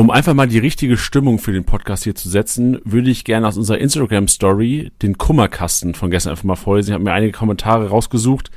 [0.00, 3.46] Um einfach mal die richtige Stimmung für den Podcast hier zu setzen, würde ich gerne
[3.46, 6.88] aus unserer Instagram-Story den Kummerkasten von gestern einfach mal vorlesen.
[6.88, 8.50] Ich habe mir einige Kommentare rausgesucht,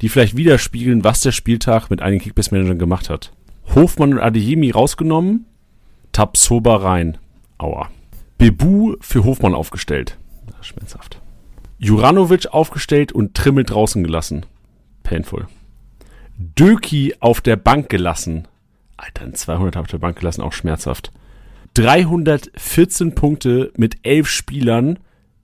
[0.00, 3.34] die vielleicht widerspiegeln, was der Spieltag mit einigen Kickbase-Managern gemacht hat.
[3.74, 5.44] Hofmann und Adeyemi rausgenommen,
[6.12, 7.18] Tabsoba rein.
[7.58, 7.90] Aua.
[8.38, 10.16] Bebu für Hofmann aufgestellt.
[10.62, 11.20] Schmerzhaft.
[11.76, 14.46] Juranovic aufgestellt und Trimmel draußen gelassen.
[15.02, 15.46] Painful.
[16.38, 18.48] Döki auf der Bank gelassen.
[18.96, 21.12] Alter, ein 200 auf der Bank gelassen, auch schmerzhaft.
[21.74, 24.98] 314 Punkte mit 11 Spielern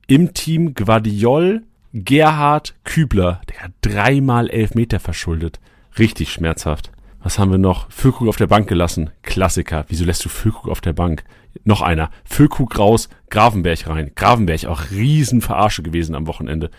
[0.06, 3.42] im Team Guardiol, Gerhard, Kübler.
[3.50, 5.60] Der hat dreimal 11 Meter verschuldet.
[5.98, 6.91] Richtig schmerzhaft.
[7.22, 7.91] Was haben wir noch?
[7.91, 9.10] Füllkrug auf der Bank gelassen.
[9.22, 9.84] Klassiker.
[9.88, 11.22] Wieso lässt du Füllkrug auf der Bank?
[11.64, 12.10] Noch einer.
[12.24, 14.12] Füllkrug raus, Gravenberg rein.
[14.14, 16.70] Gravenberg auch riesen Verarsche gewesen am Wochenende.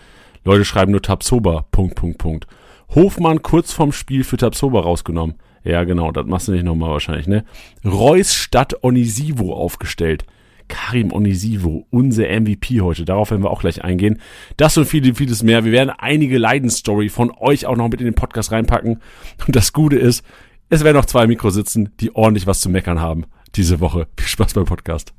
[0.44, 1.66] Leute schreiben nur Tabsoba.
[1.72, 2.48] Punkt, Punkt, Punkt.
[2.90, 5.36] Hofmann kurz vorm Spiel für Tabsoba rausgenommen.
[5.64, 7.46] Ja, genau, das machst du nicht nochmal wahrscheinlich, ne?
[7.86, 10.26] Reus statt Onisivo aufgestellt.
[10.68, 13.06] Karim Onisivo, unser MVP heute.
[13.06, 14.20] Darauf werden wir auch gleich eingehen.
[14.58, 15.66] Das und viele, vieles mehr.
[15.66, 19.00] Wir werden einige Leidensstory von euch auch noch mit in den Podcast reinpacken.
[19.46, 20.26] Und das Gute ist,
[20.70, 24.08] es werden noch zwei Mikros sitzen, die ordentlich was zu meckern haben diese Woche.
[24.18, 25.14] Viel Spaß beim Podcast.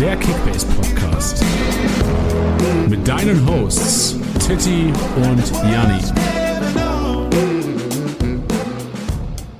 [0.00, 1.42] Der Kickbase Podcast.
[2.88, 6.02] Mit deinen Hosts Titti und Janni.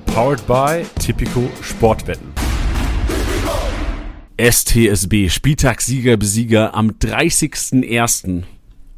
[0.05, 2.33] Powered by Tipico Sportwetten.
[4.39, 8.43] STSB, Spieltagssieger, Besieger am 30.01.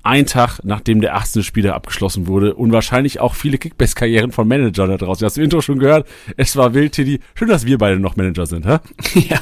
[0.10, 1.44] Ein Tag, nachdem der 18.
[1.44, 5.24] Spieler abgeschlossen wurde und wahrscheinlich auch viele Kickbase-Karrieren von Managern da draußen.
[5.24, 6.08] Hast du Intro schon gehört?
[6.36, 7.20] Es war wild, Tiddy.
[7.36, 8.80] Schön, dass wir beide noch Manager sind, hä?
[9.30, 9.38] Ja,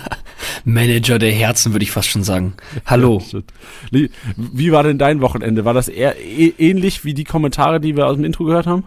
[0.65, 2.55] Manager der Herzen, würde ich fast schon sagen.
[2.85, 3.23] Hallo.
[3.91, 5.63] wie war denn dein Wochenende?
[5.63, 8.83] War das eher ähnlich wie die Kommentare, die wir aus dem Intro gehört haben?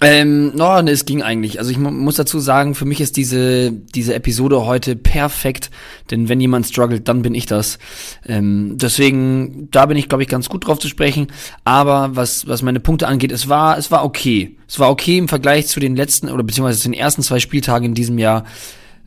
[0.00, 1.58] Ähm, no, ne, es ging eigentlich.
[1.58, 5.70] Also ich muss dazu sagen, für mich ist diese, diese Episode heute perfekt,
[6.10, 7.78] denn wenn jemand struggelt, dann bin ich das.
[8.24, 11.26] Ähm, deswegen, da bin ich, glaube ich, ganz gut drauf zu sprechen.
[11.64, 14.56] Aber was, was meine Punkte angeht, es war, es war okay.
[14.66, 17.88] Es war okay im Vergleich zu den letzten oder beziehungsweise zu den ersten zwei Spieltagen
[17.88, 18.44] in diesem Jahr,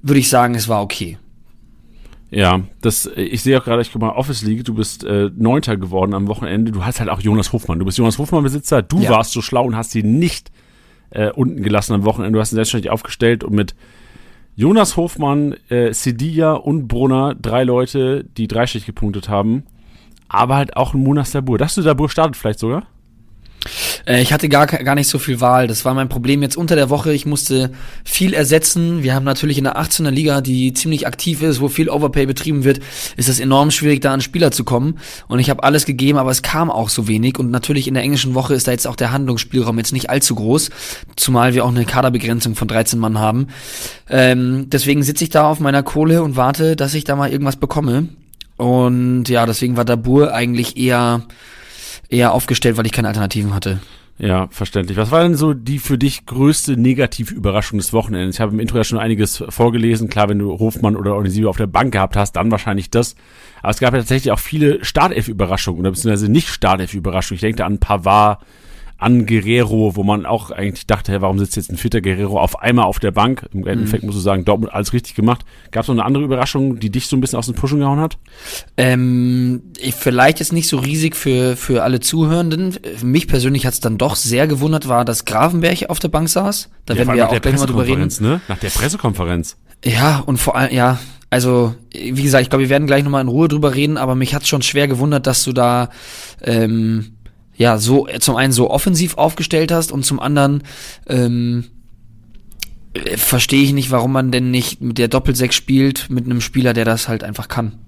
[0.03, 1.17] würde ich sagen, es war okay.
[2.29, 5.75] Ja, das, ich sehe auch gerade, ich guck mal, Office League, du bist äh, Neunter
[5.75, 6.71] geworden am Wochenende.
[6.71, 7.79] Du hast halt auch Jonas Hofmann.
[7.79, 8.83] Du bist Jonas Hofmann-Besitzer.
[8.83, 9.09] Du ja.
[9.09, 10.51] warst so schlau und hast sie nicht
[11.09, 12.37] äh, unten gelassen am Wochenende.
[12.37, 13.75] Du hast ihn selbstständig aufgestellt und mit
[14.55, 19.63] Jonas Hofmann, äh, Sedilla und Brunner, drei Leute, die dreistellig gepunktet haben.
[20.29, 21.57] Aber halt auch ein Munas Dabur.
[21.57, 22.87] Dachtest du, Dabur startet vielleicht sogar?
[24.07, 25.67] Äh, ich hatte gar, gar nicht so viel Wahl.
[25.67, 27.13] Das war mein Problem jetzt unter der Woche.
[27.13, 27.71] Ich musste
[28.03, 29.03] viel ersetzen.
[29.03, 32.63] Wir haben natürlich in der 18er Liga, die ziemlich aktiv ist, wo viel Overpay betrieben
[32.63, 32.79] wird,
[33.17, 34.99] ist es enorm schwierig, da an Spieler zu kommen.
[35.27, 37.37] Und ich habe alles gegeben, aber es kam auch so wenig.
[37.37, 40.35] Und natürlich in der englischen Woche ist da jetzt auch der Handlungsspielraum jetzt nicht allzu
[40.35, 40.69] groß,
[41.15, 43.47] zumal wir auch eine Kaderbegrenzung von 13 Mann haben.
[44.09, 47.57] Ähm, deswegen sitze ich da auf meiner Kohle und warte, dass ich da mal irgendwas
[47.57, 48.07] bekomme.
[48.55, 51.23] Und ja, deswegen war Dabur eigentlich eher
[52.09, 53.79] eher aufgestellt, weil ich keine Alternativen hatte.
[54.19, 54.97] Ja, verständlich.
[54.97, 58.37] Was war denn so die für dich größte negative Überraschung des Wochenendes?
[58.37, 60.09] Ich habe im Intro ja schon einiges vorgelesen.
[60.09, 63.15] Klar, wenn du Hofmann oder Onisivo auf der Bank gehabt hast, dann wahrscheinlich das.
[63.61, 67.35] Aber es gab ja tatsächlich auch viele Startelf-Überraschungen oder beziehungsweise nicht Startelf-Überraschungen.
[67.35, 68.41] Ich denke da an Pavard,
[68.97, 72.59] an Guerrero, wo man auch eigentlich dachte, hey, warum sitzt jetzt ein fitter Guerrero auf
[72.59, 73.47] einmal auf der Bank?
[73.53, 74.07] Im Endeffekt mhm.
[74.07, 75.45] musst du sagen, Dortmund alles richtig gemacht.
[75.71, 77.99] Gab es noch eine andere Überraschung, die dich so ein bisschen aus dem Pushen gehauen
[77.99, 78.17] hat?
[78.75, 82.77] Ähm, ich, vielleicht jetzt nicht so riesig für, für alle Zuhörenden.
[83.03, 86.69] Mich persönlich hat es dann doch sehr gewundert, war, dass Gravenberg auf der Bank saß.
[86.85, 88.11] Da ja, werden wir auch gleich mal drüber reden.
[88.19, 88.41] Ne?
[88.47, 89.57] Nach der Pressekonferenz.
[89.85, 90.97] Ja, und vor allem, ja,
[91.29, 94.33] also, wie gesagt, ich glaube, wir werden gleich nochmal in Ruhe drüber reden, aber mich
[94.33, 95.89] hat schon schwer gewundert, dass du da
[96.41, 97.16] ähm,
[97.57, 100.63] ja so zum einen so offensiv aufgestellt hast und zum anderen
[101.07, 101.65] ähm,
[102.93, 106.73] äh, verstehe ich nicht, warum man denn nicht mit der Doppelsechs spielt mit einem Spieler,
[106.73, 107.79] der das halt einfach kann.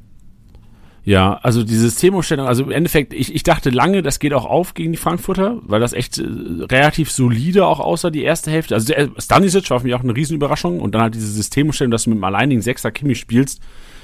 [1.05, 4.73] Ja, also die Systemumstellung, also im Endeffekt, ich, ich dachte lange, das geht auch auf
[4.73, 6.23] gegen die Frankfurter, weil das echt äh,
[6.69, 8.75] relativ solide auch aussah, die erste Hälfte.
[8.75, 12.03] Also der, Stanisic war für mich auch eine Riesenüberraschung und dann halt diese Systemumstellung, dass
[12.03, 13.61] du mit einem alleinigen Sechser Kimi spielst,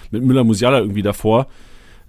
[0.09, 1.47] mit Müller-Musiala irgendwie davor.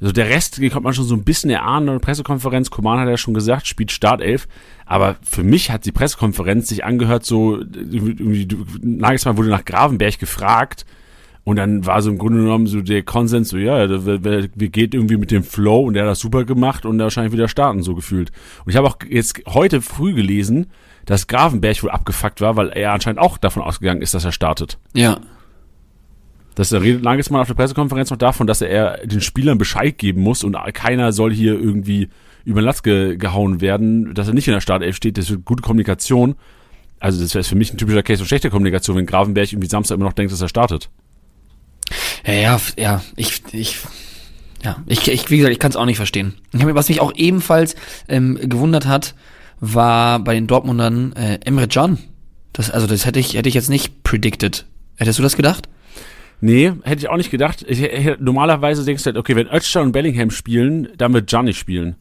[0.01, 2.71] Also der Rest kommt man schon so ein bisschen erahnen in der Pressekonferenz.
[2.71, 4.47] Koman hat ja schon gesagt, spielt Startelf.
[4.85, 8.47] Aber für mich hat die Pressekonferenz sich angehört, so, irgendwie,
[8.83, 10.85] Nagelsmann wurde nach Gravenberg gefragt.
[11.45, 15.17] Und dann war so im Grunde genommen so der Konsens, so, ja, wir geht irgendwie
[15.17, 18.33] mit dem Flow und der hat das super gemacht und wahrscheinlich wieder starten, so gefühlt.
[18.65, 20.67] Und ich habe auch jetzt heute früh gelesen,
[21.05, 24.77] dass Gravenberg wohl abgefuckt war, weil er anscheinend auch davon ausgegangen ist, dass er startet.
[24.93, 25.21] Ja.
[26.57, 30.43] Das redet Nagelsmann auf der Pressekonferenz noch davon, dass er den Spielern Bescheid geben muss
[30.43, 32.09] und keiner soll hier irgendwie
[32.45, 35.19] über den Latz ge gehauen werden, dass er nicht in der Startelf steht.
[35.19, 36.35] Das ist gute Kommunikation.
[36.99, 39.97] Also das wäre für mich ein typischer Case von schlechter Kommunikation, wenn Gravenberg irgendwie Samstag
[39.97, 40.89] immer noch denkt, dass er startet.
[42.27, 43.77] Ja, ja, ja ich, ich,
[44.65, 46.37] ja, ich, ich wie gesagt, ich kann es auch nicht verstehen.
[46.53, 47.77] Was mich auch ebenfalls
[48.09, 49.15] ähm, gewundert hat,
[49.61, 51.99] war bei den Dortmundern äh, Emre Can.
[52.55, 54.65] Das, also das hätte ich, hätte ich jetzt nicht predicted.
[54.97, 55.69] Hättest du das gedacht?
[56.41, 57.65] Nee, hätte ich auch nicht gedacht.
[57.67, 61.59] Ich, ich, normalerweise denkst du halt, okay, wenn Özcan und Bellingham spielen, dann wird nicht
[61.59, 61.97] spielen.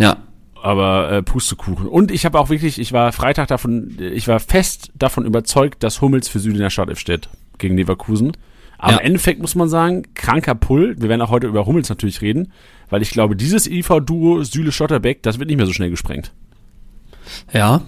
[0.00, 0.18] Ja.
[0.62, 1.88] Aber äh, Pustekuchen.
[1.88, 6.00] Und ich habe auch wirklich, ich war Freitag davon, ich war fest davon überzeugt, dass
[6.00, 7.28] Hummels für Süden in der Startelf steht
[7.58, 8.32] gegen Leverkusen.
[8.78, 8.98] Aber ja.
[8.98, 10.96] im Endeffekt muss man sagen, kranker Pull.
[10.98, 12.52] Wir werden auch heute über Hummels natürlich reden,
[12.90, 16.32] weil ich glaube, dieses IV-Duo Süle-Schotterbeck, das wird nicht mehr so schnell gesprengt.
[17.52, 17.82] Ja,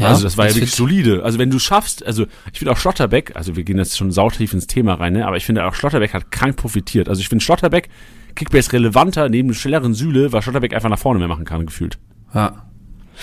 [0.00, 1.22] ja, also das war ja wirklich solide.
[1.24, 4.52] Also wenn du schaffst, also ich finde auch Schlotterbeck, also wir gehen jetzt schon sautief
[4.52, 5.26] ins Thema rein, ne?
[5.26, 7.08] aber ich finde auch Schlotterbeck hat krank profitiert.
[7.08, 7.88] Also ich finde Schlotterbeck
[8.34, 11.98] Kickbase relevanter neben dem schnelleren Sühle, weil Schlotterbeck einfach nach vorne mehr machen kann, gefühlt.
[12.34, 12.66] Ja.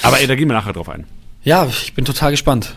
[0.04, 1.06] Aber ey, da gehen wir nachher drauf ein.
[1.44, 2.76] Ja, ich bin total gespannt.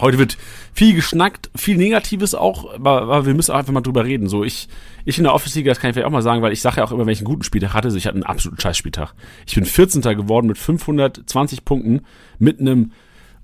[0.00, 0.36] Heute wird
[0.74, 4.28] viel geschnackt, viel Negatives auch, aber, aber, wir müssen auch einfach mal drüber reden.
[4.28, 4.68] So, ich,
[5.04, 6.84] ich in der Office-Liga, das kann ich vielleicht auch mal sagen, weil ich sage ja
[6.84, 9.14] auch immer, wenn ich einen guten Spieltag hatte, so ich hatte einen absoluten Scheißspieltag.
[9.46, 10.02] Ich bin 14.
[10.02, 12.00] geworden mit 520 Punkten,
[12.38, 12.92] mit einem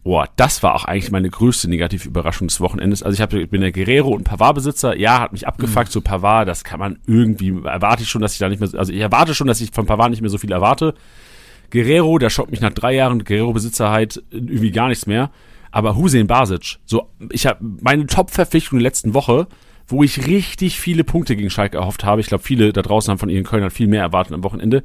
[0.08, 3.02] Boah, das war auch eigentlich meine größte negative Überraschung des Wochenendes.
[3.02, 4.96] Also ich, hab, ich bin der Guerrero und Pavard-Besitzer.
[4.96, 5.88] Ja, hat mich abgefuckt.
[5.88, 5.92] Mhm.
[5.92, 8.90] So Pavard, das kann man irgendwie, erwarte ich schon, dass ich da nicht mehr, also
[8.90, 10.94] ich erwarte schon, dass ich von Pavard nicht mehr so viel erwarte.
[11.70, 15.30] Guerrero, der schockt mich nach drei Jahren Guerrero-Besitzer halt irgendwie gar nichts mehr.
[15.72, 19.46] Aber Hussein Basic, so, ich habe meine Top-Verpflichtung der letzten Woche,
[19.88, 22.22] wo ich richtig viele Punkte gegen Schalke erhofft habe.
[22.22, 24.84] Ich glaube, viele da draußen haben von ihren Kölnern viel mehr erwartet am Wochenende.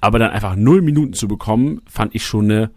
[0.00, 2.70] Aber dann einfach null Minuten zu bekommen, fand ich schon eine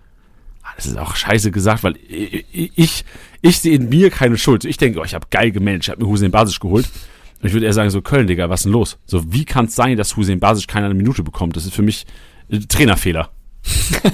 [0.75, 2.45] das ist auch scheiße gesagt, weil ich,
[2.75, 3.05] ich,
[3.41, 4.65] ich sehe in mir keine Schuld.
[4.65, 6.89] Ich denke, oh, ich habe geil gemanagt, ich habe mir Hussein Basic geholt.
[7.41, 8.97] Und ich würde eher sagen, so Köln, Digga, was ist denn los?
[9.05, 11.55] So, wie kann es sein, dass Hussein Basic keine eine Minute bekommt?
[11.55, 12.05] Das ist für mich
[12.51, 13.29] ein Trainerfehler.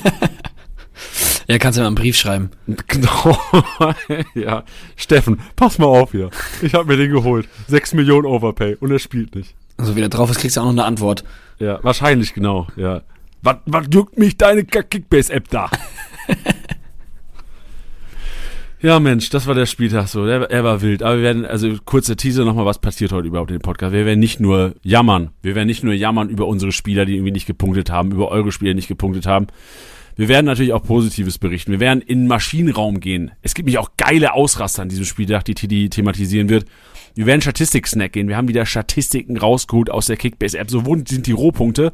[1.47, 2.51] ja, kannst du mal einen Brief schreiben.
[2.87, 3.37] Genau.
[4.35, 4.63] ja,
[4.95, 6.29] Steffen, pass mal auf hier.
[6.61, 7.47] Ich habe mir den geholt.
[7.67, 9.55] Sechs Millionen Overpay und er spielt nicht.
[9.77, 11.23] Also, wie der drauf ist, kriegst du auch noch eine Antwort.
[11.59, 13.01] Ja, wahrscheinlich, genau, ja.
[13.41, 15.69] Was, was juckt mich deine Kickbase-App da?
[18.81, 20.25] ja, Mensch, das war der Spieltag so.
[20.25, 21.03] Der, er war wild.
[21.03, 23.93] Aber wir werden, also kurze Teaser nochmal, was passiert heute überhaupt in dem Podcast.
[23.93, 25.31] Wir werden nicht nur jammern.
[25.41, 28.51] Wir werden nicht nur jammern über unsere Spieler, die irgendwie nicht gepunktet haben, über eure
[28.51, 29.47] Spieler, die nicht gepunktet haben.
[30.15, 31.73] Wir werden natürlich auch Positives berichten.
[31.73, 33.31] Wir werden in den Maschinenraum gehen.
[33.41, 36.65] Es gibt nämlich auch geile Ausraster an diesem Spieltag, die Tidi thematisieren wird.
[37.15, 38.29] Wir werden Statistik-Snack gehen.
[38.29, 40.69] Wir haben wieder Statistiken rausgeholt aus der Kickbase-App.
[40.69, 41.91] So, wo sind die Rohpunkte?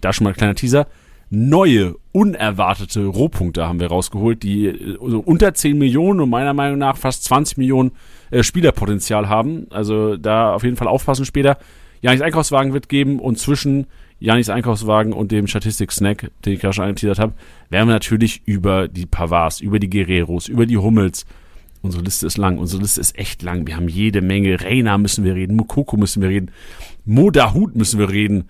[0.00, 0.86] Da schon mal ein kleiner Teaser
[1.30, 6.96] neue, unerwartete Rohpunkte haben wir rausgeholt, die also unter 10 Millionen und meiner Meinung nach
[6.96, 7.92] fast 20 Millionen
[8.30, 9.66] äh, Spielerpotenzial haben.
[9.70, 11.58] Also da auf jeden Fall aufpassen später.
[12.02, 13.86] Janis Einkaufswagen wird geben und zwischen
[14.20, 17.32] Janis Einkaufswagen und dem Statistik-Snack, den ich gerade schon angeteasert habe,
[17.70, 21.26] werden wir natürlich über die Pavards, über die Guerreros, über die Hummels,
[21.84, 23.66] Unsere Liste ist lang, unsere Liste ist echt lang.
[23.66, 24.58] Wir haben jede Menge.
[24.58, 26.50] Reina müssen wir reden, Mukoko müssen wir reden,
[27.04, 28.48] Modahut müssen wir reden.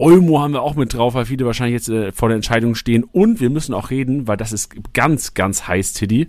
[0.00, 3.04] Olmo haben wir auch mit drauf, weil viele wahrscheinlich jetzt äh, vor der Entscheidung stehen.
[3.04, 6.28] Und wir müssen auch reden, weil das ist ganz, ganz heiß, Tiddy.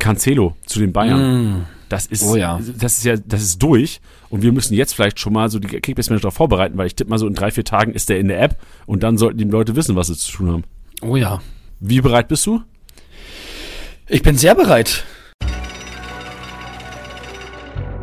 [0.00, 1.60] Cancelo zu den Bayern.
[1.60, 1.66] Mm.
[1.88, 2.58] Das ist, oh ja.
[2.78, 4.00] das ist ja, das ist durch.
[4.30, 7.10] Und wir müssen jetzt vielleicht schon mal so die Kickbase-Manager darauf vorbereiten, weil ich tippe
[7.10, 9.44] mal so in drei, vier Tagen ist der in der App und dann sollten die
[9.44, 10.64] Leute wissen, was sie zu tun haben.
[11.02, 11.40] Oh ja.
[11.78, 12.62] Wie bereit bist du?
[14.08, 15.04] Ich bin sehr bereit.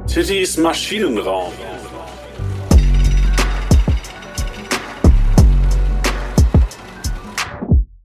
[0.08, 1.52] Tittys Maschinenraum.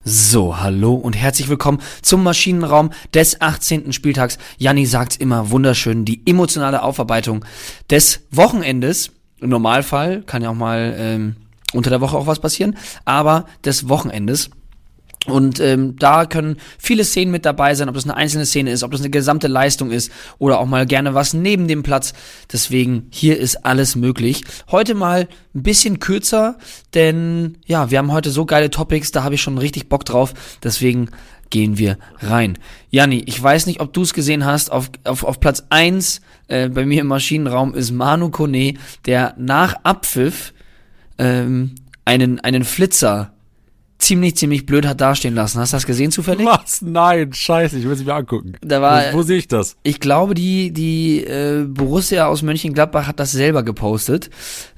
[0.07, 3.95] So, hallo und herzlich willkommen zum Maschinenraum des 18.
[3.95, 4.37] Spieltags.
[4.59, 7.43] Janni sagt immer wunderschön, die emotionale Aufarbeitung
[7.89, 9.13] des Wochenendes.
[9.41, 11.37] Im Normalfall kann ja auch mal ähm,
[11.73, 14.51] unter der Woche auch was passieren, aber des Wochenendes.
[15.27, 18.83] Und ähm, da können viele Szenen mit dabei sein, ob das eine einzelne Szene ist,
[18.83, 22.13] ob das eine gesamte Leistung ist oder auch mal gerne was neben dem Platz.
[22.53, 24.45] Deswegen, hier ist alles möglich.
[24.71, 26.57] Heute mal ein bisschen kürzer,
[26.93, 30.35] denn ja, wir haben heute so geile Topics, da habe ich schon richtig Bock drauf.
[30.63, 31.09] Deswegen
[31.49, 32.59] gehen wir rein.
[32.91, 36.69] Janni, ich weiß nicht, ob du es gesehen hast, auf, auf, auf Platz eins äh,
[36.69, 38.75] bei mir im Maschinenraum ist Manu Kone,
[39.07, 40.53] der nach Abpfiff
[41.17, 43.34] ähm, einen, einen Flitzer
[44.05, 45.59] ziemlich, ziemlich blöd hat dastehen lassen.
[45.61, 46.47] Hast du das gesehen zufällig?
[46.47, 46.83] Was?
[46.83, 48.53] Nein, scheiße, ich will sie mir angucken.
[48.63, 49.77] Da war- wo, wo sehe ich das?
[49.83, 54.31] Ich glaube, die, die äh, Borussia aus Mönchengladbach hat das selber gepostet.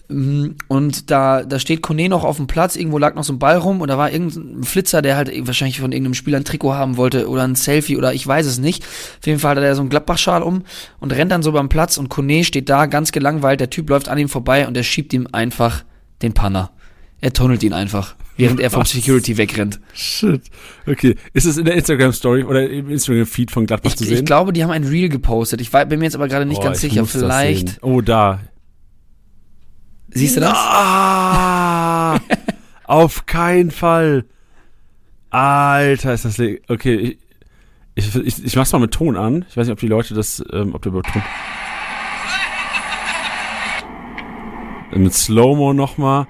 [0.09, 3.40] Mm, Und da, da steht Kone noch auf dem Platz, irgendwo lag noch so ein
[3.40, 6.75] Ball rum und da war irgendein Flitzer, der halt wahrscheinlich von irgendeinem Spieler ein Trikot
[6.75, 8.85] haben wollte oder ein Selfie oder ich weiß es nicht.
[8.85, 10.62] Auf jeden Fall hat er so einen Gladbach-Schal um
[11.00, 14.09] und rennt dann so beim Platz und Kone steht da ganz gelangweilt, der Typ läuft
[14.09, 15.83] an ihm vorbei und er schiebt ihm einfach
[16.23, 16.71] den Panner.
[17.21, 18.90] Er tunnelt ihn einfach, während er vom Was?
[18.90, 19.81] Security wegrennt.
[19.95, 20.43] Shit.
[20.87, 24.19] Okay, ist es in der Instagram-Story oder im Instagram-Feed von Gladbach Ich, zu sehen?
[24.19, 25.61] ich glaube, die haben ein Reel gepostet.
[25.61, 27.07] Ich bin mir jetzt aber gerade nicht Oh, ganz ich sicher.
[27.07, 27.83] Vielleicht.
[27.83, 28.40] Oh, da.
[30.11, 30.55] Siehst du das?
[30.57, 32.19] Ah,
[32.85, 34.25] auf keinen Fall.
[35.31, 37.19] Alter, ist das le Okay,
[37.95, 39.45] ich, ich, ich, ich mach's mal mit Ton an.
[39.50, 41.23] Ich weiß nicht, ob die Leute das, ähm, ob der überhaupt Ton.
[44.95, 46.26] Mit Slow-Mo nochmal.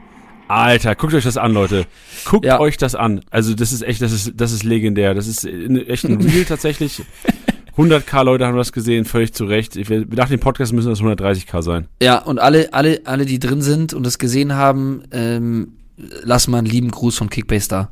[0.48, 1.86] Alter, guckt euch das an, Leute.
[2.24, 2.60] Guckt Ja.
[2.60, 3.20] euch das an.
[3.30, 5.14] Also, das ist echt, das ist, das ist legendär.
[5.14, 7.02] Das ist in- echt ein Real tatsächlich.
[7.76, 9.76] 100k Leute haben das gesehen, völlig zu Recht.
[9.76, 11.88] Ich, nach dem Podcast müssen das 130k sein.
[12.02, 15.72] Ja, und alle, alle, alle, die drin sind und das gesehen haben, ähm,
[16.22, 17.90] lass mal einen lieben Gruß von Kickbase da.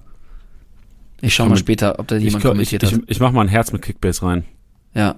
[1.20, 3.00] Ich schau mal später, ob da jemand glaub, ich, kommentiert ich, hat.
[3.06, 4.44] ich mach mal ein Herz mit Kickbase rein.
[4.94, 5.16] Ja.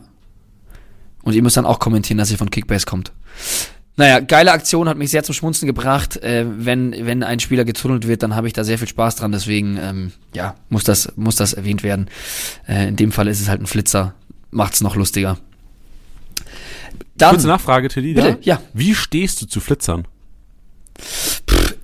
[1.22, 3.12] Und ihr müsst dann auch kommentieren, dass ihr von Kickbase kommt.
[3.98, 6.18] Naja, geile Aktion, hat mich sehr zum Schmunzen gebracht.
[6.22, 9.32] Äh, wenn, wenn ein Spieler getunnelt wird, dann habe ich da sehr viel Spaß dran.
[9.32, 12.08] Deswegen, ähm, ja, muss das, muss das erwähnt werden.
[12.68, 14.14] Äh, in dem Fall ist es halt ein Flitzer.
[14.50, 15.38] Macht's noch lustiger.
[17.16, 18.12] Dann, Kurze Nachfrage, Tilly.
[18.12, 18.60] Bitte, ja.
[18.74, 20.06] Wie stehst du zu Flitzern?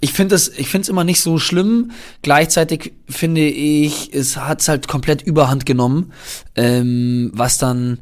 [0.02, 1.92] Ich finde es, ich finde es immer nicht so schlimm.
[2.23, 6.12] Gleichzeitig finde ich, es hat's halt komplett Überhand genommen,
[6.56, 8.00] ähm, was dann,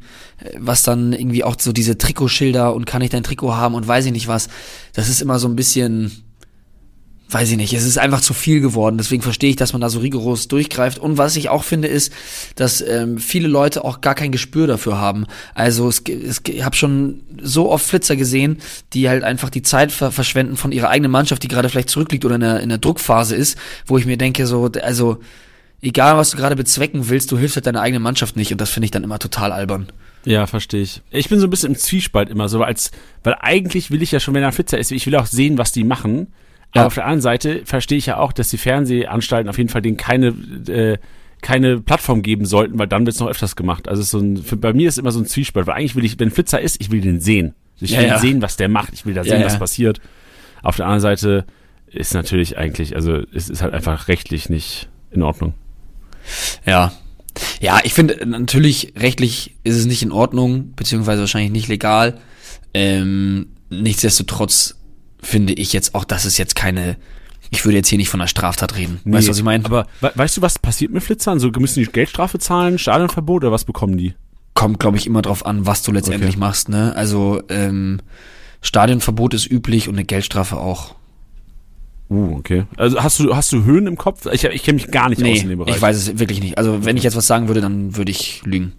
[0.57, 4.07] was dann irgendwie auch so diese Trikotschilder und kann ich dein Trikot haben und weiß
[4.07, 4.49] ich nicht was.
[4.93, 6.23] Das ist immer so ein bisschen,
[7.31, 8.97] weiß ich nicht, es ist einfach zu viel geworden.
[8.97, 10.99] Deswegen verstehe ich, dass man da so rigoros durchgreift.
[10.99, 12.11] Und was ich auch finde, ist,
[12.55, 15.25] dass ähm, viele Leute auch gar kein Gespür dafür haben.
[15.53, 18.57] Also es, es, ich habe schon so oft Flitzer gesehen,
[18.93, 22.25] die halt einfach die Zeit ver verschwenden von ihrer eigenen Mannschaft, die gerade vielleicht zurückliegt
[22.25, 25.19] oder in der, in der Druckphase ist, wo ich mir denke, so, also
[25.81, 28.69] egal was du gerade bezwecken willst, du hilfst halt deiner eigenen Mannschaft nicht und das
[28.69, 29.87] finde ich dann immer total albern.
[30.25, 31.01] Ja, verstehe ich.
[31.09, 32.91] Ich bin so ein bisschen im Zwiespalt immer so, als,
[33.23, 35.57] weil eigentlich will ich ja schon, wenn er ein Flitzer ist, ich will auch sehen,
[35.57, 36.27] was die machen.
[36.73, 36.81] Ja.
[36.81, 39.81] Aber auf der anderen Seite verstehe ich ja auch, dass die Fernsehanstalten auf jeden Fall
[39.81, 40.27] denen keine,
[40.67, 40.97] äh,
[41.41, 43.87] keine Plattform geben sollten, weil dann wird es noch öfters gemacht.
[43.89, 46.19] Also so ein, für, bei mir ist immer so ein Zwiespalt, weil eigentlich will ich,
[46.19, 47.53] wenn ein Flitzer ist, ich will den sehen.
[47.79, 48.19] Ich Ja, will ja.
[48.19, 48.93] sehen, was der macht.
[48.93, 49.45] Ich will da Ja, sehen, ja.
[49.47, 49.99] was passiert.
[50.63, 51.45] Auf der anderen Seite
[51.87, 55.53] ist natürlich eigentlich, also es ist halt einfach rechtlich nicht in Ordnung.
[56.65, 56.93] Ja.
[57.59, 62.19] Ja, ich finde, natürlich, rechtlich ist es nicht in Ordnung, beziehungsweise wahrscheinlich nicht legal.
[62.73, 64.77] Ähm, nichtsdestotrotz
[65.21, 66.97] finde ich jetzt auch, dass es jetzt keine,
[67.49, 68.99] ich würde jetzt hier nicht von einer Straftat reden.
[69.05, 69.63] weißt du, was ich meine?
[69.65, 71.39] Aber we weißt du, was passiert mit Flitzern?
[71.39, 74.13] So müssen die Geldstrafe zahlen, Stadionverbot oder was bekommen die?
[74.53, 76.39] Kommt, glaube ich, immer drauf an, was du letztendlich Okay.
[76.39, 76.93] machst, ne?
[76.95, 78.01] Also, ähm,
[78.61, 80.95] Stadionverbot ist üblich und eine Geldstrafe auch.
[82.09, 82.65] Uh, okay.
[82.75, 84.25] Also hast du hast du Höhen im Kopf?
[84.33, 85.75] Ich, ich kenne mich gar nicht aus in dem Bereich.
[85.75, 86.57] ich weiß es wirklich nicht.
[86.57, 88.73] Also, wenn ich jetzt was sagen würde, dann würde ich lügen.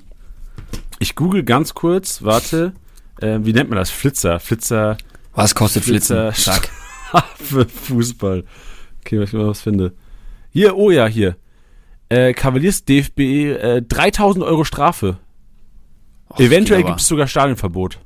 [0.99, 2.75] Ich google ganz kurz, warte.
[3.20, 3.90] Äh, wie nennt man das?
[3.90, 4.38] Flitzer.
[4.38, 4.99] Flitzer
[5.34, 6.16] Was kostet Flitzen?
[6.16, 6.68] Flitzer- Sag.
[7.36, 8.44] für Fußball.
[9.00, 9.92] Okay, wenn ich mal was finde.
[10.50, 11.36] Hier, oh ja, hier.
[12.08, 13.18] Äh, Cavaliers DFB,
[13.52, 15.18] äh, 3000 Euro Strafe.
[16.30, 17.98] Och, Eventuell gibt es sogar Stadionverbot.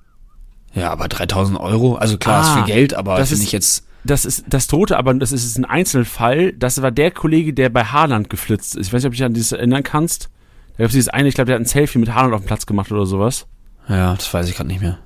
[0.75, 3.85] Ja, aber 3000 Euro, also klar, Ah, ist viel Geld, aber das ist- ich jetzt,
[4.05, 6.53] Das ist das Tote, aber das ist ein Einzelfall.
[6.53, 8.87] Das war der Kollege, der bei Haaland geflitzt ist.
[8.87, 10.31] Ich weiß nicht, ob du dich an dieses erinnern kannst.
[10.77, 12.47] Da gab es dieses eine, ich glaube, der hat ein Selfie mit Haaland auf dem
[12.47, 13.47] Platz gemacht oder sowas.
[13.89, 14.99] ja, das weiß ich gerade nicht mehr.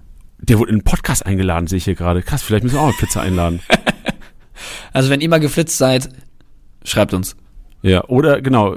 [0.43, 2.23] Der wurde in einen Podcast eingeladen, sehe ich hier gerade.
[2.23, 3.61] Krass, vielleicht müssen wir auch einen Flitzer einladen.
[4.93, 6.11] Also wenn ihr mal geflitzt seid,
[6.85, 7.37] schreibt uns.
[7.83, 8.77] ja, oder genau,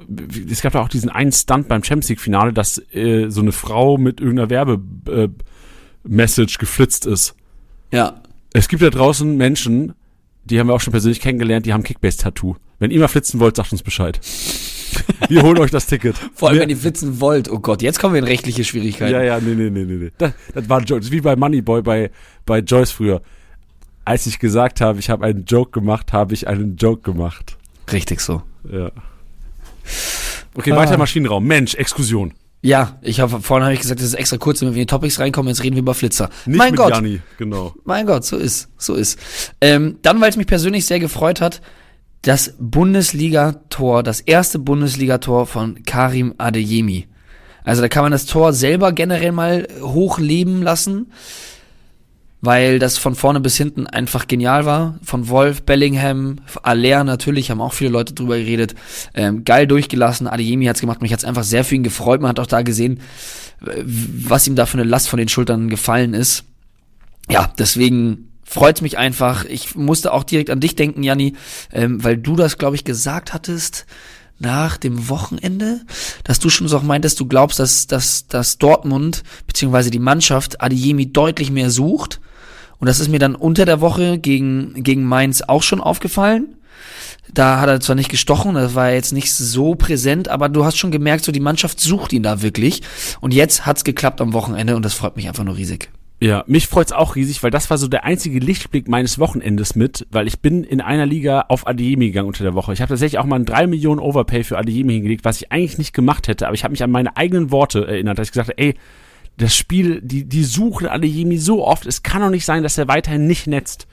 [0.49, 3.51] es gab ja auch diesen einen Stunt beim Champions League Finale, dass äh, so eine
[3.51, 5.27] Frau mit irgendeiner Werbe äh,
[6.57, 7.35] geflitzt ist.
[7.91, 8.21] Ja.
[8.53, 9.93] Es gibt da draußen Menschen,
[10.45, 12.55] die haben wir auch schon persönlich kennengelernt, die haben Kickbase-Tattoo.
[12.79, 14.19] Wenn ihr mal flitzen wollt, sagt uns Bescheid.
[15.29, 16.15] Wir holen euch das Ticket.
[16.35, 17.49] Vor allem, Wir- wenn ihr flitzen wollt.
[17.49, 19.11] Oh Gott, jetzt kommen wir in rechtliche Schwierigkeiten.
[19.13, 20.11] Ja, ja, nee, nee, nee, nee.
[20.17, 20.99] Das, das war Joyce.
[21.01, 22.11] Das ist wie bei Moneyboy bei,
[22.45, 23.21] bei Joyce früher.
[24.05, 27.57] Als ich gesagt habe, ich habe einen Joke gemacht, habe ich einen Joke gemacht.
[27.91, 28.41] Richtig so.
[28.71, 28.91] Ja.
[30.55, 30.75] Okay, Ah.
[30.77, 31.45] weiter Maschinenraum.
[31.45, 32.33] Mensch, Exkursion.
[32.61, 34.91] Ja, ich habe vorhin habe ich gesagt, das ist extra kurz, damit wir in die
[34.91, 36.29] Topics reinkommen, jetzt reden wir über Flitzer.
[36.45, 37.73] Nicht mein mit Gott, Janni, genau.
[37.83, 39.19] mein Gott, so ist, so ist.
[39.59, 41.61] Ähm, dann, weil es mich persönlich sehr gefreut hat,
[42.23, 47.07] das Bundesligator, das erste Bundesligator von Karim Adeyemi.
[47.63, 51.07] Also da kann man das Tor selber generell mal hochleben lassen.
[52.45, 54.99] weil das von vorne bis hinten einfach genial war.
[55.01, 58.75] Von Wolf, Bellingham, Aller natürlich, haben auch viele Leute drüber geredet.
[59.13, 62.19] Ähm, geil durchgelassen, Adeyemi hat's gemacht, mich hat's einfach sehr für ihn gefreut.
[62.19, 62.99] Man hat auch da gesehen,
[63.61, 66.43] was ihm da für eine Last von den Schultern gefallen ist.
[67.29, 69.45] Ja, deswegen freut's mich einfach.
[69.45, 71.33] Ich musste auch direkt an dich denken, Janni,
[71.71, 73.87] ähm, weil du das, glaube ich, gesagt hattest
[74.37, 75.81] nach dem Wochenende,
[76.23, 80.61] dass du schon so auch meintest, du glaubst, dass, dass, dass Dortmund beziehungsweise die Mannschaft
[80.61, 82.19] Adeyemi deutlich mehr sucht.
[82.77, 86.55] Und das ist mir dann unter der Woche gegen, gegen Mainz auch schon aufgefallen.
[87.33, 90.77] Da hat er zwar nicht gestochen, das war jetzt nicht so präsent, aber du hast
[90.77, 92.83] schon gemerkt, so die Mannschaft sucht ihn da wirklich.
[93.19, 95.89] Und jetzt hat's geklappt am Wochenende und das freut mich einfach nur riesig.
[96.21, 100.07] Ja, mich freut's auch riesig, weil das war so der einzige Lichtblick meines Wochenendes mit,
[100.09, 102.71] weil ich bin in einer Liga auf Adeyemi gegangen unter der Woche.
[102.71, 105.77] Ich habe tatsächlich auch mal ein 3 Millionen Overpay für Adeyemi hingelegt, was ich eigentlich
[105.77, 108.49] nicht gemacht hätte, aber ich habe mich an meine eigenen Worte erinnert, dass ich gesagt
[108.49, 108.75] habe, ey,
[109.37, 112.87] das Spiel, die, die suchen Adeyemi so oft, es kann doch nicht sein, dass er
[112.87, 113.87] weiterhin nicht netzt.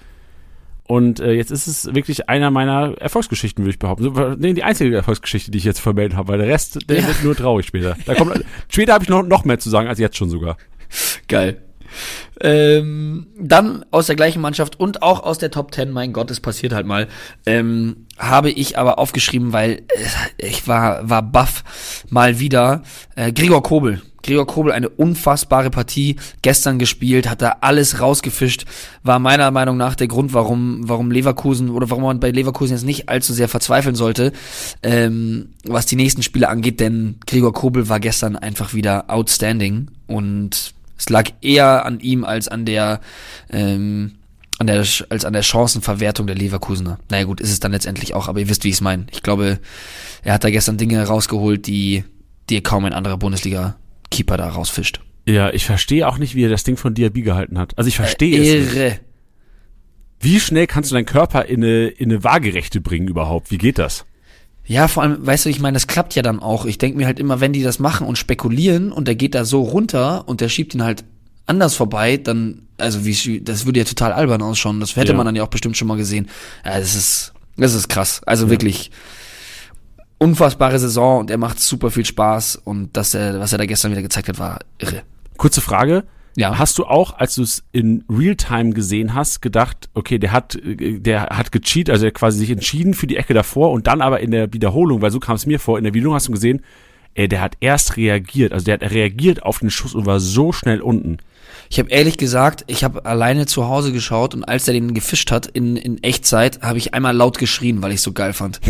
[0.85, 4.37] Und äh, jetzt ist es wirklich einer meiner Erfolgsgeschichten, würde ich behaupten.
[4.39, 7.07] Nee, die einzige Erfolgsgeschichte, die ich jetzt vermeldet habe, weil der Rest, der Ja.
[7.09, 7.97] wird nur traurig später.
[8.07, 10.57] Da kommt, später habe ich noch, noch mehr zu sagen als jetzt schon sogar.
[11.29, 11.62] Geil.
[12.40, 16.40] Ähm, dann aus der gleichen Mannschaft und auch aus der Top 10, mein Gott, es
[16.40, 17.09] passiert halt mal,
[17.47, 19.82] ähm, habe ich aber aufgeschrieben, weil
[20.38, 21.64] äh, ich war, war baff
[22.09, 22.82] mal wieder.
[23.16, 24.02] Äh, Gregor Kobel.
[24.23, 28.66] Gregor Kobel, eine unfassbare Partie, gestern gespielt, hat da alles rausgefischt,
[29.02, 32.85] war meiner Meinung nach der Grund, warum, warum Leverkusen oder warum man bei Leverkusen jetzt
[32.85, 34.32] nicht allzu sehr verzweifeln sollte,
[34.82, 40.75] ähm, was die nächsten Spiele angeht, denn Gregor Kobel war gestern einfach wieder outstanding und
[41.00, 43.00] es lag eher an ihm als an der,
[43.50, 44.16] ähm,
[44.59, 46.99] an der, als an der Chancenverwertung der Leverkusener.
[47.11, 49.07] Naja gut, ist es dann letztendlich auch, aber ihr wisst, wie ich es meine.
[49.11, 49.61] Ich glaube,
[50.23, 52.04] er hat da gestern Dinge rausgeholt, die
[52.50, 55.00] dir kaum ein anderer Bundesliga-Keeper da rausfischt.
[55.26, 57.78] Ja, ich verstehe auch nicht, wie er das Ding von Diaby gehalten hat.
[57.78, 58.76] Also ich verstehe es nicht.
[58.76, 59.00] Irre.
[60.21, 63.50] Wie schnell kannst du deinen Körper in eine, in eine Waagerechte bringen überhaupt?
[63.50, 64.04] Wie geht das?
[64.67, 66.64] Ja, vor allem, weißt du, ich meine, das klappt ja dann auch.
[66.64, 69.45] Ich denke mir halt immer, wenn die das machen und spekulieren und der geht da
[69.45, 71.05] so runter und der schiebt ihn halt
[71.47, 74.79] anders vorbei, dann, also wie, das würde ja total albern ausschauen.
[74.79, 75.17] Das hätte Ja.
[75.17, 76.29] man dann ja auch bestimmt schon mal gesehen.
[76.64, 78.21] Ja, das ist, das ist krass.
[78.26, 78.93] Also wirklich
[80.19, 83.90] unfassbare Saison und er macht super viel Spaß und dass er, was er da gestern
[83.90, 85.02] wieder gezeigt hat, war irre.
[85.37, 86.05] Kurze Frage.
[86.37, 86.59] Ja.
[86.59, 91.23] Hast du auch, als du es in Realtime gesehen hast, gedacht, okay, der hat, der
[91.27, 94.31] hat gecheat, also er quasi sich entschieden für die Ecke davor und dann aber in
[94.31, 96.62] der Wiederholung, weil so kam es mir vor, in der Wiederholung hast du gesehen,
[97.14, 100.53] ey, der hat erst reagiert, also der hat reagiert auf den Schuss und war so
[100.53, 101.18] schnell unten.
[101.73, 105.31] Ich habe ehrlich gesagt, ich habe alleine zu Hause geschaut und als er den gefischt
[105.31, 108.61] hat in, in Echtzeit, habe ich einmal laut geschrien, weil ich so geil fand.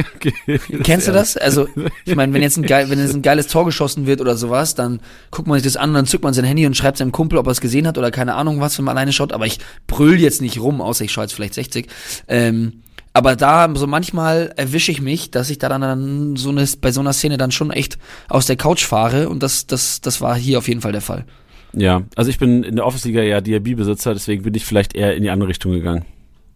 [0.84, 1.36] Kennst du das?
[1.36, 1.66] Also,
[2.04, 4.76] ich meine, wenn jetzt ein geil, wenn jetzt ein geiles Tor geschossen wird oder sowas,
[4.76, 5.00] dann
[5.32, 7.46] guckt man sich das an, dann zückt man sein Handy und schreibt seinem Kumpel, ob
[7.46, 9.32] er es gesehen hat oder keine Ahnung was, wenn man alleine schaut.
[9.32, 11.88] Aber ich brüll jetzt nicht rum, außer ich schaue jetzt vielleicht 60.
[12.28, 16.64] Ähm, aber da, so manchmal erwische ich mich, dass ich da dann, dann so eine,
[16.80, 20.20] bei so einer Szene dann schon echt aus der Couch fahre und das, das, das
[20.20, 21.24] war hier auf jeden Fall der Fall.
[21.72, 25.22] Ja, also ich bin in der Office-Liga ja Diaby-Besitzer, deswegen bin ich vielleicht eher in
[25.22, 26.04] die andere Richtung gegangen.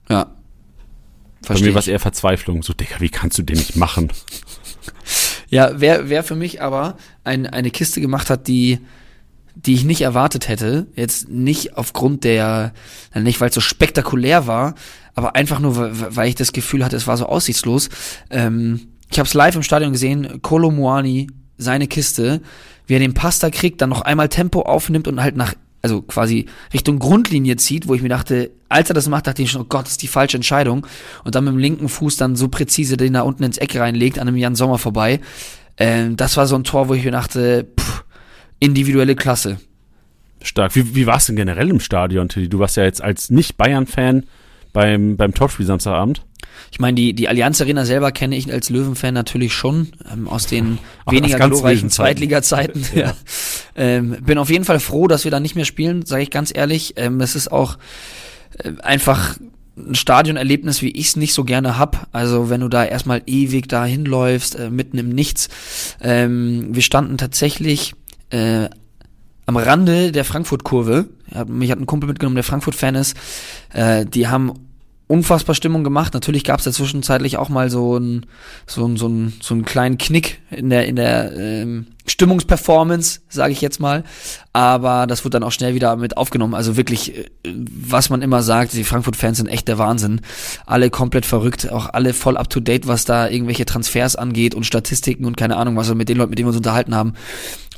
[0.09, 0.25] Ja.
[1.43, 1.69] Bei Verstehe.
[1.69, 2.63] mir war es eher Verzweiflung.
[2.63, 4.11] So, Digga, wie kannst du den nicht machen?
[5.51, 8.81] Ja, wer, wer für mich aber ein, eine Kiste gemacht hat, die,
[9.55, 12.73] die ich nicht erwartet hätte, jetzt nicht aufgrund der,
[13.15, 14.75] nicht weil es so spektakulär war,
[15.15, 15.77] aber einfach nur,
[16.17, 17.89] weil- ich das Gefühl hatte, es war so aussichtslos.
[18.31, 22.41] Ähm, ich habe es live im Stadion gesehen, Kolo Muani, seine Kiste,
[22.87, 26.47] wie er den Pasta kriegt, dann noch einmal Tempo aufnimmt und halt nach, also quasi
[26.73, 29.67] Richtung Grundlinie zieht, wo ich mir dachte, als er das macht, dachte ich schon, oh
[29.69, 30.85] Gott, das ist die falsche Entscheidung.
[31.23, 34.19] Und dann mit dem linken Fuß dann so präzise den da unten ins Eck reinlegt,
[34.19, 35.21] an einem Jan Sommer vorbei.
[35.77, 38.05] Ähm, das war so ein Tor, wo ich mir dachte, pff,
[38.61, 39.59] individuelle Klasse.
[40.43, 40.75] Stark.
[40.75, 42.49] Wie, wie war es denn generell im Stadion, Tilly?
[42.49, 44.25] Du warst ja jetzt als Nicht-Bayern-Fan
[44.73, 46.23] beim, beim Topspiel Samstagabend.
[46.71, 50.47] Ich meine, die, die Allianz Arena selber kenne ich als Löwenfan natürlich schon, ähm, aus
[50.47, 51.91] den Auch weniger glorreichen.
[51.91, 52.85] Zweitliga-Zeiten.
[52.95, 53.15] Ja.
[53.77, 56.53] ähm, bin auf jeden Fall froh, dass wir da nicht mehr spielen, sage ich ganz
[56.55, 56.95] ehrlich.
[56.97, 57.79] Ähm, es ist auch
[58.59, 59.37] äh, einfach
[59.77, 62.09] ein Stadionerlebnis, wie ich es nicht so gerne hab.
[62.13, 65.49] Also wenn du da erstmal ewig da hinläufst, äh, mitten im Nichts.
[66.01, 67.95] Ähm, wir standen tatsächlich
[68.35, 68.69] äh,
[69.47, 71.07] am Rande der Frankfurt-Kurve.
[71.33, 73.17] Ja, mich hat ein Kumpel mitgenommen, der Frankfurt-Fan ist.
[73.73, 74.53] Äh, die haben
[75.07, 76.15] unfassbar Stimmung gemacht.
[76.15, 78.27] Natürlich gab es da zwischenzeitlich auch mal so ein
[78.67, 83.53] so ein so ein so einen kleinen Knick in der in der ähm, Stimmungsperformance, sage
[83.53, 84.05] ich jetzt mal.
[84.53, 86.55] Aber das wurde dann auch schnell wieder mit aufgenommen.
[86.55, 90.21] Also wirklich, äh, was man immer sagt, die Frankfurt-Fans sind echt der Wahnsinn.
[90.67, 94.65] Alle komplett verrückt, auch alle voll up to date, was da irgendwelche Transfers angeht und
[94.65, 97.15] Statistiken und keine Ahnung, was wir mit den Leuten, mit denen wir uns unterhalten haben.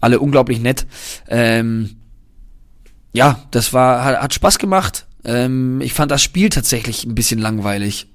[0.01, 0.87] Alle unglaublich nett.
[1.29, 1.97] Ähm,
[3.13, 5.07] ja, das war, hat, hat Spaß gemacht.
[5.25, 8.09] Ähm, ich fand das Spiel tatsächlich ein bisschen langweilig.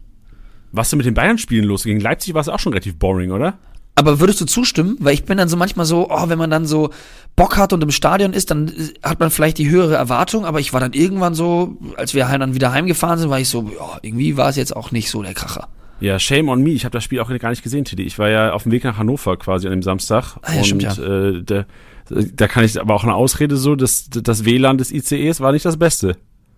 [0.71, 1.83] Was denn mit den Bayern-Spielen los?
[1.83, 3.57] Gegen Leipzig war es auch schon relativ boring, oder?
[3.95, 4.95] Aber würdest du zustimmen?
[4.99, 6.91] Weil ich bin dann so manchmal so, oh, wenn man dann so
[7.35, 8.71] Bock hat und im Stadion ist, dann
[9.03, 12.55] hat man vielleicht die höhere Erwartung, aber ich war dann irgendwann so, als wir dann
[12.55, 15.33] wieder heimgefahren sind, war ich so, ja, irgendwie war es jetzt auch nicht so der
[15.33, 15.67] Kracher.
[16.01, 16.71] Ja, shame on me.
[16.71, 18.03] Ich habe das Spiel auch gar nicht gesehen, Teddy.
[18.03, 20.37] Ich war ja auf dem Weg nach Hannover quasi an dem Samstag.
[20.41, 20.91] Ah, ja, und stimmt, ja.
[21.29, 21.65] äh, da,
[22.09, 25.65] da kann ich aber auch eine Ausrede so, dass das WLAN des ICEs war nicht
[25.65, 26.17] das Beste.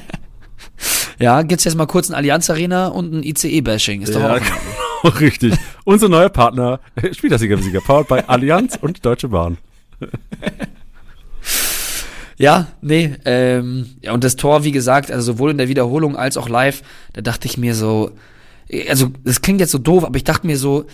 [1.19, 4.03] Ja, gibt's jetzt mal kurz ein Allianz Arena und ein ICE-Bashing.
[4.03, 4.39] Ist doch Ja, auch.
[5.03, 5.56] genau, richtig.
[5.84, 6.80] Unser neuer Partner,
[7.12, 9.58] Spielersieger-Sieger, powered by Allianz und Deutsche Bahn.
[12.38, 16.38] Ja, nee, ähm, ja, und das Tor, wie gesagt, also sowohl in der Wiederholung als
[16.38, 18.12] auch live, da dachte ich mir so,
[18.89, 20.86] also das klingt jetzt so doof, aber ich dachte mir so,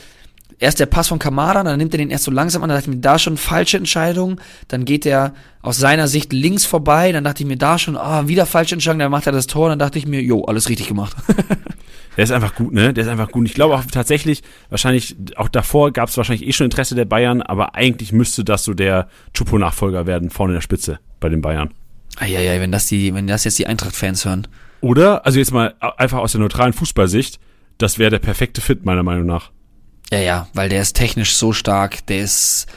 [0.60, 2.89] erst der Pass von Kamara, dann nimmt er den erst so langsam an, dann dachte
[2.89, 7.25] ich mir, da schon falsche Entscheidung, dann geht er aus seiner Sicht links vorbei, dann
[7.25, 9.79] dachte ich mir, da schon, ah, wieder falsche Entscheidung, dann macht er das Tor, dann
[9.79, 11.15] dachte ich mir, jo, alles richtig gemacht.
[12.17, 12.93] Der ist einfach gut, ne?
[12.93, 13.41] Der ist einfach gut.
[13.41, 17.06] Und ich glaube auch tatsächlich, wahrscheinlich, auch davor gab es wahrscheinlich eh schon Interesse der
[17.06, 21.41] Bayern, aber eigentlich müsste das so der Chupo-Nachfolger werden, vorne in der Spitze bei den
[21.41, 21.73] Bayern.
[22.17, 24.47] Eieiei, wenn das die, wenn das jetzt die Eintracht-Fans hören.
[24.82, 27.39] Oder, also jetzt mal einfach aus der neutralen Fußballsicht,
[27.78, 29.52] das wäre der perfekte Fit, meiner Meinung nach.
[30.12, 32.67] Ja, ja, weil der ist technisch so stark, der ist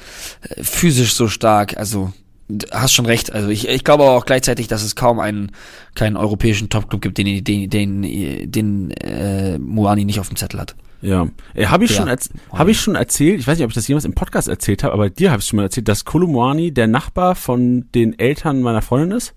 [0.42, 2.12] äh, physisch so stark, also
[2.48, 3.32] d- hast schon recht.
[3.32, 5.52] Also ich, ich glaube aber auch gleichzeitig, dass es kaum einen
[5.94, 10.74] keinen europäischen Topclub gibt, den den den, den äh, Moani nicht auf dem Zettel hat.
[11.02, 11.28] Ja.
[11.54, 11.96] Äh, habe ich, Ja.
[11.98, 14.48] schon erz- hab ich schon erzählt, ich weiß nicht, ob ich das jemals im Podcast
[14.48, 18.18] erzählt habe, aber dir habe ich schon mal erzählt, dass Kolumwani der Nachbar von den
[18.18, 19.34] Eltern meiner Freundin ist?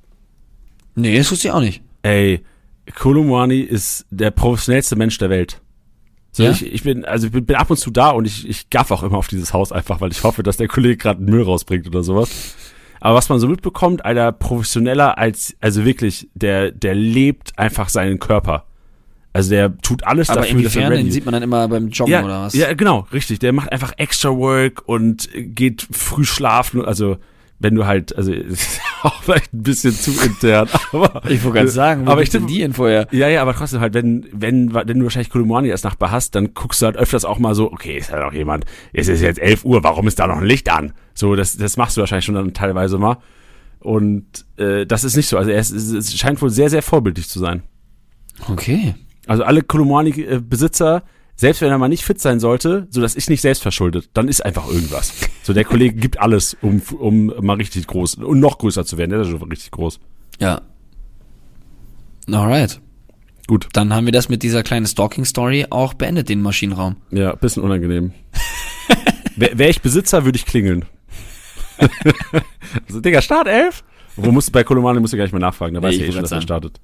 [0.95, 1.81] Nee, das wusste ich auch nicht.
[2.01, 2.41] Ey,
[2.95, 5.61] Kolumwani ist der professionellste Mensch der Welt.
[6.31, 6.51] So, Ja?
[6.51, 8.91] ich, ich bin, also ich bin, bin ab und zu da und ich, ich gaff
[8.91, 11.87] auch immer auf dieses Haus einfach, weil ich hoffe, dass der Kollege gerade Müll rausbringt
[11.87, 12.29] oder sowas.
[12.99, 18.19] Aber was man so mitbekommt, Alter, professioneller als, also wirklich, der, der lebt einfach seinen
[18.19, 18.65] Körper.
[19.31, 21.89] Also der tut alles Aber dafür, dass er inwiefern, den sieht man dann immer beim
[21.89, 22.53] Joggen ja, oder was?
[22.53, 23.39] Ja, genau, richtig.
[23.39, 26.83] Der macht einfach extra Work und geht früh schlafen.
[26.83, 27.17] Also,
[27.59, 31.21] wenn du halt, also, ist auch vielleicht ein bisschen zu intern, aber.
[31.29, 33.07] Ich wollte gerade sagen, aber ich tippe- die Info her?
[33.11, 36.53] Ja, ja, aber trotzdem halt, wenn, wenn, wenn du wahrscheinlich Kolumani als Nachbar hast, dann
[36.53, 39.39] guckst du halt öfters auch mal so, okay, ist halt auch jemand, es ist jetzt
[39.39, 40.93] 11 Uhr, warum ist da noch ein Licht an?
[41.13, 43.17] So, das, das machst du wahrscheinlich schon dann teilweise mal.
[43.81, 45.37] Und äh, das ist nicht so.
[45.37, 47.63] Also er ist, es es scheint wohl sehr, sehr vorbildlich zu sein.
[48.49, 48.95] Okay.
[49.27, 51.03] Also alle Kolumani-Besitzer,
[51.39, 54.27] selbst wenn er mal nicht fit sein sollte, so das ist nicht selbst verschuldet, dann
[54.27, 55.13] ist einfach irgendwas.
[55.41, 59.11] So der Kollege gibt alles, um, um mal richtig groß und noch größer zu werden.
[59.11, 60.01] Der ist ja schon richtig groß.
[60.41, 60.59] Ja.
[62.29, 62.81] Alright.
[63.47, 63.69] Gut.
[63.71, 66.97] Dann haben wir das mit dieser kleinen Stalking-Story auch beendet, den Maschinenraum.
[67.09, 68.11] Ja, bisschen unangenehm.
[69.37, 70.83] Wäre wär ich Besitzer, würde ich klingeln.
[72.85, 73.85] also, Digga, Start 11?
[74.17, 76.01] Wo musst du bei Kolumani musst du gar nicht mehr nachfragen, da Nee, weiß ich
[76.01, 76.81] ja eh schon, dass er startet.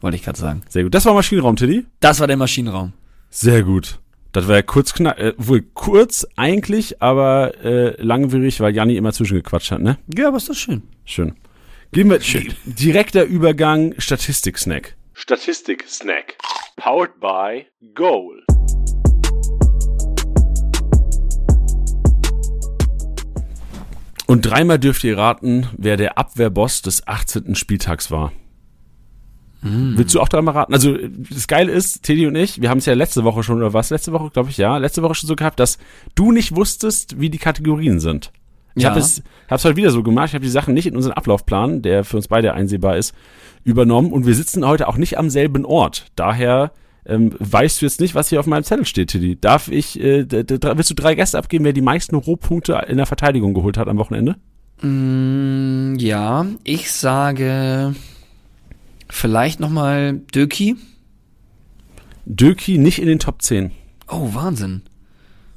[0.00, 0.62] Wollte ich gerade sagen.
[0.68, 0.92] Sehr gut.
[0.92, 1.86] Das war Maschinenraum, Tiddy.
[2.00, 2.92] Das war der Maschinenraum.
[3.34, 3.98] Sehr gut.
[4.32, 9.14] Das war ja kurz knapp, äh, wohl kurz eigentlich, aber äh, langwierig, weil Janni immer
[9.14, 9.96] zwischengequatscht hat, ne?
[10.14, 10.82] Ja, aber ist das schön.
[11.06, 11.34] Schön.
[11.92, 12.18] Gehen wir
[12.66, 14.96] direkter Übergang Statistik-Snack.
[15.14, 16.36] Statistik-Snack.
[16.76, 18.44] Powered by Goal.
[24.26, 27.54] Und dreimal dürft ihr raten, wer der Abwehrboss des 18.
[27.54, 28.32] Spieltags war.
[29.62, 30.74] Willst du auch dreimal raten?
[30.74, 30.96] Also,
[31.30, 33.90] das Geile ist, Teddy und ich, wir haben es ja letzte Woche schon, oder was?
[33.90, 34.76] Letzte Woche, glaube ich, ja.
[34.78, 35.78] Letzte Woche schon so gehabt, dass
[36.16, 38.32] du nicht wusstest, wie die Kategorien sind.
[38.74, 38.90] Ich Ja.
[38.90, 40.28] habe es hab's heute wieder so gemacht.
[40.28, 43.14] Ich habe die Sachen nicht in unseren Ablaufplan, der für uns beide einsehbar ist,
[43.64, 44.10] übernommen.
[44.12, 46.06] Und wir sitzen heute auch nicht am selben Ort.
[46.16, 46.72] Daher
[47.06, 49.38] ähm, weißt du jetzt nicht, was hier auf meinem Zettel steht, Tiddy.
[49.40, 53.54] Darf ich, äh, willst du drei Gäste abgeben, wer die meisten Rohpunkte in der Verteidigung
[53.54, 54.36] geholt hat am Wochenende?
[54.80, 57.94] Mm, ja, ich sage
[59.12, 60.76] vielleicht nochmal Döki.
[62.24, 63.70] Döki nicht in den Top 10.
[64.08, 64.82] Oh, Wahnsinn.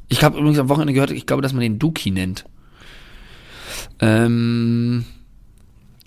[0.08, 2.46] Ich habe übrigens am Wochenende gehört, ich glaube, dass man den Duki nennt.
[4.00, 5.06] Ähm,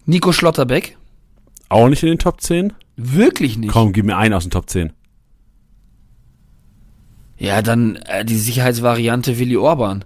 [0.05, 0.97] Nico Schlotterbeck.
[1.69, 2.75] Auch nicht in den Top 10?
[2.97, 3.71] Wirklich nicht.
[3.71, 4.93] Komm, gib mir einen aus den Top 10.
[7.39, 10.05] Ja, dann äh, die Sicherheitsvariante Willi Orban.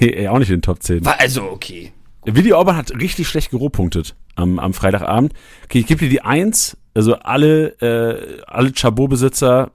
[0.00, 1.04] Nee, auch nicht in den Top 10.
[1.04, 1.92] War also okay.
[2.24, 5.32] Willi Orban hat richtig schlecht gerohpunktet am, am Freitagabend.
[5.64, 6.76] Okay, ich gebe dir die Eins.
[6.94, 9.70] Also alle, äh, alle Chabot-Besitzer,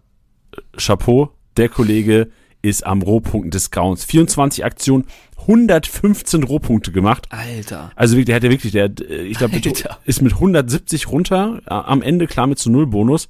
[0.77, 2.29] Chapeau, der Kollege
[2.61, 4.05] ist am Rohpunkten des Grauens.
[4.05, 5.05] 24 Aktionen,
[5.41, 7.27] 115 Rohpunkte gemacht.
[7.29, 7.91] Alter.
[7.95, 9.59] Also wirklich, der hat ja wirklich, der, äh, ich glaube,
[10.05, 13.29] ist mit 170 runter, äh, am Ende klar mit zu Null Bonus.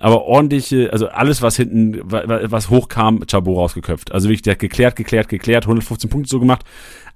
[0.00, 4.12] Aber ordentliche, also alles, was hinten, was hochkam, Chabot rausgeköpft.
[4.12, 6.64] Also wirklich, der hat geklärt, geklärt, geklärt, 115 Punkte so gemacht.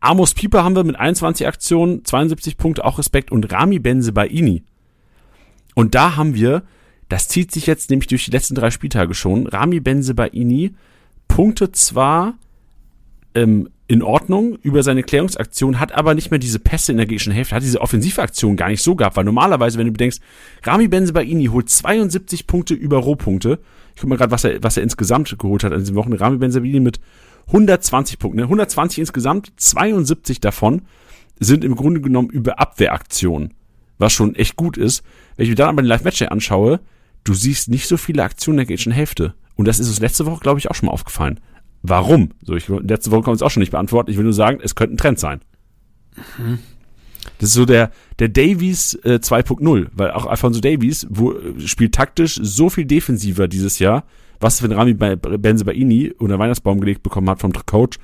[0.02, 3.30] Amos Pieper haben wir mit 21 Aktionen, 72 Punkte, auch Respekt.
[3.30, 4.64] Und Rami Benzebaini.
[5.74, 6.64] Und da haben wir,
[7.08, 10.74] das zieht sich jetzt nämlich durch die letzten drei Spieltage schon, Rami Benzebaini
[11.28, 12.34] Punkte zwar
[13.34, 17.32] ähm, in Ordnung über seine Klärungsaktion, hat aber nicht mehr diese Pässe in der gegnerischen
[17.32, 20.20] Hälfte, hat diese Offensivaktion gar nicht so gehabt, weil normalerweise, wenn du bedenkst,
[20.64, 23.60] Rami Benzebaini holt 72 Punkte über Rohpunkte.
[23.94, 26.12] Ich guck mal gerade, was er, was er insgesamt geholt hat an diesen Wochen.
[26.12, 26.98] Rami Benzebaini mit
[27.48, 28.44] 120 Punkten, ne?
[28.44, 30.82] 120 insgesamt, 72 davon
[31.38, 33.54] sind im Grunde genommen über Abwehraktionen,
[33.98, 35.02] was schon echt gut ist.
[35.36, 36.80] Wenn ich mir dann aber den Live-Match anschaue,
[37.24, 39.34] du siehst nicht so viele Aktionen in der gegnerischen Hälfte.
[39.56, 41.40] Und das ist uns letzte Woche, glaube ich, auch schon mal aufgefallen.
[41.82, 42.30] Warum?
[42.42, 44.10] So, ich, letzte Woche kann ich es auch schon nicht beantworten.
[44.10, 45.40] Ich will nur sagen, es könnte ein Trend sein.
[46.38, 46.58] Mhm.
[47.38, 52.38] Das ist so der, der Davies äh, 2.0, weil auch Alfonso Davies wo, spielt taktisch
[52.40, 54.04] so viel defensiver dieses Jahr.
[54.42, 57.98] Was, wenn Rami bei Benzebaini unter Weihnachtsbaum gelegt bekommen hat vom Coach?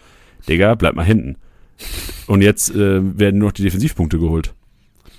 [0.48, 1.36] Digga, bleib mal hinten.
[2.26, 4.54] Und jetzt äh, werden nur noch die Defensivpunkte geholt.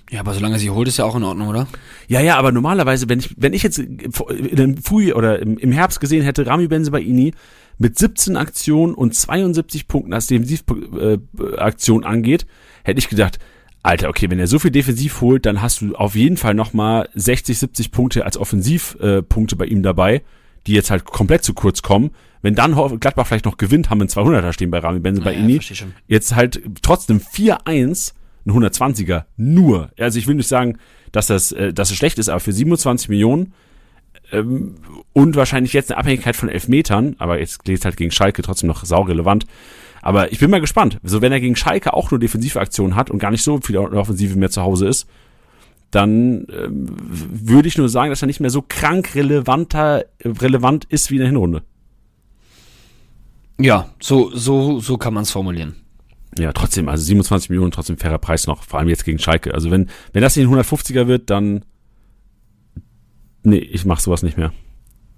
[0.10, 1.68] Ja, aber solange sie holt, ist ja auch in Ordnung, oder?
[2.08, 5.72] Ja, ja, aber normalerweise, wenn ich, wenn ich jetzt in dem Früh oder im, im
[5.72, 7.34] Herbst gesehen hätte, Rami Benzebaini
[7.78, 12.48] mit 17 Aktionen und 72 Punkten, was Defensivaktion äh, angeht,
[12.84, 13.38] hätte ich gedacht,
[13.84, 17.10] Alter, okay, wenn er so viel defensiv holt, dann hast du auf jeden Fall nochmal
[17.14, 20.24] 60, 70 Punkte als Offensivpunkte äh, bei ihm dabei,
[20.68, 22.12] die jetzt halt komplett zu kurz kommen.
[22.42, 25.34] Wenn dann Gladbach vielleicht noch gewinnt, haben wir einen 200er stehen bei Rami Benze bei
[25.34, 25.60] ja, Ini.
[26.08, 28.14] Jetzt halt trotzdem 4-1,
[28.46, 29.92] ein 120er, nur.
[30.00, 30.78] Also ich will nicht sagen,
[31.12, 33.54] dass das, äh, dass es schlecht ist, aber für 27 Millionen
[34.32, 34.76] ähm,
[35.14, 38.68] und wahrscheinlich jetzt eine Abhängigkeit von Elfmetern, aber jetzt geht es halt gegen Schalke trotzdem
[38.68, 39.46] noch saurelevant.
[40.02, 40.98] Aber ich bin mal gespannt.
[41.04, 43.78] So, wenn er gegen Schalke auch nur defensive Aktionen hat und gar nicht so viel
[43.78, 45.08] Offensive mehr zu Hause ist,
[45.92, 51.10] dann ähm, würde ich nur sagen, dass er nicht mehr so krank relevanter, relevant ist
[51.10, 51.64] wie in der Hinrunde.
[53.60, 55.76] Ja, so, so, so kann man es formulieren.
[56.38, 59.54] Ja, trotzdem, also 27 Millionen, trotzdem fairer Preis noch, vor allem jetzt gegen Schalke.
[59.54, 61.66] Also wenn, wenn das nicht ein 150er wird, dann
[63.44, 64.52] Nee, ich mach sowas nicht mehr.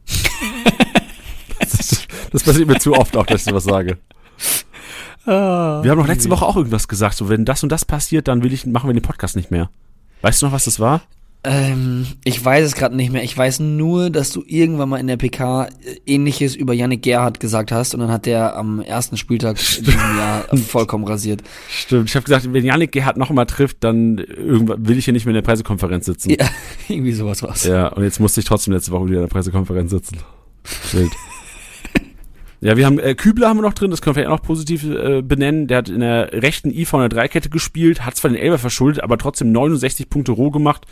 [1.60, 3.98] das, das, passiert mir zu oft auch, dass ich sowas sage.
[5.26, 8.28] Ah, wir haben noch letzte Woche auch irgendwas gesagt, so wenn das und das passiert,
[8.28, 9.70] dann will ich, machen wir den Podcast nicht mehr.
[10.22, 11.02] Weißt du noch, was das war?
[11.44, 13.24] Ähm, ich weiß es gerade nicht mehr.
[13.24, 15.70] Ich weiß nur, dass du irgendwann mal in der PK äh,
[16.06, 20.18] ähnliches über Yannick Gerhardt gesagt hast und dann hat der am ersten Spieltag in diesem
[20.18, 21.42] Jahr vollkommen rasiert.
[21.68, 22.10] Stimmt.
[22.10, 25.26] Ich habe gesagt, wenn Yannick Gerhardt noch mal trifft, dann irgendwann will ich hier nicht
[25.26, 26.30] mehr in der Pressekonferenz sitzen.
[26.30, 26.48] Ja,
[26.88, 27.64] irgendwie sowas war's.
[27.64, 30.20] Ja, und jetzt musste ich trotzdem letzte Woche wieder in der Pressekonferenz sitzen.
[30.92, 31.12] Wild.
[32.64, 34.46] Ja, wir haben äh, Kübler haben wir noch drin, das können wir vielleicht auch noch
[34.46, 35.66] positiv äh, benennen.
[35.66, 39.02] Der hat in der rechten I von der Dreikette gespielt, hat zwar den Elber verschuldet,
[39.02, 40.86] aber trotzdem 69 Punkte roh gemacht,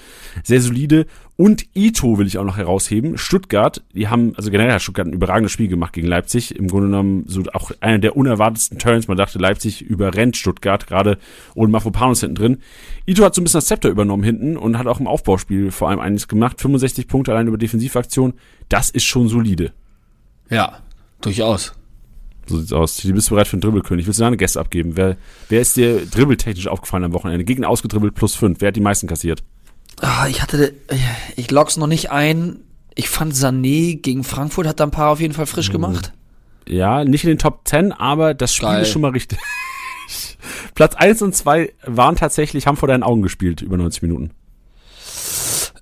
[0.43, 1.05] sehr solide.
[1.35, 3.19] Und Ito will ich auch noch herausheben.
[3.19, 6.55] Stuttgart, die haben, also generell hat Stuttgart ein überragendes Spiel gemacht gegen Leipzig.
[6.55, 9.07] Im Grunde genommen so auch einer der unerwartetsten Turns.
[9.07, 11.19] Man dachte, Leipzig überrennt Stuttgart, gerade
[11.53, 12.57] ohne Mafropanos hinten drin.
[13.05, 15.89] Ito hat so ein bisschen das Zepter übernommen hinten und hat auch im Aufbauspiel vor
[15.89, 16.59] allem einiges gemacht.
[16.59, 18.33] 65 Punkte allein über Defensivaktion.
[18.69, 19.71] Das ist schon solide.
[20.49, 20.79] Ja,
[21.21, 21.73] Durchaus.
[22.47, 22.97] So sieht's aus.
[22.97, 24.07] Du bist bereit für einen Dribbelkönig.
[24.07, 24.97] Willst du da eine Gäste abgeben?
[24.97, 25.17] Wer,
[25.49, 27.45] wer ist dir dribbeltechnisch aufgefallen am Wochenende?
[27.45, 28.61] Gegner ausgedribbelt plus fünf.
[28.61, 29.43] Wer hat die meisten kassiert?
[30.01, 30.73] Ah, ich hatte,
[31.35, 32.61] ich log's noch nicht ein.
[32.95, 35.73] Ich fand Sané gegen Frankfurt hat da ein paar auf jeden Fall frisch mhm.
[35.73, 36.13] gemacht.
[36.67, 38.81] Ja, nicht in den Top 10, aber das Spiel Geil.
[38.81, 39.39] ist schon mal richtig.
[40.75, 44.31] Platz 1 und 2 waren tatsächlich, haben vor deinen Augen gespielt, über 90 Minuten.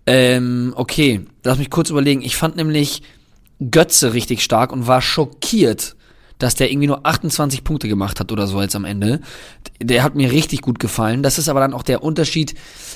[0.06, 2.22] Ähm, okay, lass mich kurz überlegen.
[2.22, 3.02] Ich fand nämlich,
[3.60, 5.96] Götze richtig stark und war schockiert,
[6.40, 9.22] dass der irgendwie nur 28 Punkte gemacht hat oder so jetzt am Ende.
[9.82, 11.24] Der hat mir richtig gut gefallen.
[11.24, 12.54] Das ist aber dann auch der Unterschied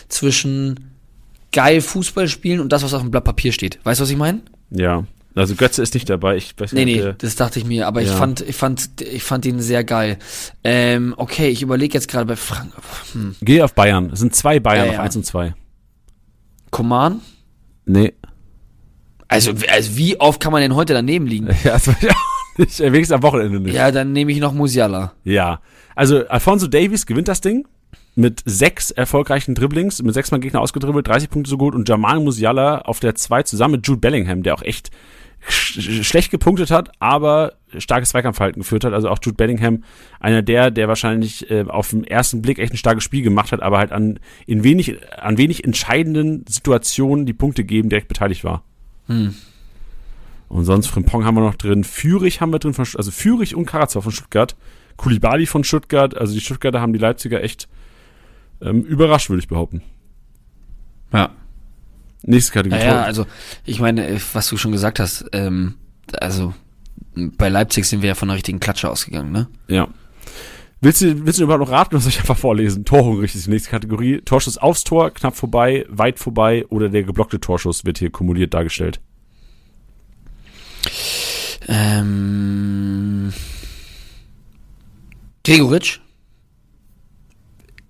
[0.08, 0.92] zwischen
[1.52, 3.80] geil Fußball spielen und das, was auf dem Blatt Papier steht.
[3.84, 4.42] Weißt du, was ich meine?
[4.70, 5.06] Ja.
[5.34, 6.36] Also Götze ist nicht dabei.
[6.36, 8.12] Ich weiß nicht, nee, nee, das dachte ich mir, aber ja.
[8.12, 10.20] ich fand, ich fand, ich fand ihn sehr geil.
[10.64, 12.74] Ähm, okay, ich überlege jetzt gerade bei Frank.
[13.14, 13.36] Hm.
[13.42, 14.10] Geh auf Bayern.
[14.12, 14.94] Es sind zwei Bayern ja.
[14.94, 15.54] auf 1 und 2.
[16.70, 17.22] Koman?
[17.86, 18.14] Nee.
[19.32, 21.48] Also, also wie oft kann man denn heute daneben liegen?
[21.64, 22.80] Ja, das ich auch nicht.
[22.80, 23.74] Wenigstens am Wochenende nicht.
[23.74, 25.14] Ja, dann nehme ich noch Musiala.
[25.24, 25.62] Ja.
[25.96, 27.66] Also Alfonso Davies gewinnt das Ding
[28.16, 32.80] mit sechs erfolgreichen Dribblings, mit sechsmal Gegner ausgedribbelt, 30 Punkte so gut und Jamal Musiala
[32.80, 34.90] auf der 2 zusammen mit Jude Bellingham, der auch echt
[35.48, 38.92] sch schlecht gepunktet hat, aber starkes Zweikampfverhalten geführt hat.
[38.92, 39.86] Also auch Jude Bellingham,
[40.20, 43.62] einer der, der wahrscheinlich äh, auf den ersten Blick echt ein starkes Spiel gemacht hat,
[43.62, 48.66] aber halt an, in wenig, an wenig entscheidenden Situationen die Punkte geben, direkt beteiligt war.
[49.12, 49.36] Hm.
[50.50, 51.84] Und sonst Frimpong haben wir noch drin.
[51.84, 54.56] Fürich haben wir drin, von, also Fürich und Karazor von Stuttgart.
[54.98, 56.18] Kulibali von Stuttgart.
[56.18, 57.70] Also die Stuttgarter haben die Leipziger echt
[58.62, 59.82] ähm, überrascht, würde ich behaupten.
[61.14, 61.30] Ja.
[62.24, 62.82] Nächste Kategorie.
[62.82, 63.26] Ja, ja, also
[63.66, 65.76] ich meine, äh, was du schon gesagt hast, ähm,
[66.20, 66.54] also
[67.16, 69.48] bei Leipzig sind wir ja von einer richtigen Klatsche ausgegangen, ne?
[69.68, 69.88] Ja.
[70.84, 72.86] Willst du, willst du überhaupt noch raten oder soll ich einfach vorlesen?
[72.86, 74.22] Torhungrig ist die nächste Kategorie.
[74.22, 79.00] Torschuss aufs Tor, knapp vorbei, weit vorbei oder der geblockte Torschuss wird hier kumuliert dargestellt.
[81.68, 83.32] Ähm,
[85.46, 86.00] Gregoritsch?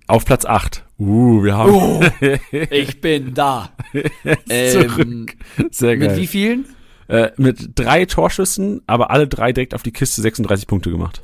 [0.08, 0.84] Auf Platz 8.
[1.00, 2.04] Uh, wir haben Oh,
[2.52, 3.72] ich bin da.
[4.50, 5.28] ähm.
[5.72, 6.10] Sehr geil.
[6.10, 6.66] mit wie vielen?
[7.08, 11.24] Äh, mit drei Torschüssen, aber alle drei direkt auf die Kiste 36 Punkte gemacht.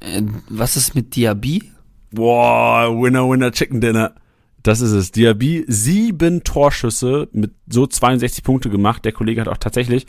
[0.00, 1.62] Äh, was ist mit Diaby?
[2.10, 4.14] Boah, Winner, Winner, Chicken Dinner.
[4.62, 5.12] Das ist es.
[5.12, 9.04] Diaby, sieben Torschüsse mit so 62 Punkte gemacht.
[9.04, 10.06] Der Kollege hat auch tatsächlich,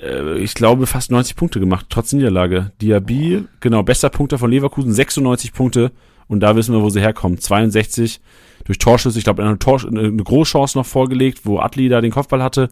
[0.00, 2.72] äh, ich glaube, fast 90 Punkte gemacht, trotz Niederlage.
[2.80, 5.92] Diaby, genau, bester Punkter von Leverkusen, 96 Punkte.
[6.28, 7.38] Und da wissen wir, wo sie herkommen.
[7.38, 8.20] 62
[8.64, 9.18] durch Torschüsse.
[9.18, 12.70] Ich glaube, eine, Tor, eine Großchance noch vorgelegt, wo Atli da den Kopfball hatte.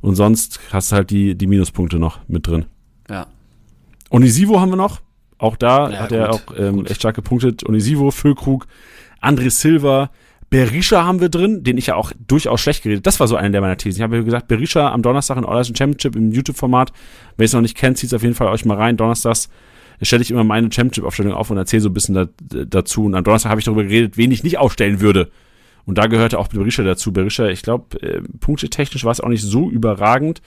[0.00, 2.66] Und sonst hast du halt die, die Minuspunkte noch mit drin.
[3.08, 3.26] Ja.
[4.10, 5.00] Onisivo haben wir noch.
[5.40, 7.66] Auch da Ja, hat er gut, auch ähm, echt stark gepunktet.
[7.66, 8.66] Onisivo, Füllkrug,
[9.22, 10.10] André Silva,
[10.50, 13.06] Berisha haben wir drin, den ich ja auch durchaus schlecht geredet.
[13.06, 13.98] Das war so eine der meiner Thesen.
[13.98, 16.92] Ich habe ja gesagt, Berisha am Donnerstag in Eulersen Championship im YouTube-Format.
[17.36, 18.96] Wer es noch nicht kennt, zieht auf jeden Fall euch mal rein.
[18.96, 19.48] Donnerstags
[20.02, 22.26] stelle ich immer meine Championship-Aufstellung auf und erzähle so ein bisschen da,
[22.64, 23.04] dazu.
[23.04, 25.30] Und am Donnerstag habe ich darüber geredet, wen ich nicht aufstellen würde.
[25.86, 27.12] Und da gehörte auch Berisha dazu.
[27.12, 30.42] Berisha, ich glaube, äh, punktetechnisch war es auch nicht so überragend,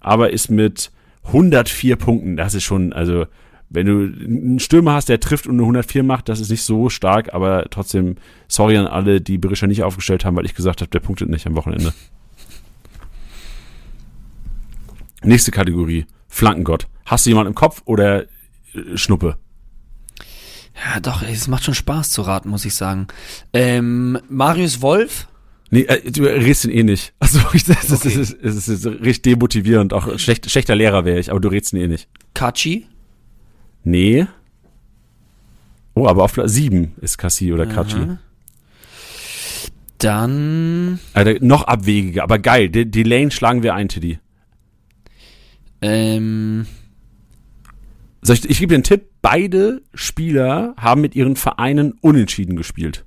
[0.00, 0.90] aber ist mit
[1.24, 3.26] 104 Punkten, das ist schon, also
[3.70, 3.92] wenn du
[4.24, 7.66] einen Stürmer hast, der trifft und eine 104 macht, das ist nicht so stark, aber
[7.70, 11.28] trotzdem sorry an alle, die Berisha nicht aufgestellt haben, weil ich gesagt habe, der punktet
[11.28, 11.92] nicht am Wochenende.
[15.22, 16.86] Nächste Kategorie, Flankengott.
[17.04, 18.26] Hast du jemanden im Kopf oder äh,
[18.94, 19.36] Schnuppe?
[20.94, 23.08] Ja, doch, ey, es macht schon Spaß zu raten, muss ich sagen.
[23.52, 25.26] Ähm, Marius Wolf?
[25.70, 27.12] Nee, äh, du redest ihn eh nicht.
[27.20, 28.16] Also ich, das, ist, Okay.
[28.16, 29.92] das, ist, das ist richtig demotivierend.
[29.92, 32.08] Auch schlecht, schlechter Lehrer wäre ich, aber du redest ihn eh nicht.
[32.34, 32.86] Kachi?
[33.88, 34.26] Nee.
[35.94, 37.96] Oh, aber auf Platz 7 ist Kassi oder Kachi.
[37.96, 38.18] Aha.
[39.98, 42.68] Dann, Also noch abwegiger, aber geil.
[42.68, 44.18] Die, die Lane schlagen wir ein, Tiddy.
[45.82, 46.66] ähm,
[48.22, 49.06] Soll ich, ich gebe dir einen Tipp.
[49.22, 53.04] Beide Spieler haben mit ihren Vereinen unentschieden gespielt.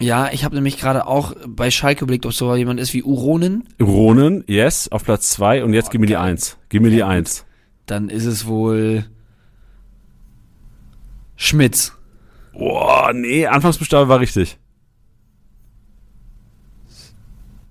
[0.00, 3.64] ja, ich habe nämlich gerade auch bei Schalke geblickt, ob so jemand ist wie Uronen.
[3.82, 6.22] Ronen, yes, auf Platz 2 und jetzt gib mir die geil.
[6.32, 6.56] 1.
[6.70, 7.14] Gib mir die Ja, gut.
[7.16, 7.44] 1.
[7.84, 9.04] Dann ist es wohl
[11.42, 11.92] Schmitz.
[12.52, 14.58] Boah, nee, Anfangsbuchstabe war richtig.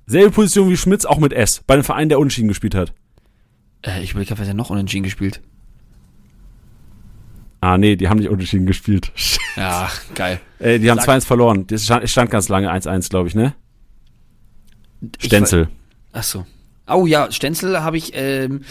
[0.08, 1.62] Selbe Position wie Schmitz, auch mit S.
[1.68, 2.94] Bei einem Verein, der unentschieden gespielt hat.
[3.86, 5.40] Äh, ich überlege, wer hat denn noch unentschieden gespielt?
[7.62, 9.12] Ah, nee, die haben nicht unentschieden gespielt.
[9.56, 10.40] Ja, geil.
[10.60, 11.68] äh, die haben Sag- 2-1 verloren.
[11.68, 13.54] Das stand, es stand ganz lange 1-1, glaube ich, ne?
[15.20, 15.68] Ich Stenzel.
[16.14, 16.46] Ach so.
[16.90, 18.62] Oh ja, Stenzel habe ich ähm,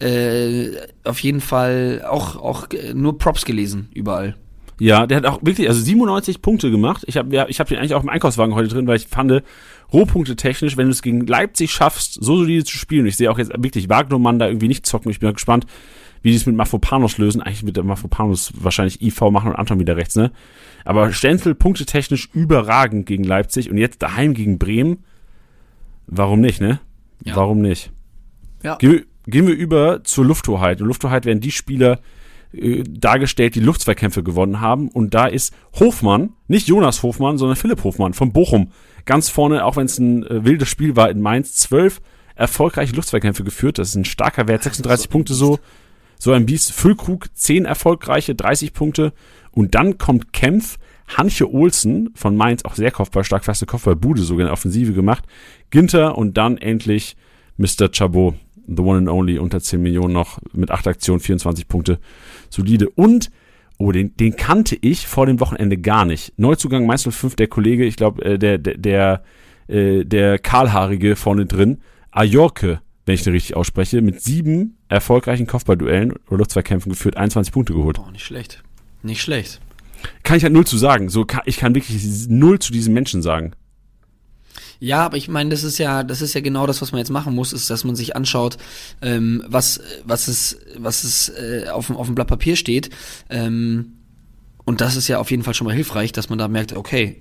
[0.00, 0.70] äh,
[1.04, 4.36] auf jeden Fall auch, auch äh, nur Props gelesen, überall.
[4.80, 7.04] Ja, der hat auch wirklich, also 97 Punkte gemacht.
[7.06, 9.42] Ich habe ich hab den eigentlich auch im Einkaufswagen heute drin, weil ich fand,
[9.92, 13.06] Rohpunkte technisch, wenn du es gegen Leipzig schaffst, so solide zu spielen.
[13.06, 15.10] Ich sehe auch jetzt wirklich Wagnermann da irgendwie nicht zocken.
[15.10, 15.66] Ich bin gespannt,
[16.22, 17.40] wie die es mit Mafropanos lösen.
[17.40, 20.32] Eigentlich wird der Mafropanos wahrscheinlich IV machen und Anton wieder rechts, ne?
[20.84, 25.04] Aber Stenzel punkte technisch überragend gegen Leipzig und jetzt daheim gegen Bremen.
[26.06, 26.80] Warum nicht, ne?
[27.24, 27.36] Ja.
[27.36, 27.90] Warum nicht?
[28.62, 28.76] Ja.
[28.76, 30.80] Gehen wir, gehen wir über zur Lufthoheit.
[30.80, 32.00] Und Lufthoheit werden die Spieler
[32.52, 34.88] äh, dargestellt, die Luftzweikämpfe gewonnen haben.
[34.88, 38.70] Und da ist Hofmann, nicht Jonas Hofmann, sondern Philipp Hofmann von Bochum.
[39.06, 42.00] Ganz vorne, auch wenn es ein äh, wildes Spiel war in Mainz, zwölf
[42.36, 43.78] erfolgreiche Luftzweikämpfe geführt.
[43.78, 45.58] Das ist ein starker Wert, 36 Punkte so.
[46.18, 46.72] So ein Biest.
[46.72, 49.12] Füllkrug, 10 erfolgreiche, 30 Punkte.
[49.50, 54.46] Und dann kommt Kempf, Hanche Olsen von Mainz, auch sehr kopfballstark, feste Kopfballbude sogar in
[54.46, 55.24] der Offensive gemacht.
[55.74, 57.16] Ginter und dann endlich
[57.56, 57.92] Mr.
[57.92, 58.34] Chabot,
[58.68, 61.98] the one and only, unter 10 Millionen noch, mit 8 Aktionen, 24 Punkte,
[62.48, 62.88] solide.
[62.90, 63.32] Und,
[63.76, 66.32] oh, den, den kannte ich vor dem Wochenende gar nicht.
[66.38, 69.24] Neuzugang Mainz 05, der Kollege, ich glaube, äh, der, der, der,
[69.66, 71.78] äh, der Kahlhaarige vorne drin,
[72.12, 77.74] Ajorke, wenn ich den richtig ausspreche, mit sieben erfolgreichen Kopfballduellen oder Luftzweikämpfen geführt, 21 Punkte
[77.74, 77.96] geholt.
[77.96, 78.62] Boah, nicht schlecht.
[79.02, 79.60] Nicht schlecht.
[80.22, 81.08] Kann ich halt null zu sagen.
[81.08, 83.54] So, kann, ich kann wirklich null zu diesem Menschen sagen.
[84.80, 87.10] Ja, aber ich meine, das ist ja, das ist ja genau das, was man jetzt
[87.10, 88.56] machen muss, ist, dass man sich anschaut,
[89.02, 92.90] ähm, was, was es, was es äh, auf, dem- auf dem Blatt Papier steht.
[93.30, 93.92] Ähm,
[94.64, 97.20] und das ist ja auf jeden Fall schon mal hilfreich, dass man da merkt, okay,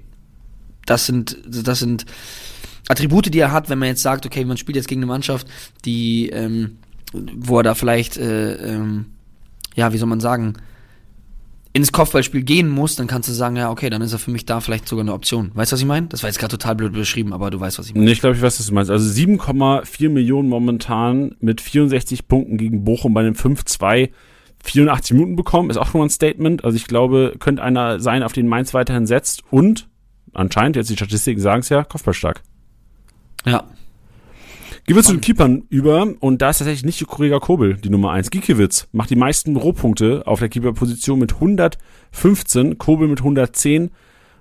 [0.86, 2.06] das sind, das sind
[2.90, 5.48] Attribute, die er hat, wenn man jetzt sagt, okay, man spielt jetzt gegen eine Mannschaft,
[5.86, 6.78] die, ähm,
[7.14, 9.06] wo er da vielleicht, äh, ähm,
[9.76, 10.54] ja, wie soll man sagen,
[11.74, 14.46] ins Kopfballspiel gehen muss, dann kannst du sagen, ja, okay, dann ist er für mich
[14.46, 15.52] da vielleicht sogar eine Option.
[15.56, 16.08] Weißt du, was ich meine?
[16.08, 18.06] Das war jetzt gerade total blöd beschrieben, aber du weißt, was ich meine.
[18.06, 18.92] Nee, ich glaube, ich weiß, was du meinst.
[18.92, 24.10] Also 7,4 Millionen momentan mit 64 Punkten gegen Bochum bei einem 5-2
[24.64, 26.64] 84 Minuten bekommen, ist auch schon mal ein Statement.
[26.64, 29.90] Also ich glaube, könnte einer sein, auf den Mainz weiterhin setzt und
[30.34, 32.42] anscheinend, jetzt die Statistiken sagen es ja, Kopfballstark.
[33.46, 33.66] Ja.
[34.86, 38.12] Gehen wir zu den Keepern über und da ist tatsächlich nicht Kuriga Kobel die Nummer
[38.12, 38.32] 1.
[38.32, 43.92] Gikiewicz macht die meisten Rohpunkte auf der Keeperposition mit 115, Kobel mit 110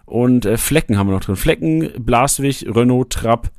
[0.05, 1.37] und äh, Flecken haben wir noch drin.
[1.37, 3.53] Flecken, Blaswig, Renault, Trapp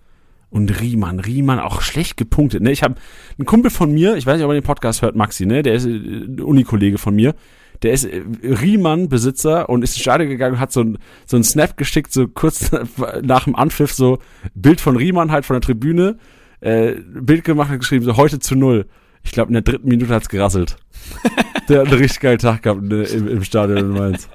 [0.50, 1.22] und Riemann.
[1.22, 2.62] Riemann auch schlecht gepunktet.
[2.62, 2.74] Ne?
[2.74, 2.96] Ich habe
[3.38, 5.64] einen Kumpel von mir, ich weiß nicht, ob er den Podcast hört, Maxi, ne?
[5.64, 7.34] der ist äh, ein Unikollege von mir.
[7.82, 11.46] Der ist äh, Riemann-Besitzer und ist ins Stadion gegangen und hat so ein, so ein
[11.46, 12.72] Snap geschickt, so kurz
[13.22, 14.20] nach dem Anpfiff, so
[14.54, 16.18] Bild von Riemann halt von der Tribüne
[16.64, 18.86] äh, Bild gemacht und geschrieben, so heute zu null.
[19.24, 20.78] Ich glaube, in der dritten Minute hat's gerasselt.
[21.70, 24.30] der hat einen richtig geilen Tag gehabt ne, im, im Stadion in Mainz.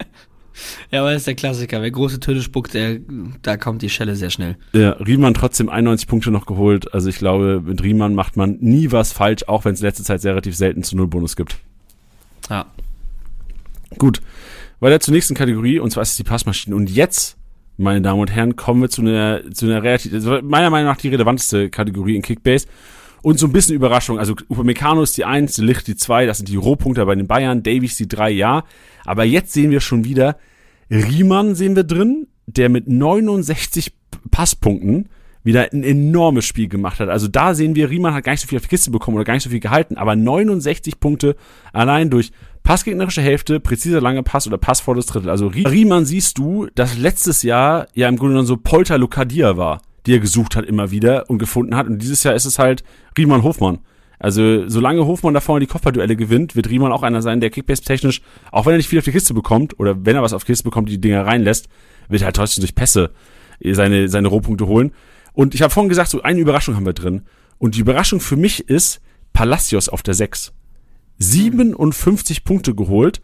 [0.90, 1.82] Ja, aber das ist der Klassiker.
[1.82, 2.98] Wer große Töne spuckt, der,
[3.42, 4.56] da kommt die Schelle sehr schnell.
[4.72, 6.92] Ja, Riemann trotzdem 91 Punkte noch geholt.
[6.92, 10.20] Also ich glaube, mit Riemann macht man nie was falsch, auch wenn es letzte Zeit
[10.20, 11.56] sehr relativ selten zu Null Bonus gibt.
[12.50, 12.66] Ja.
[13.98, 14.20] Gut.
[14.80, 16.74] Weiter zur nächsten Kategorie, und zwar ist es die Passmaschine.
[16.74, 17.36] Und jetzt
[17.78, 20.96] meine Damen und Herren, kommen wir zu einer, zu einer relativ, also meiner Meinung nach
[20.96, 22.66] die relevanteste Kategorie in Kickbase.
[23.22, 24.18] Und so ein bisschen Überraschung.
[24.18, 27.62] Also Upamecano ist die 1, Licht die 2, das sind die Rohpunkte bei den Bayern,
[27.62, 28.64] Davies die 3, ja.
[29.04, 30.36] Aber jetzt sehen wir schon wieder,
[30.90, 33.92] Riemann sehen wir drin, der mit 69
[34.30, 35.08] Passpunkten
[35.44, 37.08] wieder ein enormes Spiel gemacht hat.
[37.08, 39.24] Also da sehen wir, Riemann hat gar nicht so viel auf die Kiste bekommen oder
[39.24, 41.36] gar nicht so viel gehalten, aber 69 Punkte
[41.72, 42.32] allein durch
[42.68, 45.30] Passgegnerische Hälfte, präziser langer Pass oder Pass vor das Drittel.
[45.30, 49.80] Also Riemann siehst du, dass letztes Jahr ja im Grunde genommen so Polter Lucadia war,
[50.04, 51.86] die er gesucht hat immer wieder und gefunden hat.
[51.86, 52.84] Und dieses Jahr ist es halt
[53.16, 53.78] Riemann Hofmann.
[54.18, 58.20] Also solange Hofmann da vorne die Kopfballduelle gewinnt, wird Riemann auch einer sein, der Kickbase-technisch,
[58.52, 60.52] auch wenn er nicht viel auf die Kiste bekommt, oder wenn er was auf die
[60.52, 61.70] Kiste bekommt, die Dinger reinlässt,
[62.10, 63.12] wird er halt trotzdem durch Pässe
[63.64, 64.92] seine, seine Rohpunkte holen.
[65.32, 67.22] Und ich habe vorhin gesagt, so eine Überraschung haben wir drin.
[67.56, 69.00] Und die Überraschung für mich ist
[69.32, 70.52] Palacios auf der 6.
[71.18, 73.20] 57 Punkte geholt.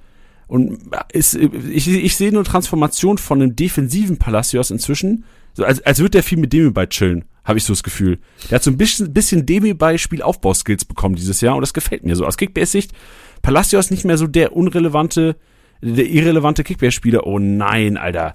[0.46, 0.78] Und
[1.12, 5.24] ist, ich, ich sehe nur Transformation von einem defensiven Palacios inzwischen.
[5.54, 8.18] So, als, als würde der viel mit Demi bei chillen, habe ich so das Gefühl.
[8.50, 12.04] Der hat so ein bisschen, bisschen Demi bei Spielaufbauskills bekommen dieses Jahr und das gefällt
[12.04, 12.26] mir so.
[12.26, 12.92] Aus Kickbase-Sicht,
[13.40, 15.36] Palacios nicht mehr so der unrelevante,
[15.80, 17.26] der irrelevante Kickbase-Spieler.
[17.26, 18.34] Oh nein, Alter.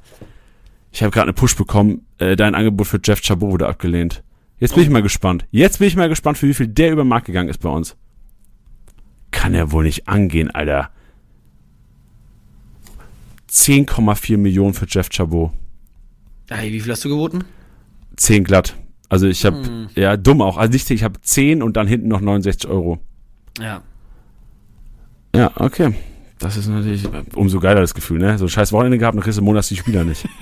[0.92, 2.08] Ich habe gerade eine Push bekommen.
[2.18, 4.24] Äh, dein Angebot für Jeff Chabot wurde abgelehnt.
[4.58, 5.46] Jetzt bin ich mal gespannt.
[5.52, 7.70] Jetzt bin ich mal gespannt, für wie viel der über den Markt gegangen ist bei
[7.70, 7.96] uns
[9.32, 10.90] kann er wohl nicht angehen, Alter.
[13.50, 15.52] 10,4 Millionen für Jeff Chabot.
[16.50, 17.44] Hey, wie viel hast du geboten?
[18.18, 18.76] 10 glatt.
[19.08, 19.90] Also ich habe, hm.
[19.96, 20.58] ja, dumm auch.
[20.58, 23.00] Also nicht, ich habe 10 und dann hinten noch 69 Euro.
[23.60, 23.82] Ja.
[25.36, 25.94] Ja, okay.
[26.40, 28.38] Das ist natürlich umso geiler das Gefühl, ne?
[28.38, 30.28] So ein scheiß Wochenende gehabt und kriegst du Monats die Spieler nicht.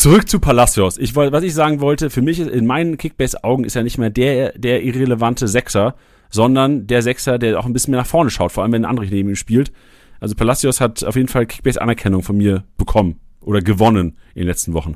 [0.00, 0.96] Zurück zu Palacios.
[0.96, 3.98] Ich wollte, was ich sagen wollte, für mich ist, in meinen Kickbase-Augen ist er nicht
[3.98, 5.94] mehr der, der irrelevante Sechser,
[6.30, 8.88] sondern der Sechser, der auch ein bisschen mehr nach vorne schaut, vor allem wenn ein
[8.88, 9.72] anderer neben ihm spielt.
[10.18, 14.72] Also Palacios hat auf jeden Fall Kickbase-Anerkennung von mir bekommen oder gewonnen in den letzten
[14.72, 14.94] Wochen.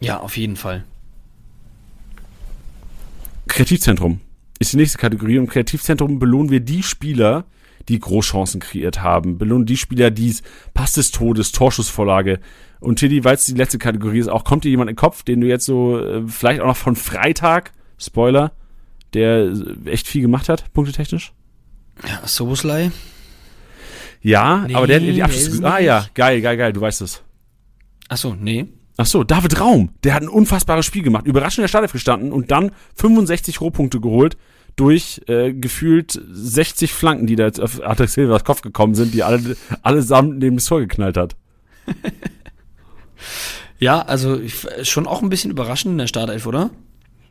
[0.00, 0.82] Ja, auf jeden Fall.
[3.46, 4.18] Kreativzentrum
[4.58, 5.38] ist die nächste Kategorie.
[5.38, 7.44] Und im Kreativzentrum belohnen wir die Spieler,
[7.88, 9.38] die Großchancen kreiert haben.
[9.38, 10.42] Belohnen die Spieler, die es
[10.74, 12.40] Pass des Todes, Torschussvorlage,
[12.80, 15.22] und Tilly, weil es die letzte Kategorie ist, auch kommt dir jemand in den Kopf,
[15.22, 18.52] den du jetzt so, äh, vielleicht auch noch von Freitag, Spoiler,
[19.14, 19.52] der
[19.84, 21.32] echt viel gemacht hat, punktetechnisch?
[22.06, 22.90] Ja, Soboslai.
[24.20, 25.64] Ja, nee, aber der hat die Abschlüsse.
[25.64, 27.22] Ah ja, geil, geil, geil, du weißt es.
[28.08, 28.66] Ach so, nee.
[28.96, 32.32] Ach so, David Raum, der hat ein unfassbares Spiel gemacht, überraschend in der Startelf gestanden
[32.32, 34.36] und dann 65 Rohpunkte geholt
[34.74, 39.22] durch äh, gefühlt 60 Flanken, die da jetzt auf Alex Silvers Kopf gekommen sind, die
[39.22, 41.36] alle allesamt neben das Tor geknallt hat.
[43.78, 46.70] Ja, also ich, schon auch ein bisschen überraschend in der Startelf, oder?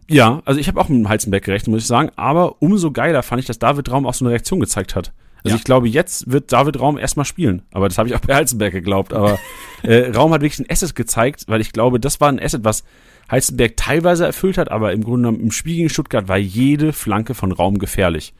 [0.10, 2.12] Ja, also ich habe auch mit dem Heizenberg gerechnet, muss ich sagen.
[2.16, 5.12] Aber umso geiler fand ich, dass David Raum auch so eine Reaktion gezeigt hat.
[5.44, 5.60] Also ja.
[5.60, 7.64] ich glaube, jetzt wird David Raum erstmal spielen.
[7.72, 9.14] Aber das habe ich auch bei Heizenberg geglaubt.
[9.14, 9.38] Aber
[9.84, 12.84] äh, Raum hat wirklich ein Asset gezeigt, weil ich glaube, das war ein Asset, was
[13.30, 17.34] Heizenberg teilweise erfüllt hat, aber im Grunde genommen im Spiel gegen Stuttgart war jede Flanke
[17.34, 18.34] von Raum gefährlich.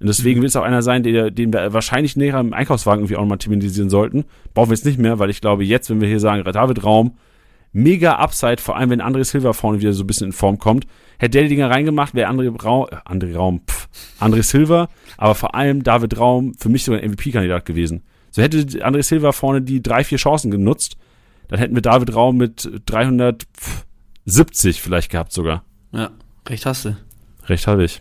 [0.00, 0.42] Und deswegen mhm.
[0.42, 3.38] wird es auch einer sein, der, den wir wahrscheinlich näher im Einkaufswagen irgendwie auch nochmal
[3.38, 4.24] thematisieren sollten.
[4.54, 7.16] Brauchen wir jetzt nicht mehr, weil ich glaube, jetzt, wenn wir hier sagen, David Raum,
[7.72, 10.86] mega Upside, vor allem wenn André Silva vorne wieder so ein bisschen in Form kommt.
[11.18, 13.88] Hätte der die Dinger reingemacht, wäre André Raum, äh, André Raum, pff,
[14.20, 14.88] André Silva,
[15.18, 18.02] aber vor allem David Raum für mich sogar ein MVP-Kandidat gewesen.
[18.30, 20.96] So hätte André Silva vorne die drei, vier Chancen genutzt,
[21.48, 25.64] dann hätten wir David Raum mit 370 vielleicht gehabt sogar.
[25.92, 26.10] Ja,
[26.48, 26.96] recht hast du.
[27.46, 28.00] Recht habe ich.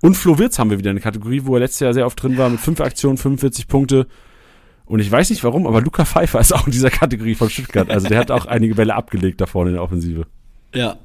[0.00, 2.36] Und Flo Wirtz haben wir wieder eine Kategorie, wo er letztes Jahr sehr oft drin
[2.36, 4.06] war, mit fünf Aktionen, 45 Punkte.
[4.86, 7.90] Und ich weiß nicht warum, aber Luca Pfeiffer ist auch in dieser Kategorie von Stuttgart.
[7.90, 10.26] Also der hat auch einige Bälle abgelegt da vorne in der Offensive.
[10.74, 10.96] Ja.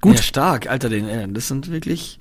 [0.00, 0.16] Gut.
[0.16, 2.20] Ja, stark, Alter, den, äh, das sind wirklich,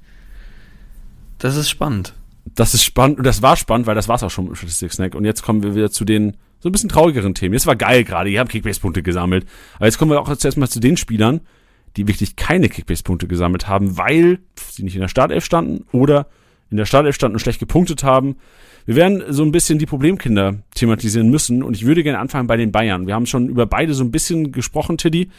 [1.40, 2.14] das ist spannend.
[2.56, 5.16] Das ist spannend, und das war spannend, weil das war's auch schon im Statistik Snack.
[5.16, 7.54] Und jetzt kommen wir wieder zu den so ein bisschen traurigeren Themen.
[7.54, 9.48] Jetzt war geil gerade, die haben Kickbase-Punkte gesammelt.
[9.76, 11.42] Aber jetzt kommen wir auch jetzt erstmal zu den Spielern,
[11.98, 14.40] die wirklich keine Kickbase-Punkte gesammelt haben, weil
[14.70, 16.28] sie nicht in der Startelf standen oder
[16.70, 18.38] in der Startelf standen und schlecht gepunktet haben.
[18.86, 22.58] Wir werden so ein bisschen die Problemkinder thematisieren müssen und ich würde gerne anfangen bei
[22.58, 23.08] den Bayern.
[23.08, 25.30] Wir haben schon über beide so ein bisschen gesprochen, Tiddy.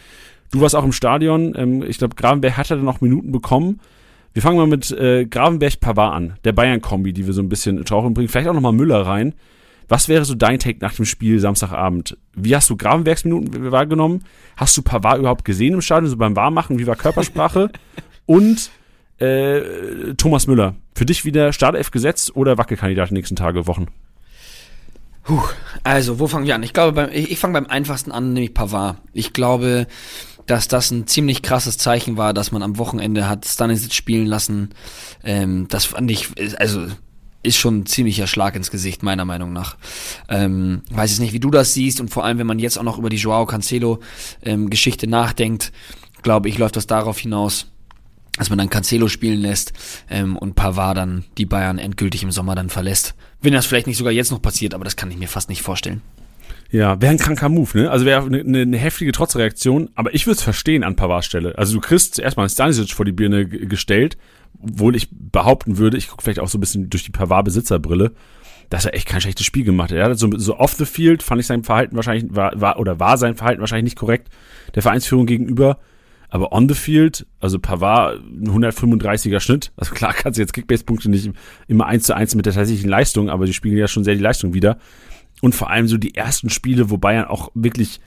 [0.53, 1.55] Du warst auch im Stadion.
[1.57, 3.81] Ähm, ich glaube, Gravenberg hat dann noch Minuten bekommen.
[4.35, 7.85] Wir fangen mal mit äh, Gravenberg-Pavard an, der Bayern-Kombi, die wir so ein bisschen in
[7.85, 8.29] Tauchen bringen.
[8.29, 9.35] Vielleicht auch nochmal Müller rein.
[9.89, 12.17] Was wäre so dein Take nach dem Spiel Samstagabend?
[12.35, 14.25] Wie hast du Gravenbergsminuten wahrgenommen?
[14.57, 16.79] Hast du Pavard überhaupt gesehen im Stadion, so beim Warmmachen?
[16.79, 17.71] Wie war Körpersprache?
[18.27, 18.71] Und
[19.19, 23.87] äh, Thomas Müller, für dich wieder Startelf gesetzt oder Wackelkandidat in den nächsten Tage, Wochen?
[25.25, 25.43] Puh,
[25.85, 26.63] also, wo fangen wir an?
[26.63, 28.97] Ich glaube, beim, ich, ich fange beim einfachsten an, nämlich Pavard.
[29.13, 29.87] Ich glaube,
[30.47, 34.71] dass das ein ziemlich krasses Zeichen war, dass man am Wochenende hat Stanisic spielen lassen.
[35.23, 36.87] Ähm, das fand ich, also
[37.43, 39.77] ist schon ein ziemlicher Schlag ins Gesicht, meiner Meinung nach.
[40.29, 42.85] Ähm, weiß jetzt nicht, wie du das siehst und vor allem, wenn man jetzt auch
[42.85, 44.01] noch über die Joao Cancelo
[44.43, 44.71] ähm,
[45.07, 45.73] nachdenkt,
[46.23, 47.67] glaube ich, läuft das darauf hinaus,
[48.39, 49.73] dass man dann Cancelo spielen lässt
[50.09, 53.15] ähm, und Pavard dann die Bayern endgültig im Sommer dann verlässt.
[53.41, 55.63] Wenn das vielleicht nicht sogar jetzt noch passiert, aber das kann ich mir fast nicht
[55.63, 56.01] vorstellen.
[56.73, 57.91] Ja, wäre ein kranker Move, ne?
[57.91, 61.57] Also wäre eine, eine, eine heftige Trotzreaktion, aber ich würde es verstehen an Pavards Stelle.
[61.59, 64.17] Also du kriegst erstmal Stanisic vor die Birne gestellt,
[64.59, 68.13] obwohl ich behaupten würde, ich gucke vielleicht auch so ein bisschen durch die Pavard-Besitzerbrille,
[68.71, 69.99] dass er echt kein schlechtes Spiel gemacht hat.
[69.99, 72.99] Er hat so, so off the field fand ich sein Verhalten wahrscheinlich, war, war, oder
[72.99, 74.31] war sein Verhalten wahrscheinlich nicht korrekt,
[74.75, 75.79] der Vereinsführung gegenüber.
[76.31, 79.73] Aber on the field, also Pavard, ein 135er Schnitt.
[79.77, 81.31] Also klar kannst du jetzt Kickbase-Punkte nicht
[81.69, 84.23] immer eins zu eins mit der tatsächlichen Leistung, aber die spielen ja schon sehr die
[84.23, 84.79] Leistung wieder.
[85.43, 88.01] Und vor allem so die ersten Spiele, wo Bayern auch wirklich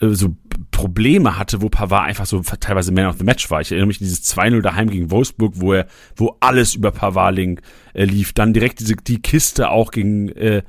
[0.00, 0.36] äh, so
[0.70, 3.62] Probleme hatte, wo Pavard einfach so teilweise Man of the Match war.
[3.62, 7.38] Ich erinnere mich an dieses 2-0 daheim gegen Wolfsburg, wo er, wo alles über Pavard
[7.38, 8.34] äh, lief.
[8.34, 10.62] Dann direkt diese, die Kiste auch gegen, äh,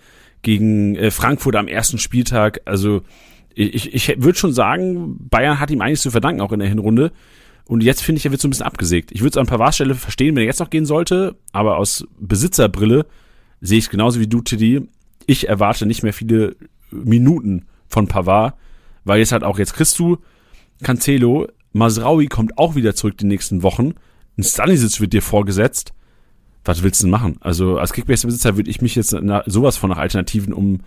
[0.43, 2.61] gegen äh, Frankfurt am ersten Spieltag.
[2.63, 3.01] Also
[3.53, 7.11] ich, ich würde schon sagen, Bayern hat ihm eigentlich zu verdanken, auch in der Hinrunde.
[7.65, 9.11] Und jetzt finde ich, er wird so ein bisschen abgesägt.
[9.11, 12.07] Ich würde es an Pavards Stelle verstehen, wenn er jetzt noch gehen sollte, aber aus
[12.17, 13.05] Besitzerbrille
[13.59, 14.87] sehe ich es genauso wie du, Tiddy
[15.27, 16.55] ich erwarte nicht mehr viele
[16.89, 18.55] Minuten von Pavard,
[19.03, 20.17] weil jetzt halt auch jetzt kriegst du
[20.83, 23.93] Cancelo, Masraui kommt auch wieder zurück die nächsten Wochen,
[24.37, 25.93] ein Stanisic wird dir vorgesetzt.
[26.63, 27.37] Was willst du denn machen?
[27.39, 30.81] Also als Kickbase-Besitzer würde ich mich jetzt nach, sowas von nach Alternativen um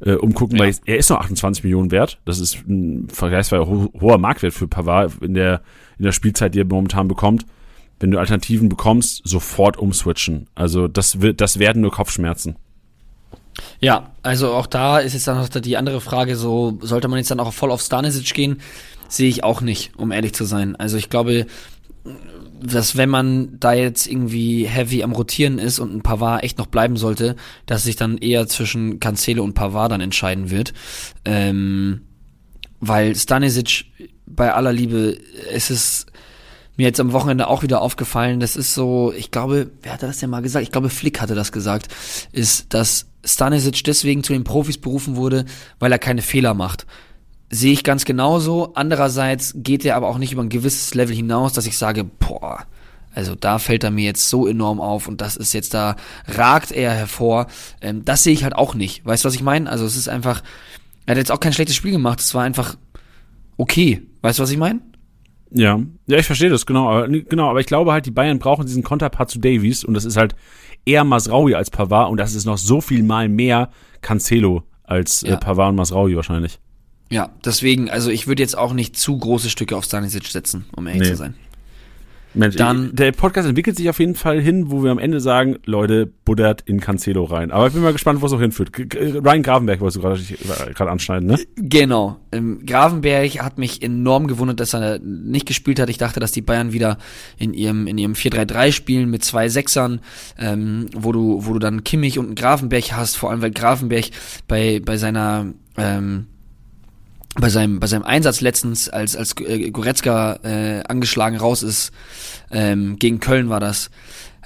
[0.00, 0.64] äh, umgucken, ja.
[0.64, 2.20] weil er ist noch 28 Millionen wert.
[2.24, 5.62] Das ist ein vergleichsweise ho hoher Marktwert für Pavard in der,
[5.98, 7.46] in der Spielzeit, die er momentan bekommt.
[8.00, 10.48] Wenn du Alternativen bekommst, sofort umswitchen.
[10.56, 12.56] Also das wird, das werden nur Kopfschmerzen.
[13.80, 17.30] Ja, also auch da ist jetzt dann noch die andere Frage, so sollte man jetzt
[17.30, 18.60] dann auch voll auf Stanisic gehen?
[19.08, 20.76] Sehe ich auch nicht, um ehrlich zu sein.
[20.76, 21.46] Also ich glaube,
[22.62, 26.66] dass wenn man da jetzt irgendwie heavy am Rotieren ist und ein Pavard echt noch
[26.66, 27.36] bleiben sollte,
[27.66, 30.72] dass sich dann eher zwischen Cancelo und Pavard dann entscheiden wird.
[31.24, 32.02] Ähm,
[32.80, 33.86] weil Stanisic
[34.26, 35.18] bei aller Liebe,
[35.52, 36.06] es ist
[36.76, 40.18] mir jetzt am Wochenende auch wieder aufgefallen, das ist so, ich glaube, wer hat das
[40.18, 40.62] denn mal gesagt?
[40.62, 41.88] Ich glaube, Flick hatte das gesagt,
[42.32, 45.44] ist, dass Stanisic deswegen zu den Profis berufen wurde,
[45.78, 46.86] weil er keine Fehler macht.
[47.50, 48.72] Sehe ich ganz genauso.
[48.74, 52.66] Andererseits geht er aber auch nicht über ein gewisses Level hinaus, dass ich sage, boah,
[53.14, 55.96] also da fällt er mir jetzt so enorm auf und das ist jetzt da,
[56.26, 57.46] ragt er hervor.
[57.82, 59.04] Ähm, das sehe ich halt auch nicht.
[59.04, 59.68] Weißt du, was ich meine?
[59.68, 60.42] Also es ist einfach,
[61.04, 62.20] er hat jetzt auch kein schlechtes Spiel gemacht.
[62.20, 62.76] Es war einfach
[63.58, 64.02] okay.
[64.22, 64.80] Weißt du, was ich meine?
[65.54, 66.88] Ja, ja, ich verstehe das, genau.
[66.88, 70.04] Aber, genau, aber ich glaube halt, die Bayern brauchen diesen Konterpart zu Davies und das
[70.04, 70.34] ist halt
[70.84, 75.28] eher Masraui als Pavard und das ist noch so viel mal mehr Cancelo als äh,
[75.28, 75.34] ja.
[75.34, 76.58] äh, Pavard und Masraui wahrscheinlich.
[77.10, 80.86] Ja, deswegen, also ich würde jetzt auch nicht zu große Stücke auf Stanisic setzen, um
[80.86, 81.08] ehrlich nee.
[81.10, 81.34] zu sein.
[82.34, 85.58] Mensch, dann, der Podcast entwickelt sich auf jeden Fall hin, wo wir am Ende sagen,
[85.66, 87.50] Leute, buddert in Cancelo rein.
[87.50, 88.70] Aber ich bin mal gespannt, wo es noch hinführt.
[88.76, 91.38] Ryan Gravenberg wolltest du gerade gerade anschneiden, ne?
[91.56, 92.18] Genau.
[92.32, 95.90] Ähm, Gravenberg hat mich enorm gewundert, dass er nicht gespielt hat.
[95.90, 96.98] Ich dachte, dass die Bayern wieder
[97.38, 100.00] in ihrem in ihrem 4-3-3 spielen mit zwei Sechsern,
[100.38, 104.06] ähm, wo du wo du dann Kimmich und Gravenberg hast, vor allem weil Gravenberg
[104.48, 106.26] bei bei seiner ähm,
[107.34, 111.92] bei seinem, bei seinem Einsatz letztens, als, als äh, Goretzka äh, angeschlagen raus ist,
[112.50, 113.90] ähm, gegen Köln war das,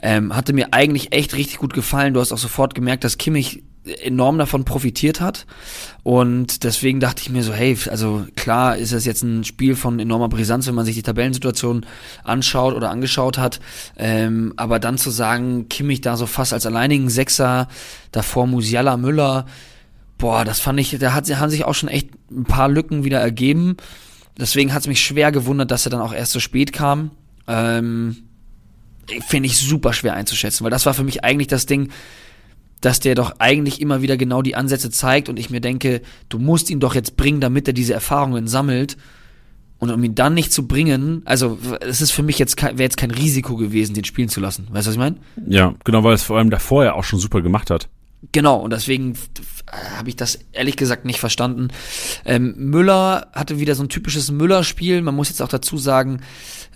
[0.02, 2.14] ähm, hatte mir eigentlich echt richtig gut gefallen.
[2.14, 3.64] Du hast auch sofort gemerkt, dass Kimmich
[4.02, 5.46] enorm davon profitiert hat.
[6.02, 9.98] Und deswegen dachte ich mir so, hey, also klar ist das jetzt ein Spiel von
[9.98, 11.86] enormer Brisanz, wenn man sich die Tabellensituation
[12.24, 13.60] anschaut oder angeschaut hat.
[13.96, 17.68] Ähm, aber dann zu sagen, Kimmich da so fast als alleinigen Sechser,
[18.12, 19.46] davor Musiala Müller,
[20.18, 23.20] boah, das fand ich, da hat, haben sich auch schon echt ein paar Lücken wieder
[23.20, 23.76] ergeben.
[24.38, 27.10] Deswegen hat es mich schwer gewundert, dass er dann auch erst so spät kam.
[27.46, 28.16] Ähm,
[29.28, 31.90] Finde ich super schwer einzuschätzen, weil das war für mich eigentlich das Ding,
[32.80, 36.38] dass der doch eigentlich immer wieder genau die Ansätze zeigt und ich mir denke, du
[36.38, 38.96] musst ihn doch jetzt bringen, damit er diese Erfahrungen sammelt.
[39.78, 42.96] Und um ihn dann nicht zu bringen, also es ist für mich jetzt wäre jetzt
[42.96, 44.68] kein Risiko gewesen, den spielen zu lassen.
[44.70, 45.16] Weißt du, was ich meine?
[45.46, 47.88] Ja, genau, weil es vor allem davor ja auch schon super gemacht hat.
[48.32, 49.16] Genau, und deswegen
[49.96, 51.68] habe ich das ehrlich gesagt nicht verstanden.
[52.24, 55.02] Ähm, Müller hatte wieder so ein typisches Müller-Spiel.
[55.02, 56.20] Man muss jetzt auch dazu sagen,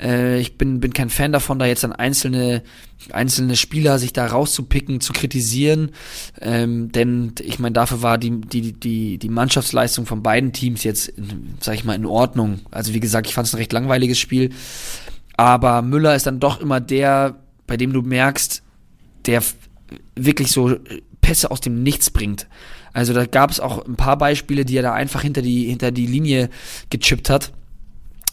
[0.01, 2.63] äh, ich bin, bin kein Fan davon, da jetzt dann einzelne,
[3.13, 5.93] einzelne Spieler sich da rauszupicken, zu kritisieren.
[6.41, 11.13] Ähm, denn ich meine, dafür war die, die, die, die Mannschaftsleistung von beiden Teams jetzt,
[11.61, 12.61] sag ich mal, in Ordnung.
[12.71, 14.51] Also wie gesagt, ich fand es ein recht langweiliges Spiel.
[15.37, 17.37] Aber Müller ist dann doch immer der,
[17.67, 18.63] bei dem du merkst,
[19.27, 19.43] der
[20.17, 20.77] wirklich so
[21.21, 22.47] Pässe aus dem Nichts bringt.
[22.93, 25.91] Also da gab es auch ein paar Beispiele, die er da einfach hinter die, hinter
[25.91, 26.51] die Linie
[26.91, 27.53] gechippt hat,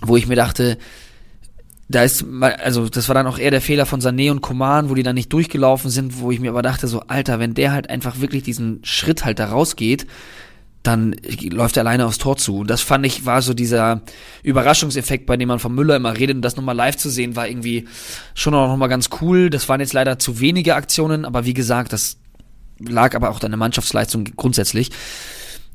[0.01, 0.77] wo ich mir dachte,
[1.89, 4.95] da ist, also das war dann auch eher der Fehler von Sané und Koman, wo
[4.95, 7.89] die dann nicht durchgelaufen sind, wo ich mir aber dachte, so, Alter, wenn der halt
[7.89, 10.05] einfach wirklich diesen Schritt halt da rausgeht,
[10.83, 11.15] dann
[11.49, 12.59] läuft er alleine aufs Tor zu.
[12.59, 14.01] Und das fand ich, war so dieser
[14.43, 17.47] Überraschungseffekt, bei dem man von Müller immer redet und das nochmal live zu sehen, war
[17.47, 17.87] irgendwie
[18.33, 19.49] schon auch nochmal ganz cool.
[19.49, 22.17] Das waren jetzt leider zu wenige Aktionen, aber wie gesagt, das
[22.79, 24.91] lag aber auch der Mannschaftsleistung grundsätzlich.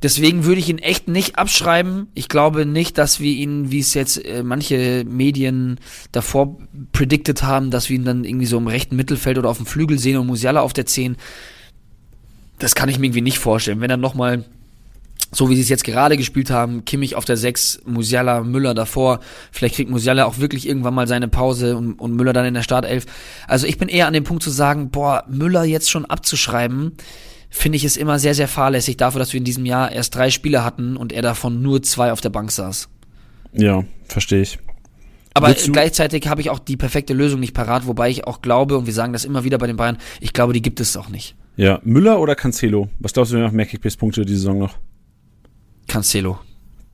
[0.02, 2.08] Deswegen würde ich ihn echt nicht abschreiben.
[2.14, 5.78] Ich glaube nicht, dass wir ihn, wie es jetzt äh, manche Medien
[6.10, 6.58] davor
[6.90, 9.98] predicted haben, dass wir ihn dann irgendwie so im rechten Mittelfeld oder auf dem Flügel
[10.00, 11.16] sehen und Musiala auf der 10.
[12.58, 13.80] Das kann ich mir irgendwie nicht vorstellen.
[13.80, 14.44] Wenn er nochmal
[15.34, 19.20] so wie sie es jetzt gerade gespielt haben, Kimmich auf der 6, Musiala, Müller davor.
[19.50, 22.62] Vielleicht kriegt Musiala auch wirklich irgendwann mal seine Pause und, und Müller dann in der
[22.62, 23.06] Startelf.
[23.48, 26.92] Also ich bin eher an dem Punkt zu sagen, boah, Müller jetzt schon abzuschreiben,
[27.48, 30.30] finde ich es immer sehr, sehr fahrlässig dafür, dass wir in diesem Jahr erst drei
[30.30, 32.88] Spiele hatten und er davon nur zwei auf der Bank saß.
[33.54, 34.58] Ja, verstehe ich.
[35.34, 38.86] Aber gleichzeitig habe ich auch die perfekte Lösung nicht parat, wobei ich auch glaube, und
[38.86, 41.36] wir sagen das immer wieder bei den Bayern, ich glaube, die gibt es auch nicht.
[41.56, 42.88] Ja, Müller oder Cancelo?
[42.98, 44.76] Was glaubst du, wer macht mehr Kickbase-Punkte die Saison noch?
[45.88, 46.38] Cancelo.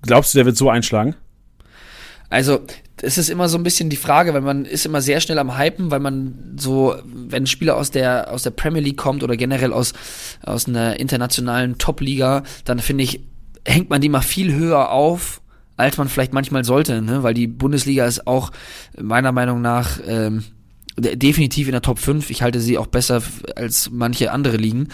[0.02, 1.14] Glaubst du, der wird so einschlagen?
[2.30, 2.60] Also,
[3.02, 5.58] es ist immer so ein bisschen die Frage, weil man ist immer sehr schnell am
[5.58, 9.36] Hypen, weil man so, wenn ein Spieler aus der, aus der Premier League kommt oder
[9.36, 9.92] generell aus,
[10.42, 13.20] aus einer internationalen Top-Liga, dann finde ich,
[13.64, 15.40] hängt man die mal viel höher auf,
[15.76, 17.22] als man vielleicht manchmal sollte, ne?
[17.22, 18.50] weil die Bundesliga ist auch
[19.00, 20.44] meiner Meinung nach ähm,
[20.96, 22.30] definitiv in der Top 5.
[22.30, 23.22] Ich halte sie auch besser
[23.54, 24.88] als manche andere Ligen.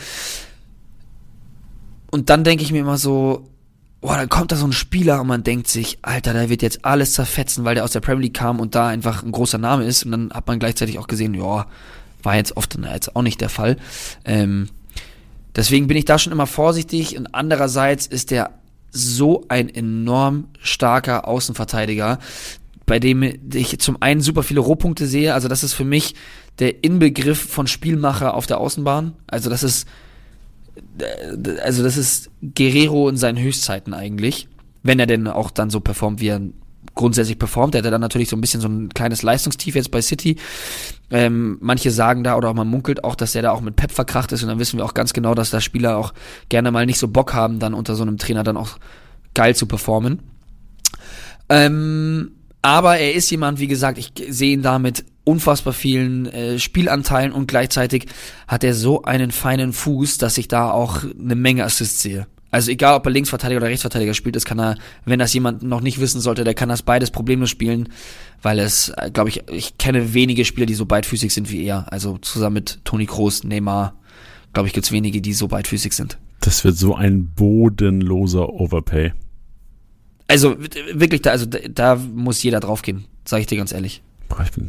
[2.11, 3.49] Und dann denke ich mir immer so,
[4.05, 6.85] boah, dann kommt da so ein Spieler und man denkt sich, Alter, der wird jetzt
[6.85, 9.85] alles zerfetzen, weil der aus der Premier League kam und da einfach ein großer Name
[9.85, 10.05] ist.
[10.05, 11.67] Und dann hat man gleichzeitig auch gesehen, ja,
[12.23, 13.79] war jetzt oft jetzt auch nicht der Fall.
[14.27, 14.69] Ähm,
[15.57, 18.51] deswegen bin ich da schon immer vorsichtig und andererseits ist der
[18.91, 22.19] so ein enorm starker Außenverteidiger,
[22.85, 25.33] bei dem ich zum einen super viele Rohpunkte sehe.
[25.33, 26.15] Also das ist für mich
[26.59, 29.15] der Inbegriff von Spielmacher auf der Außenbahn.
[29.29, 29.89] Also das ist
[31.63, 34.49] also das ist Guerrero in seinen Höchstzeiten eigentlich,
[34.83, 36.41] wenn er denn auch dann so performt, wie er
[36.95, 37.75] grundsätzlich performt.
[37.75, 40.37] Er hat dann natürlich so ein bisschen so ein kleines Leistungstief jetzt bei City.
[41.11, 43.91] Ähm, manche sagen da oder auch man munkelt auch, dass er da auch mit Pep
[43.91, 46.13] verkracht ist und dann wissen wir auch ganz genau, dass da Spieler auch
[46.49, 48.79] gerne mal nicht so Bock haben, dann unter so einem Trainer dann auch
[49.35, 50.23] geil zu performen.
[51.49, 56.59] Ähm, aber er ist jemand, wie gesagt, ich sehe ihn da mit unfassbar vielen äh,
[56.59, 58.07] Spielanteilen und gleichzeitig
[58.47, 62.27] hat er so einen feinen Fuß, dass ich da auch eine Menge Assists sehe.
[62.55, 65.81] Also egal, ob er Linksverteidiger oder Rechtsverteidiger spielt, das kann er, wenn das jemand noch
[65.81, 67.89] nicht wissen sollte, der kann das beides problemlos spielen,
[68.43, 71.93] weil es, äh, glaube ich, ich kenne wenige Spieler, die so beidfüßig sind wie er.
[71.93, 73.97] Also zusammen mit Toni Kroos, Neymar,
[74.53, 76.17] glaube ich, gibt's wenige, die so beidfüßig sind.
[76.39, 79.15] Das wird so ein bodenloser Overpay.
[80.29, 80.57] Also
[80.93, 84.04] wirklich, da, also da muss jeder draufgehen, sage ich dir ganz ehrlich.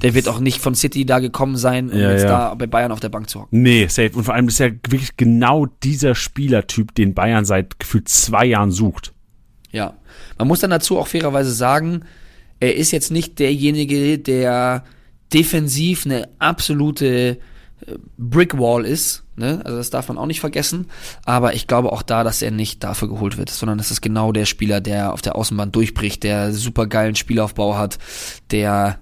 [0.02, 2.30] Der wird auch nicht von City da gekommen sein, um ja, jetzt ja.
[2.30, 3.62] da bei Bayern auf der Bank zu hocken.
[3.62, 4.12] Nee, safe.
[4.14, 8.72] Und vor allem ist er wirklich genau dieser Spielertyp, den Bayern seit gefühlt zwei Jahren
[8.72, 9.14] sucht.
[9.72, 9.96] Ja.
[10.38, 12.06] Man muss dann dazu auch fairerweise sagen,
[12.60, 14.84] er ist jetzt nicht derjenige, der
[15.34, 17.38] defensiv eine absolute äh,
[18.18, 19.24] Brickwall ist.
[19.36, 19.62] Ne?
[19.66, 20.88] Also das darf man auch nicht vergessen.
[21.26, 24.32] Aber ich glaube auch da, dass er nicht dafür geholt wird, sondern das ist genau
[24.32, 28.00] der Spieler, der auf der Außenbahn durchbricht, der super geilen Spielaufbau hat,
[28.52, 29.00] der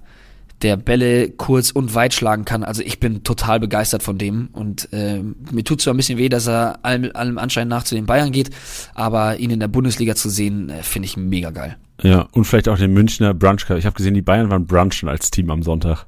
[0.63, 2.63] der Bälle kurz und weit schlagen kann.
[2.63, 6.29] Also ich bin total begeistert von dem und äh, mir tut zwar ein bisschen weh,
[6.29, 8.49] dass er allem, allem Anschein nach zu den Bayern geht,
[8.95, 11.77] aber ihn in der Bundesliga zu sehen, äh, finde ich mega geil.
[12.01, 13.69] Ja, und vielleicht auch den Münchner Brunch.
[13.69, 16.05] Ich habe gesehen, die Bayern waren brunchen als Team am Sonntag.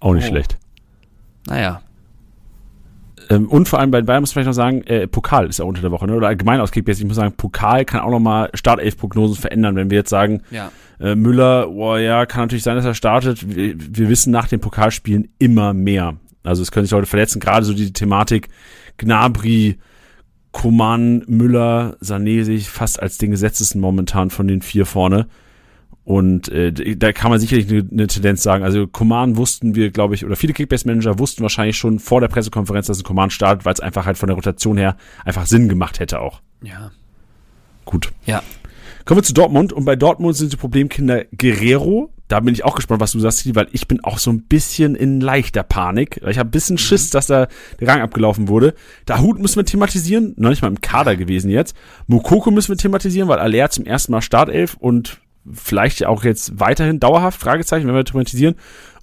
[0.00, 0.28] Auch nicht Oh.
[0.30, 0.56] schlecht.
[1.46, 1.80] Naja,
[3.30, 5.58] Ähm, und vor allem bei den Bayern muss man vielleicht noch sagen, äh, Pokal ist
[5.58, 6.14] ja unter der Woche, ne?
[6.14, 7.00] oder allgemein aus Kickbase.
[7.00, 9.76] Ich muss sagen, Pokal kann auch nochmal Startelf-Prognosen verändern.
[9.76, 10.70] Wenn wir jetzt sagen, ja.
[11.00, 13.54] äh, Müller, boah, ja, kann natürlich sein, dass er startet.
[13.54, 16.16] Wir, wir wissen nach den Pokalspielen immer mehr.
[16.42, 18.48] Also es können sich Leute verletzen, gerade so die Thematik
[18.96, 19.78] Gnabry,
[20.52, 25.26] Koman, Müller, Sané sehe ich fast als den gesetztesten momentan von den vier vorne.
[26.08, 28.64] Und äh, da kann man sicherlich eine, eine Tendenz sagen.
[28.64, 32.86] Also Coman wussten wir, glaube ich, oder viele Kickbase-Manager wussten wahrscheinlich schon vor der Pressekonferenz,
[32.86, 34.96] dass ein Coman startet, weil es einfach halt von der Rotation her
[35.26, 36.40] einfach Sinn gemacht hätte auch.
[36.62, 36.92] Ja.
[37.84, 38.10] Gut.
[38.24, 38.42] Ja.
[39.04, 39.74] Kommen wir zu Dortmund.
[39.74, 42.10] Und bei Dortmund sind die Problemkinder Guerrero.
[42.26, 44.94] Da bin ich auch gespannt, was du sagst, weil ich bin auch so ein bisschen
[44.94, 46.22] in leichter Panik.
[46.26, 47.48] Ich habe ein bisschen Schiss, dass da
[47.80, 48.72] der Rang abgelaufen wurde.
[49.04, 50.32] Dahut müssen wir thematisieren.
[50.38, 51.76] Noch nicht mal im Kader gewesen jetzt.
[52.06, 55.20] Mukoko müssen wir thematisieren, weil Aller zum ersten Mal Startelf und
[55.52, 58.54] vielleicht auch jetzt weiterhin dauerhaft, Fragezeichen, wenn wir thematisieren.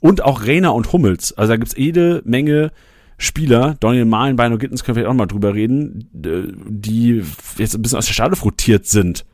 [0.01, 1.33] Und auch Reiner und Hummels.
[1.33, 2.71] Also da gibt's jede Menge
[3.17, 7.23] Spieler, Daniel Mahlen, Beino Gittens können wir vielleicht auch mal drüber reden, die
[7.57, 9.25] jetzt ein bisschen aus der Stade rotiert sind.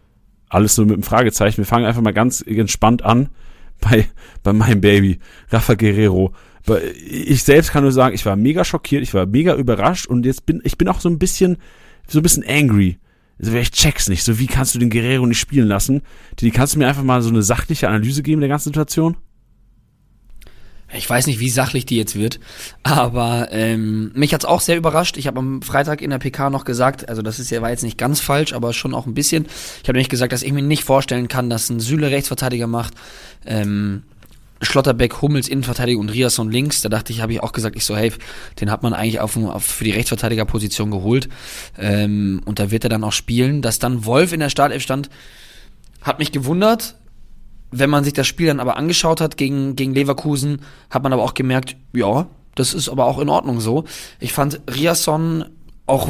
[0.49, 1.57] Alles so mit einem Fragezeichen.
[1.57, 3.30] Wir fangen einfach mal ganz entspannt an
[3.80, 4.07] bei,
[4.43, 6.34] bei meinem Baby, Rafa Guerrero.
[7.07, 10.45] Ich selbst kann nur sagen, ich war mega schockiert, ich war mega überrascht und jetzt
[10.45, 11.57] bin, ich bin auch so ein bisschen,
[12.07, 12.99] so ein bisschen angry.
[13.41, 14.23] Also ich check's nicht.
[14.23, 16.01] So, wie kannst du den Guerrero nicht spielen lassen?
[16.39, 19.17] Die kannst du mir einfach mal so eine sachliche Analyse geben der ganzen Situation?
[20.93, 22.39] Ich weiß nicht, wie sachlich die jetzt wird,
[22.83, 25.15] aber ähm, mich hat's auch sehr überrascht.
[25.15, 27.83] Ich habe am Freitag in der PK noch gesagt, also das ist ja war jetzt
[27.83, 29.45] nicht ganz falsch, aber schon auch ein bisschen.
[29.45, 32.93] Ich habe nämlich gesagt, dass ich mir nicht vorstellen kann, dass ein Süle Rechtsverteidiger macht,
[33.45, 34.03] ähm,
[34.62, 36.82] Schlotterbeck, Hummels Innenverteidiger und Riasson links.
[36.82, 38.14] Da dachte ich, habe ich auch gesagt, ich so, hey,
[38.59, 41.30] den hat man eigentlich auf, auf für die Rechtsverteidigerposition geholt
[41.78, 43.62] ähm, und da wird er dann auch spielen.
[43.62, 45.09] Dass dann Wolf in der Startelf stand,
[46.01, 46.95] hat mich gewundert.
[47.72, 51.24] Wenn man sich das Spiel dann aber angeschaut hat gegen, gegen Leverkusen, hat man aber
[51.24, 53.86] auch gemerkt, ja, das ist aber auch in Ordnung so.
[54.20, 55.45] Ich fand Riasson,
[55.86, 56.09] auch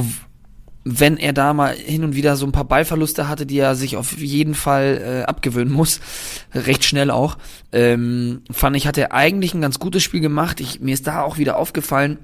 [0.84, 3.98] wenn er da mal hin und wieder so ein paar Ballverluste hatte, die er sich
[3.98, 6.00] auf jeden Fall äh, abgewöhnen muss,
[6.54, 7.38] recht schnell auch,
[7.72, 10.60] ähm, fand ich, hat er eigentlich ein ganz gutes Spiel gemacht.
[10.60, 12.18] Ich, mir ist da auch wieder aufgefallen,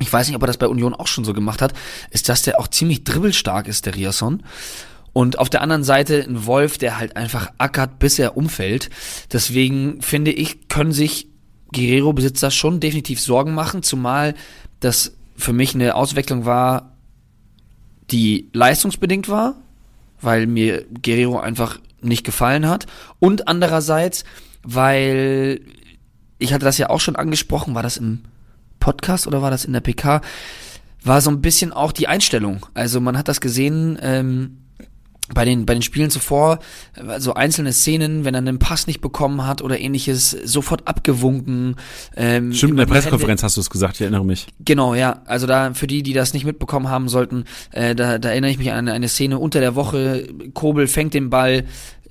[0.00, 1.72] ich weiß nicht, ob er das bei Union auch schon so gemacht hat,
[2.10, 4.42] ist, dass der auch ziemlich dribbelstark ist, der Riasson.
[5.12, 8.90] Und auf der anderen Seite ein Wolf, der halt einfach ackert, bis er umfällt.
[9.32, 11.28] Deswegen finde ich, können sich
[11.72, 14.34] Guerrero-Besitzer schon definitiv Sorgen machen, zumal
[14.80, 16.93] das für mich eine Auswechslung war,
[18.10, 19.56] die leistungsbedingt war,
[20.20, 22.86] weil mir Guerrero einfach nicht gefallen hat.
[23.18, 24.24] Und andererseits,
[24.62, 25.60] weil
[26.38, 28.20] ich hatte das ja auch schon angesprochen, war das im
[28.80, 30.20] Podcast oder war das in der PK?
[31.02, 32.66] War so ein bisschen auch die Einstellung.
[32.74, 34.63] Also man hat das gesehen, ähm,
[35.32, 36.58] bei den, bei den Spielen zuvor,
[37.18, 41.76] so einzelne Szenen, wenn er einen Pass nicht bekommen hat oder ähnliches, sofort abgewunken.
[42.14, 44.46] Ähm, Stimmt, in der die Hände- Pressekonferenz hast du es gesagt, ich erinnere mich.
[44.60, 45.22] Genau, ja.
[45.24, 48.58] Also da für die, die das nicht mitbekommen haben sollten, äh, da, da erinnere ich
[48.58, 50.28] mich an eine Szene unter der Woche.
[50.52, 51.64] Kobel fängt den Ball,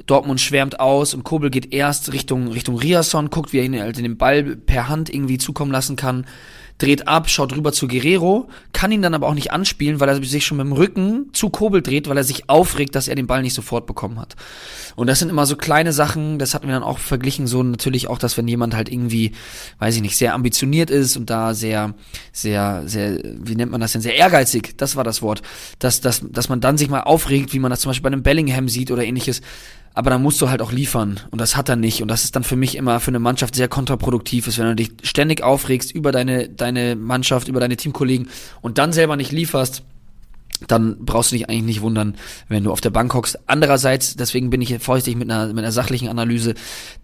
[0.08, 3.98] Dortmund schwärmt aus und Kobel geht erst Richtung Richtung Riasson, guckt, wie er ihn halt
[3.98, 6.26] den Ball per Hand irgendwie zukommen lassen kann,
[6.78, 10.24] dreht ab, schaut rüber zu Guerrero, kann ihn dann aber auch nicht anspielen, weil er
[10.24, 13.28] sich schon mit dem Rücken zu Kobel dreht, weil er sich aufregt, dass er den
[13.28, 14.36] Ball nicht sofort bekommen hat.
[14.96, 18.08] Und das sind immer so kleine Sachen, das hatten wir dann auch verglichen, so natürlich
[18.08, 19.32] auch, dass wenn jemand halt irgendwie,
[19.80, 21.94] weiß ich nicht, sehr ambitioniert ist und da sehr,
[22.32, 25.42] sehr, sehr, wie nennt man das denn, sehr ehrgeizig, das war das Wort,
[25.80, 28.24] dass, dass, dass man dann sich mal aufregt, wie man das zum Beispiel bei einem
[28.24, 29.42] Bellingham sieht oder ähnliches.
[29.94, 31.20] Aber dann musst du halt auch liefern.
[31.30, 32.02] Und das hat er nicht.
[32.02, 34.76] Und das ist dann für mich immer für eine Mannschaft sehr kontraproduktiv ist, wenn du
[34.76, 38.28] dich ständig aufregst über deine, deine Mannschaft, über deine Teamkollegen
[38.62, 39.84] und dann selber nicht lieferst
[40.68, 42.16] dann brauchst du dich eigentlich nicht wundern,
[42.48, 43.40] wenn du auf der Bank hockst.
[43.48, 46.54] Andererseits, deswegen bin ich vorsichtig mit einer, mit einer sachlichen Analyse,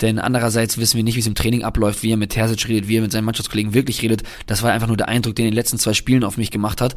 [0.01, 2.87] denn andererseits wissen wir nicht, wie es im Training abläuft, wie er mit Terzic redet,
[2.87, 4.23] wie er mit seinen Mannschaftskollegen wirklich redet.
[4.47, 6.51] Das war einfach nur der Eindruck, den er in den letzten zwei Spielen auf mich
[6.51, 6.95] gemacht hat.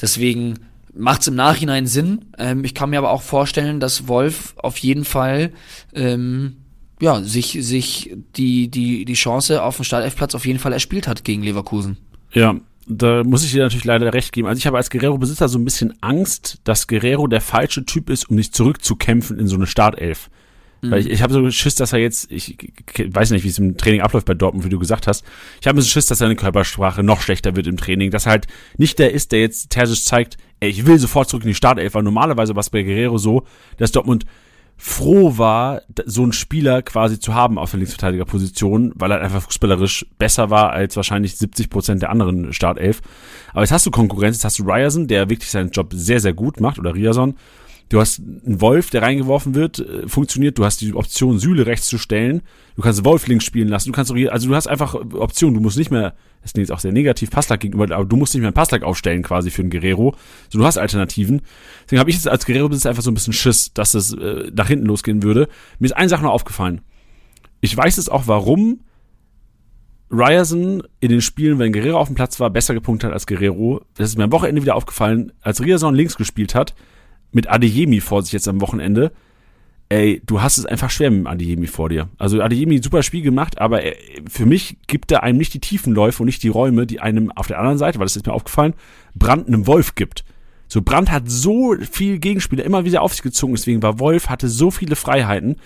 [0.00, 0.58] Deswegen
[0.96, 2.26] macht es im Nachhinein Sinn.
[2.38, 5.52] Ähm, ich kann mir aber auch vorstellen, dass Wolf auf jeden Fall
[5.94, 6.56] ähm,
[7.00, 11.24] ja, sich, sich die, die, die Chance auf den Startelfplatz auf jeden Fall erspielt hat
[11.24, 11.98] gegen Leverkusen.
[12.32, 14.48] Ja, da muss ich dir natürlich leider recht geben.
[14.48, 18.30] Also ich habe als Guerrero-Besitzer so ein bisschen Angst, dass Guerrero der falsche Typ ist,
[18.30, 20.30] um sich zurückzukämpfen in so eine Startelf.
[20.90, 23.58] Weil ich, ich habe so Schiss, dass er jetzt, ich, ich weiß nicht, wie es
[23.58, 25.24] im Training abläuft bei Dortmund, wie du gesagt hast.
[25.60, 28.46] Ich habe so Schiss, dass seine Körpersprache noch schlechter wird im Training, dass er halt
[28.76, 31.94] nicht der ist, der jetzt Terzic zeigt, ey, ich will sofort zurück in die Startelf,
[31.94, 33.44] weil normalerweise war es bei Guerrero so,
[33.76, 34.24] dass Dortmund
[34.76, 40.06] froh war, so einen Spieler quasi zu haben auf der Linksverteidigerposition, weil er einfach fußballerisch
[40.18, 43.00] besser war als wahrscheinlich 70 Prozent der anderen Startelf.
[43.52, 46.34] Aber jetzt hast du Konkurrenz, jetzt hast du Ryerson, der wirklich seinen Job sehr, sehr
[46.34, 47.36] gut macht, oder Ryerson.
[47.94, 50.58] Du hast einen Wolf, der reingeworfen wird, äh, funktioniert.
[50.58, 52.42] Du hast die Option, Süle rechts zu stellen.
[52.74, 53.90] Du kannst Wolf links spielen lassen.
[53.90, 55.54] Du kannst auch, also du hast einfach Optionen.
[55.54, 58.34] Du musst nicht mehr, das ist jetzt auch sehr negativ Passlack gegenüber, aber du musst
[58.34, 60.16] nicht mehr einen Passlack aufstellen quasi für einen Guerrero.
[60.48, 61.42] So, du hast Alternativen.
[61.84, 64.66] Deswegen habe ich jetzt als Guerrero-Besitzer einfach so ein bisschen Schiss, dass es äh, nach
[64.66, 65.46] hinten losgehen würde.
[65.78, 66.80] Mir ist eine Sache noch aufgefallen.
[67.60, 68.80] Ich weiß es auch, warum
[70.10, 73.82] Ryerson in den Spielen, wenn Guerrero auf dem Platz war, besser gepunktet hat als Guerrero.
[73.94, 75.32] Das ist mir am Wochenende wieder aufgefallen.
[75.42, 76.74] Als Ryerson links gespielt hat,
[77.34, 79.12] mit Adeyemi vor sich jetzt am Wochenende,
[79.88, 82.08] ey, du hast es einfach schwer mit Adeyemi vor dir.
[82.18, 83.94] Also Adeyemi super Spiel gemacht, aber er,
[84.28, 87.46] für mich gibt er einem nicht die Tiefenläufe und nicht die Räume, die einem auf
[87.46, 88.74] der anderen Seite, weil das ist mir aufgefallen,
[89.14, 90.24] Brand einem Wolf gibt.
[90.68, 94.48] So Brand hat so viel Gegenspieler immer wieder auf sich gezogen, deswegen war Wolf hatte
[94.48, 95.56] so viele Freiheiten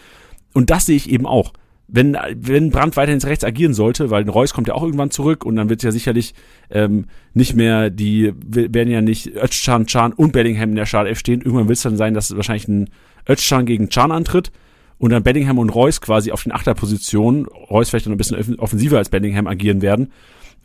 [0.53, 1.53] und das sehe ich eben auch
[1.89, 5.57] wenn, wenn Brandt weiterhin rechts agieren sollte, weil Reus kommt ja auch irgendwann zurück und
[5.57, 6.35] dann wird ja sicherlich
[6.71, 11.41] ähm, nicht mehr, die werden ja nicht Özcan, Can und Bellingham in der Startelf stehen.
[11.41, 12.91] Irgendwann wird es dann sein, dass wahrscheinlich ein
[13.27, 14.53] Özcan gegen Can antritt
[14.99, 18.99] und dann Bellingham und Reus quasi auf den Achterpositionen, Reus vielleicht noch ein bisschen offensiver
[18.99, 20.13] als Bellingham agieren werden.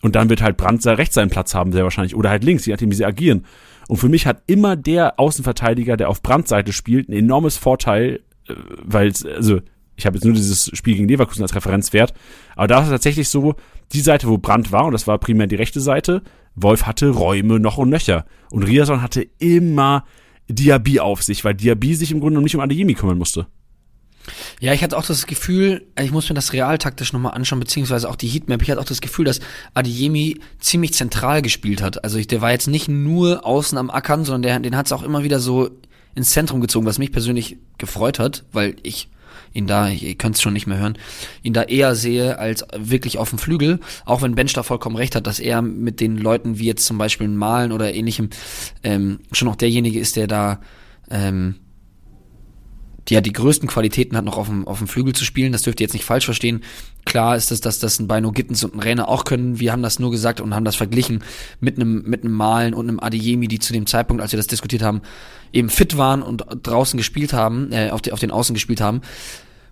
[0.01, 2.15] Und dann wird halt Brandt rechts seinen Platz haben, sehr wahrscheinlich.
[2.15, 3.45] Oder halt links, je nachdem, wie sie agieren.
[3.87, 8.19] Und für mich hat immer der Außenverteidiger, der auf Brandt Seite spielt, ein enormes Vorteil,
[8.49, 8.53] äh,
[8.83, 9.61] weil also
[9.95, 12.13] ich habe jetzt nur dieses Spiel gegen Leverkusen als Referenzwert,
[12.55, 13.55] aber da war es tatsächlich so,
[13.91, 16.23] die Seite, wo Brandt war, und das war primär die rechte Seite,
[16.55, 18.25] Wolf hatte Räume noch und nöcher.
[18.51, 20.05] Und Riason hatte immer
[20.47, 23.47] Diaby auf sich, weil Diaby sich im Grunde nicht um Adeyemi kümmern musste.
[24.61, 28.15] Ja, ich hatte auch das Gefühl, ich muss mir das realtaktisch nochmal anschauen, beziehungsweise auch
[28.15, 28.61] die Heatmap.
[28.61, 29.41] Ich hatte auch das Gefühl, dass
[29.73, 32.03] Adeyemi ziemlich zentral gespielt hat.
[32.03, 34.91] Also ich, der war jetzt nicht nur außen am Ackern, sondern der, den hat es
[34.93, 35.71] auch immer wieder so
[36.15, 39.09] ins Zentrum gezogen, was mich persönlich gefreut hat, weil ich
[39.53, 40.97] ihn da, ihr könnt es schon nicht mehr hören,
[41.43, 45.15] ihn da eher sehe als wirklich auf dem Flügel, auch wenn Bench da vollkommen recht
[45.15, 48.29] hat, dass er mit den Leuten wie jetzt zum Beispiel Malen oder ähnlichem
[48.83, 50.59] ähm, schon noch derjenige ist, der da
[51.09, 51.55] ähm,
[53.07, 55.51] die ja die größten Qualitäten hat, noch auf dem, auf dem Flügel zu spielen.
[55.51, 56.63] Das dürft ihr jetzt nicht falsch verstehen.
[57.05, 59.59] Klar ist es, dass das ein Beino Gittens und ein Rainer auch können.
[59.59, 61.23] Wir haben das nur gesagt und haben das verglichen
[61.59, 64.47] mit einem, mit einem Malen und einem Adeyemi, die zu dem Zeitpunkt, als wir das
[64.47, 65.01] diskutiert haben,
[65.51, 69.01] eben fit waren und draußen gespielt haben, äh, auf, die, auf den Außen gespielt haben.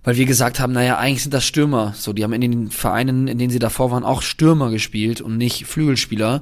[0.03, 1.93] Weil wir gesagt haben, naja, eigentlich sind das Stürmer.
[1.95, 5.37] So, die haben in den Vereinen, in denen sie davor waren, auch Stürmer gespielt und
[5.37, 6.41] nicht Flügelspieler.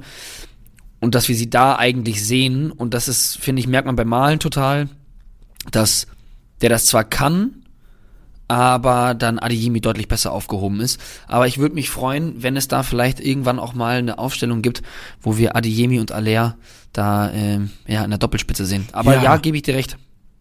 [0.99, 4.07] Und dass wir sie da eigentlich sehen, und das ist, finde ich, merkt man beim
[4.07, 4.89] Malen total,
[5.71, 6.07] dass
[6.61, 7.59] der das zwar kann,
[8.49, 10.99] aber dann Adeyemi deutlich besser aufgehoben ist.
[11.27, 14.81] Aber ich würde mich freuen, wenn es da vielleicht irgendwann auch mal eine Aufstellung gibt,
[15.21, 16.57] wo wir Adeyemi und Aller
[16.91, 18.87] da äh, ja in der Doppelspitze sehen.
[18.91, 19.97] Aber ja, ja gebe ich dir recht.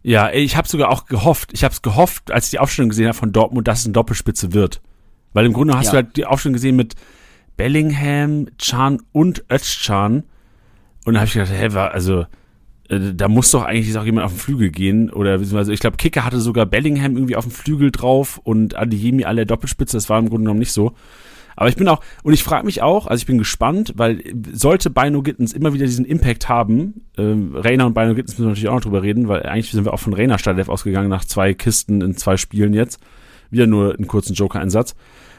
[0.09, 3.05] Ja, ich habe sogar auch gehofft, ich habe es gehofft, als ich die Aufstellung gesehen
[3.05, 4.81] habe von Dortmund, dass es eine Doppelspitze wird.
[5.33, 5.91] Weil im Grunde hast ja.
[5.91, 6.95] du halt die Aufstellung gesehen mit
[7.57, 10.23] Bellingham, Chan und Özcan.
[11.05, 12.25] Und da habe ich gedacht, hä, war, also
[12.89, 15.11] äh, da muss doch eigentlich auch jemand auf den Flügel gehen.
[15.11, 19.25] Oder beziehungsweise, ich glaube, Kicker hatte sogar Bellingham irgendwie auf dem Flügel drauf und Adeyemi
[19.25, 19.95] alle Doppelspitze.
[19.95, 20.95] Das war im Grunde genommen nicht so.
[21.59, 24.89] Aber ich bin auch, und ich frage mich auch, also ich bin gespannt, weil sollte
[24.89, 28.69] Bino Gittens immer wieder diesen Impact haben, ähm, Rainer und Bino Gittens müssen wir natürlich
[28.69, 31.53] auch noch drüber reden, weil eigentlich sind wir auch von Rainer Startelf ausgegangen nach zwei
[31.53, 33.01] Kisten in zwei Spielen jetzt.
[33.51, 34.95] Wieder nur einen kurzen Joker-Einsatz.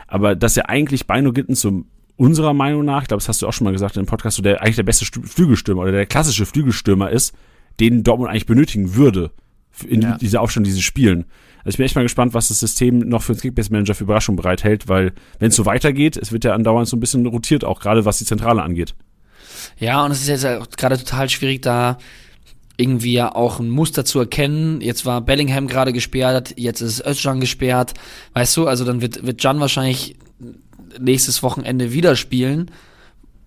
[0.08, 1.84] Aber dass ja eigentlich Bino Gittens so
[2.16, 4.36] unserer Meinung nach, ich glaube, das hast du auch schon mal gesagt in dem Podcast,
[4.36, 7.34] so der eigentlich der beste Flügelstürmer oder der klassische Flügelstürmer ist,
[7.80, 9.30] den Dortmund eigentlich benötigen würde
[9.88, 10.18] in ja.
[10.18, 11.24] dieser Aufstellung, diese Spielen.
[11.64, 14.36] Also ich bin echt mal gespannt, was das System noch für den Kickbase-Manager für Überraschung
[14.36, 17.80] bereithält, weil wenn es so weitergeht, es wird ja andauernd so ein bisschen rotiert, auch
[17.80, 18.94] gerade was die Zentrale angeht.
[19.78, 21.98] Ja, und es ist jetzt halt gerade total schwierig, da
[22.76, 24.80] irgendwie ja auch ein Muster zu erkennen.
[24.80, 27.94] Jetzt war Bellingham gerade gesperrt, jetzt ist Özcan gesperrt.
[28.32, 30.16] Weißt du, also dann wird, wird Can wahrscheinlich
[30.98, 32.70] nächstes Wochenende wieder spielen.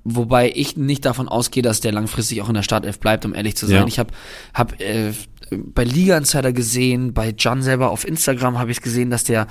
[0.05, 3.55] Wobei ich nicht davon ausgehe, dass der langfristig auch in der Startelf bleibt, um ehrlich
[3.55, 3.77] zu sein.
[3.77, 3.87] Ja.
[3.87, 4.13] Ich habe
[4.53, 5.13] hab, äh,
[5.57, 9.47] bei Liga Insider gesehen, bei John selber auf Instagram habe ich gesehen, dass der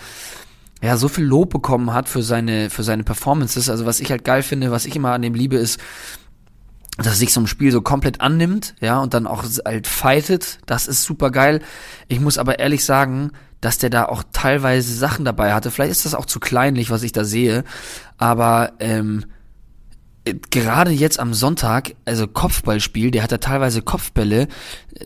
[0.82, 3.70] ja so viel Lob bekommen hat für seine für seine Performances.
[3.70, 5.80] Also was ich halt geil finde, was ich immer an dem liebe, ist,
[6.98, 10.58] dass er sich so ein Spiel so komplett annimmt, ja, und dann auch halt fightet.
[10.66, 11.60] Das ist super geil.
[12.08, 15.70] Ich muss aber ehrlich sagen, dass der da auch teilweise Sachen dabei hatte.
[15.70, 17.64] Vielleicht ist das auch zu kleinlich, was ich da sehe,
[18.18, 19.24] aber ähm,
[20.50, 24.48] gerade jetzt am Sonntag, also Kopfballspiel, der hat da teilweise Kopfbälle,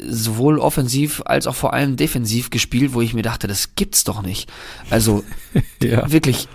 [0.06, 4.22] sowohl offensiv als auch vor allem defensiv gespielt, wo ich mir dachte, das gibt's doch
[4.22, 4.50] nicht.
[4.90, 5.24] Also
[5.82, 6.10] ja.
[6.10, 6.48] wirklich,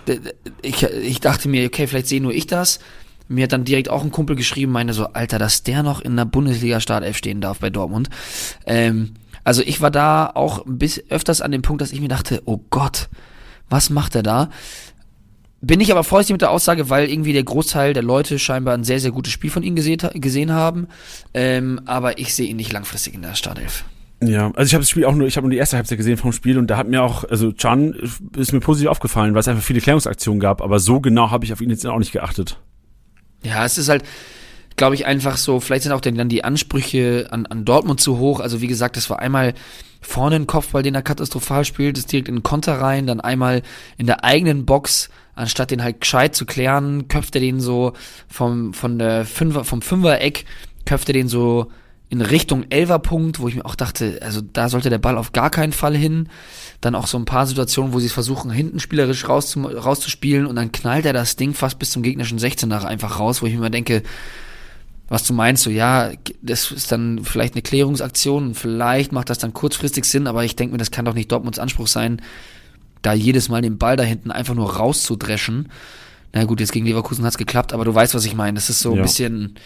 [0.62, 2.78] ich, ich dachte mir, okay, vielleicht sehe nur ich das.
[3.28, 6.16] Mir hat dann direkt auch ein Kumpel geschrieben, meine so, Alter, dass der noch in
[6.16, 8.10] der Bundesliga Startelf stehen darf bei Dortmund.
[8.66, 12.42] Ähm, Also ich war da auch bis öfters an dem Punkt, dass ich mir dachte,
[12.44, 13.08] oh Gott,
[13.68, 14.50] was macht er da?
[15.64, 18.82] Bin ich aber vorsichtig mit der Aussage, weil irgendwie der Großteil der Leute scheinbar ein
[18.82, 20.88] sehr, sehr gutes Spiel von ihm gesehen, gesehen haben.
[21.34, 23.84] Ähm, aber ich sehe ihn nicht langfristig in der Startelf.
[24.20, 26.16] Ja, also ich habe das Spiel auch nur, ich habe nur die erste Halbzeit gesehen
[26.16, 27.94] vom Spiel und da hat mir auch, also Chan
[28.36, 31.52] ist mir positiv aufgefallen, weil es einfach viele Klärungsaktionen gab, aber so genau habe ich
[31.52, 32.58] auf ihn jetzt auch nicht geachtet.
[33.44, 34.04] Ja, es ist halt,
[34.76, 38.40] glaube ich, einfach so, vielleicht sind auch dann die Ansprüche an, an Dortmund zu hoch.
[38.40, 39.54] Also wie gesagt, das war einmal
[40.02, 43.62] vorne ein Kopfball, den er katastrophal spielt, ist direkt in den Konter rein, dann einmal
[43.96, 47.92] in der eigenen Box, anstatt den halt gescheit zu klären, köpft er den so
[48.28, 50.44] vom, von der Fünfer, vom Fünfer-Eck,
[50.84, 51.70] köpft er den so
[52.12, 55.48] in Richtung Elverpunkt, wo ich mir auch dachte, also da sollte der Ball auf gar
[55.48, 56.28] keinen Fall hin.
[56.82, 60.56] Dann auch so ein paar Situationen, wo sie es versuchen, hinten spielerisch rauszu, rauszuspielen und
[60.56, 63.60] dann knallt er das Ding fast bis zum gegnerischen 16er einfach raus, wo ich mir
[63.60, 64.02] immer denke,
[65.12, 66.10] was du meinst, so ja,
[66.40, 70.72] das ist dann vielleicht eine Klärungsaktion, vielleicht macht das dann kurzfristig Sinn, aber ich denke
[70.72, 72.22] mir, das kann doch nicht Dortmunds Anspruch sein,
[73.02, 75.68] da jedes Mal den Ball da hinten einfach nur rauszudreschen.
[76.32, 78.54] Na gut, jetzt gegen Leverkusen hat's geklappt, aber du weißt, was ich meine.
[78.54, 79.02] Das ist so ein ja.
[79.02, 79.56] bisschen,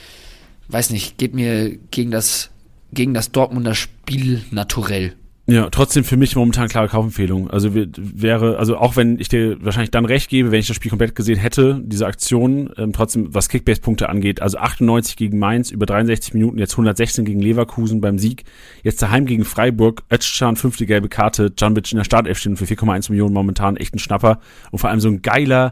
[0.66, 2.51] weiß nicht, geht mir gegen das,
[2.92, 5.14] gegen das Dortmunder Spiel naturell.
[5.49, 7.49] Ja, trotzdem für mich momentan klare Kaufempfehlung.
[7.49, 10.90] Also wäre, also auch wenn ich dir wahrscheinlich dann recht gebe, wenn ich das Spiel
[10.90, 15.86] komplett gesehen hätte, diese Aktion, ähm, trotzdem, was Kickbase-Punkte angeht, also 98 gegen Mainz über
[15.86, 18.42] 63 Minuten, jetzt 116 gegen Leverkusen beim Sieg,
[18.82, 23.11] jetzt daheim gegen Freiburg, Özcan, fünfte gelbe Karte, Janbic in der Startelf stehen für 4,1
[23.11, 24.40] Millionen momentan, echt ein Schnapper
[24.72, 25.70] und vor allem so ein geiler,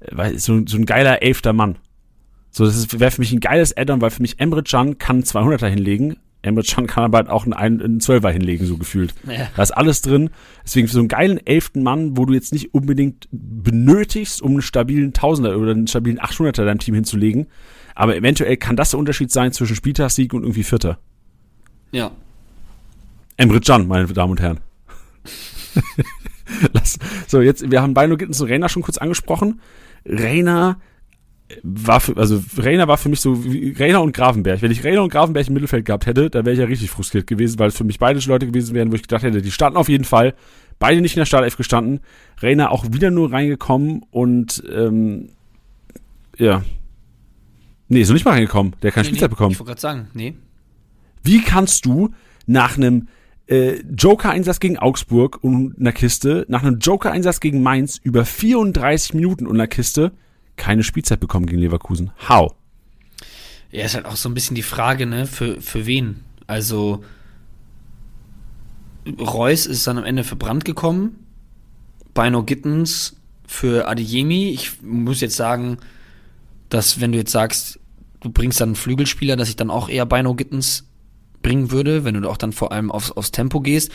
[0.00, 1.76] äh, so, so ein geiler elfter Mann.
[2.50, 5.68] So, das wäre für mich ein geiles Add-on, weil für mich Emre Can kann 200er
[5.68, 6.16] hinlegen,
[6.46, 9.14] Emre Can kann aber halt auch einen, einen Zwölfer hinlegen, so gefühlt.
[9.26, 9.48] Ja.
[9.56, 10.30] Da ist alles drin.
[10.64, 14.62] Deswegen für so einen geilen elften Mann, wo du jetzt nicht unbedingt benötigst, um einen
[14.62, 17.46] stabilen Tausender oder einen stabilen 800er deinem Team hinzulegen.
[17.94, 20.98] Aber eventuell kann das der Unterschied sein zwischen Spieltagssieg und irgendwie Vierter.
[21.92, 22.10] Ja.
[23.36, 24.60] Emre Can, meine Damen und Herren.
[26.72, 29.60] Lass, so, jetzt, wir haben Beino Gittens und Rainer schon kurz angesprochen.
[30.04, 30.78] Rainer
[31.62, 34.62] war für, also Rainer war für mich so wie Rainer und Grafenberg.
[34.62, 37.26] Wenn ich Rainer und Grafenberg im Mittelfeld gehabt hätte, dann wäre ich ja richtig frustriert
[37.26, 39.76] gewesen, weil es für mich beide Leute gewesen wären, wo ich gedacht hätte, die starten
[39.76, 40.34] auf jeden Fall.
[40.78, 42.00] Beide nicht in der Startelf gestanden.
[42.40, 45.30] Rainer auch wieder nur reingekommen und ähm,
[46.36, 46.64] ja.
[47.88, 48.74] Nee, ist noch nicht mal reingekommen.
[48.82, 49.52] Der hat keine nee, Spielzeit nee, bekommen.
[49.52, 50.34] Ich wollte gerade sagen, nee.
[51.22, 52.10] Wie kannst du
[52.46, 53.08] nach einem
[53.46, 59.46] äh, Joker-Einsatz gegen Augsburg und einer Kiste, nach einem Joker-Einsatz gegen Mainz über 34 Minuten
[59.46, 60.12] und einer Kiste
[60.56, 62.10] keine Spielzeit bekommen gegen Leverkusen.
[62.28, 62.54] How?
[63.70, 66.24] Ja, ist halt auch so ein bisschen die Frage, ne, für, für wen?
[66.46, 67.04] Also,
[69.20, 71.26] Reus ist dann am Ende für Brand gekommen.
[72.14, 74.50] Bino Gittens für Adeyemi.
[74.50, 75.78] Ich muss jetzt sagen,
[76.68, 77.78] dass wenn du jetzt sagst,
[78.20, 80.84] du bringst dann einen Flügelspieler, dass ich dann auch eher Bino Gittens
[81.42, 83.92] bringen würde, wenn du auch dann vor allem aufs, aufs Tempo gehst.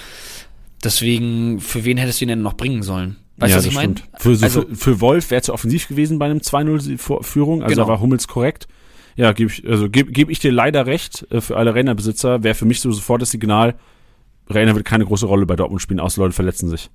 [0.84, 3.18] Deswegen, für wen hättest du ihn denn noch bringen sollen?
[3.38, 3.96] Weißt ja, was ich meine?
[4.18, 7.86] Für, so also, für, für Wolf wäre zu offensiv gewesen bei einem 2-0-Führung, also genau.
[7.86, 8.68] da war Hummels korrekt.
[9.16, 12.56] Ja, gebe ich, also gebe geb ich dir leider recht, äh, für alle Rennerbesitzer wäre
[12.56, 13.76] für mich so sofort das Signal,
[14.50, 16.90] Renner wird keine große Rolle bei Dortmund spielen, außer Leute verletzen sich.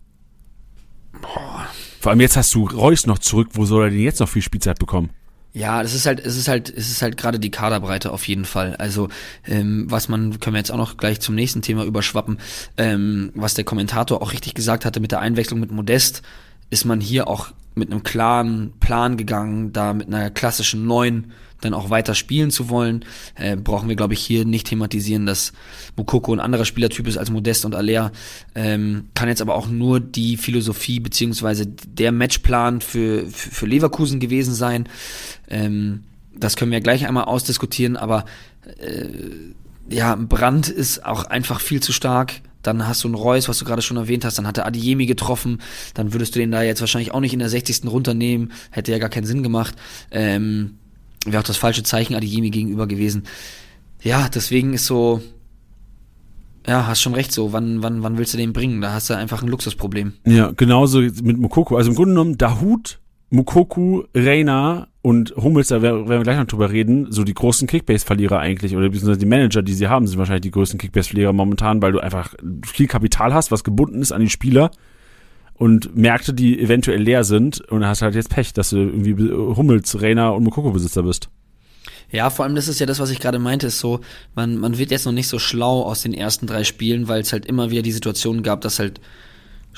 [1.21, 1.67] Boah.
[2.01, 4.43] Vor allem jetzt hast du Reus noch zurück, wo soll er denn jetzt noch viel
[4.43, 5.11] Spielzeit bekommen?
[5.57, 8.45] Ja, das ist halt, es ist halt, es ist halt gerade die Kaderbreite auf jeden
[8.45, 8.77] Fall.
[8.77, 9.09] Also
[9.47, 12.37] ähm, was man, können wir jetzt auch noch gleich zum nächsten Thema überschwappen,
[12.77, 16.21] ähm, was der Kommentator auch richtig gesagt hatte mit der Einwechslung mit Modest,
[16.71, 21.75] ist man hier auch mit einem klaren Plan gegangen, da mit einer klassischen Neun dann
[21.75, 23.05] auch weiter spielen zu wollen,
[23.35, 25.53] äh, brauchen wir, glaube ich, hier nicht thematisieren, dass
[25.97, 28.13] Mukoko ein anderer Spielertyp ist als Modest und Alea.
[28.55, 34.21] Ähm, kann jetzt aber auch nur die Philosophie beziehungsweise der Matchplan für, für, für Leverkusen
[34.21, 34.89] gewesen sein.
[35.49, 36.05] Ähm,
[36.35, 38.27] das können wir gleich einmal ausdiskutieren, aber
[38.79, 39.09] äh,
[39.89, 42.35] ja, Brand ist auch einfach viel zu stark.
[42.67, 44.39] Dann hast du einen Reus, was du gerade schon erwähnt hast.
[44.39, 45.59] Dann hat er Adiemi getroffen.
[45.95, 47.87] Dann würdest du den da jetzt wahrscheinlich auch nicht in der 60.
[47.87, 48.53] runternehmen.
[48.71, 49.77] Hätte ja gar keinen Sinn gemacht.
[50.11, 50.79] Ähm,
[51.25, 53.25] wäre auch das falsche Zeichen Adeyemi gegenüber gewesen.
[54.03, 55.21] Ja, deswegen ist so,
[56.67, 57.53] ja, hast schon recht so.
[57.53, 58.81] Wann, wann, wann willst du den bringen?
[58.81, 60.15] Da hast du einfach ein Luxusproblem.
[60.25, 61.77] Ja, genauso mit Mokoko.
[61.77, 62.99] Also im Grunde genommen, Dahut,
[63.31, 68.41] Mukoku, Reina und Hummels, da werden wir gleich noch drüber reden, so die großen Kickbase-Verlierer
[68.41, 71.93] eigentlich, oder beziehungsweise die Manager, die sie haben, sind wahrscheinlich die größten Kickbase-Verlierer momentan, weil
[71.93, 72.35] du einfach
[72.67, 74.73] viel Kapital hast, was gebunden ist an die Spieler
[75.55, 79.15] und Märkte, die eventuell leer sind und dann hast halt jetzt Pech, dass du irgendwie
[79.33, 81.29] Hummels, Rainer und Mokoko-Besitzer bist.
[82.11, 84.01] Ja, vor allem das ist ja das, was ich gerade meinte, ist so,
[84.35, 87.33] man, man wird jetzt noch nicht so schlau aus den ersten drei Spielen, weil es
[87.33, 89.01] halt immer wieder die Situation gab, dass halt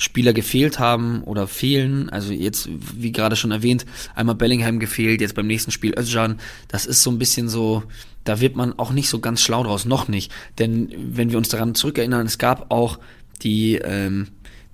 [0.00, 2.08] Spieler gefehlt haben oder fehlen.
[2.08, 3.84] Also jetzt, wie gerade schon erwähnt,
[4.14, 6.38] einmal Bellingham gefehlt, jetzt beim nächsten Spiel Özcan.
[6.68, 7.82] Das ist so ein bisschen so,
[8.22, 10.30] da wird man auch nicht so ganz schlau draus, noch nicht.
[10.60, 13.00] Denn wenn wir uns daran zurückerinnern, es gab auch
[13.42, 14.28] die, ähm,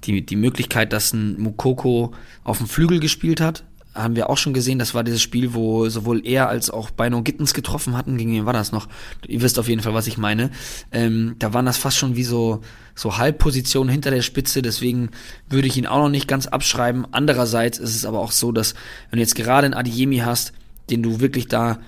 [0.05, 2.13] die, die Möglichkeit, dass ein Mukoko
[2.45, 3.65] auf dem Flügel gespielt hat,
[3.95, 7.23] haben wir auch schon gesehen, das war dieses Spiel, wo sowohl er als auch Beino
[7.23, 8.19] Gittens getroffen hatten.
[8.19, 8.89] Gegen wen war das noch?
[9.27, 10.51] Ihr wisst auf jeden Fall, was ich meine.
[10.91, 12.61] Ähm, da waren das fast schon wie so,
[12.95, 15.11] so Halbpositionen hinter der Spitze, deswegen
[15.49, 17.07] würde ich ihn auch noch nicht ganz abschreiben.
[17.13, 18.75] Andererseits ist es aber auch so, dass
[19.11, 20.53] wenn du jetzt gerade einen Adiemi hast,
[20.91, 21.79] den du wirklich da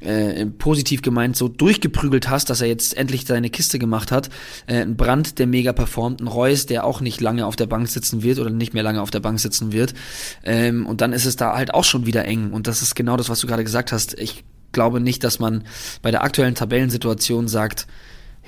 [0.00, 4.30] äh, positiv gemeint so durchgeprügelt hast, dass er jetzt endlich seine Kiste gemacht hat.
[4.66, 7.88] Äh, ein Brand, der mega performt, ein Reus, der auch nicht lange auf der Bank
[7.88, 9.94] sitzen wird oder nicht mehr lange auf der Bank sitzen wird.
[10.42, 12.50] Ähm, und dann ist es da halt auch schon wieder eng.
[12.52, 14.18] Und das ist genau das, was du gerade gesagt hast.
[14.18, 15.64] Ich glaube nicht, dass man
[16.02, 17.86] bei der aktuellen Tabellensituation sagt,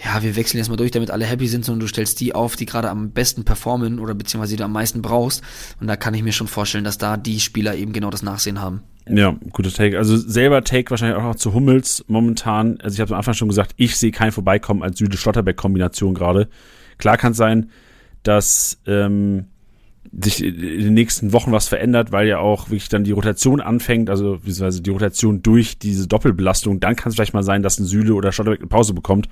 [0.02, 2.56] ja, wir wechseln jetzt mal durch, damit alle happy sind, sondern du stellst die auf,
[2.56, 5.42] die gerade am besten performen oder beziehungsweise die du am meisten brauchst.
[5.80, 8.60] Und da kann ich mir schon vorstellen, dass da die Spieler eben genau das Nachsehen
[8.60, 8.82] haben.
[9.08, 9.98] Ja, guter Take.
[9.98, 12.78] Also selber Take wahrscheinlich auch noch zu Hummels momentan.
[12.80, 16.48] Also ich habe am Anfang schon gesagt, ich sehe kein Vorbeikommen als Süde-Schlotterbeck-Kombination gerade.
[16.98, 17.70] Klar kann es sein,
[18.22, 19.46] dass ähm,
[20.20, 24.10] sich in den nächsten Wochen was verändert, weil ja auch wirklich dann die Rotation anfängt,
[24.10, 27.86] also beziehungsweise die Rotation durch diese Doppelbelastung, dann kann es vielleicht mal sein, dass ein
[27.86, 29.28] Süle oder Schotterbeck eine Pause bekommt.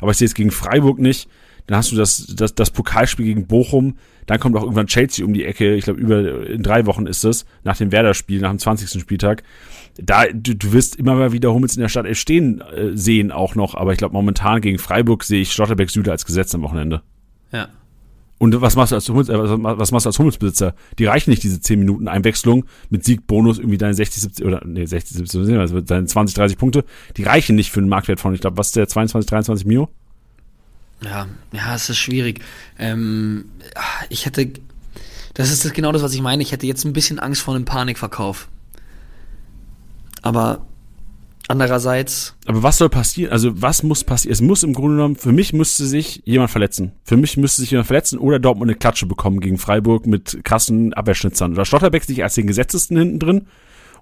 [0.00, 1.28] Aber ich sehe es gegen Freiburg nicht.
[1.66, 3.96] Dann hast du das, das, das Pokalspiel gegen Bochum,
[4.26, 7.24] dann kommt auch irgendwann Chelsea um die Ecke, ich glaube über in drei Wochen ist
[7.24, 9.00] es, nach dem Werder-Spiel, nach dem 20.
[9.00, 9.42] Spieltag.
[9.96, 13.54] Da, du, du wirst immer mal wieder Hummels in der Stadt stehen äh, sehen auch
[13.54, 17.02] noch, aber ich glaube momentan gegen Freiburg sehe ich Schlotterbeck Süle als Gesetz am Wochenende.
[17.52, 17.68] Ja,
[18.38, 20.74] und was machst du als Hummels, äh, was machst du als Hummelsbesitzer?
[20.98, 24.60] Die reichen nicht diese 10 Minuten Einwechslung mit Sieg, Bonus, irgendwie deine 60, 70 oder
[24.66, 26.84] nee, 60, 70, also deine 20, 30 Punkte.
[27.16, 29.88] Die reichen nicht für einen Marktwert von, ich glaube, was ist der 22, 23 Mio?
[31.04, 32.40] Ja, ja, es ist schwierig.
[32.78, 33.46] Ähm,
[34.08, 34.50] ich hätte,
[35.34, 36.42] das ist das genau das, was ich meine.
[36.42, 38.48] Ich hätte jetzt ein bisschen Angst vor einem Panikverkauf.
[40.22, 40.66] Aber
[41.46, 42.34] Andererseits.
[42.46, 43.30] Aber was soll passieren?
[43.30, 44.32] Also, was muss passieren?
[44.32, 46.92] Es muss im Grunde genommen, für mich müsste sich jemand verletzen.
[47.04, 50.94] Für mich müsste sich jemand verletzen oder Dortmund eine Klatsche bekommen gegen Freiburg mit krassen
[50.94, 51.52] Abwehrschnitzern.
[51.52, 53.46] Oder Stotterbeck sich als den Gesetzesten hinten drin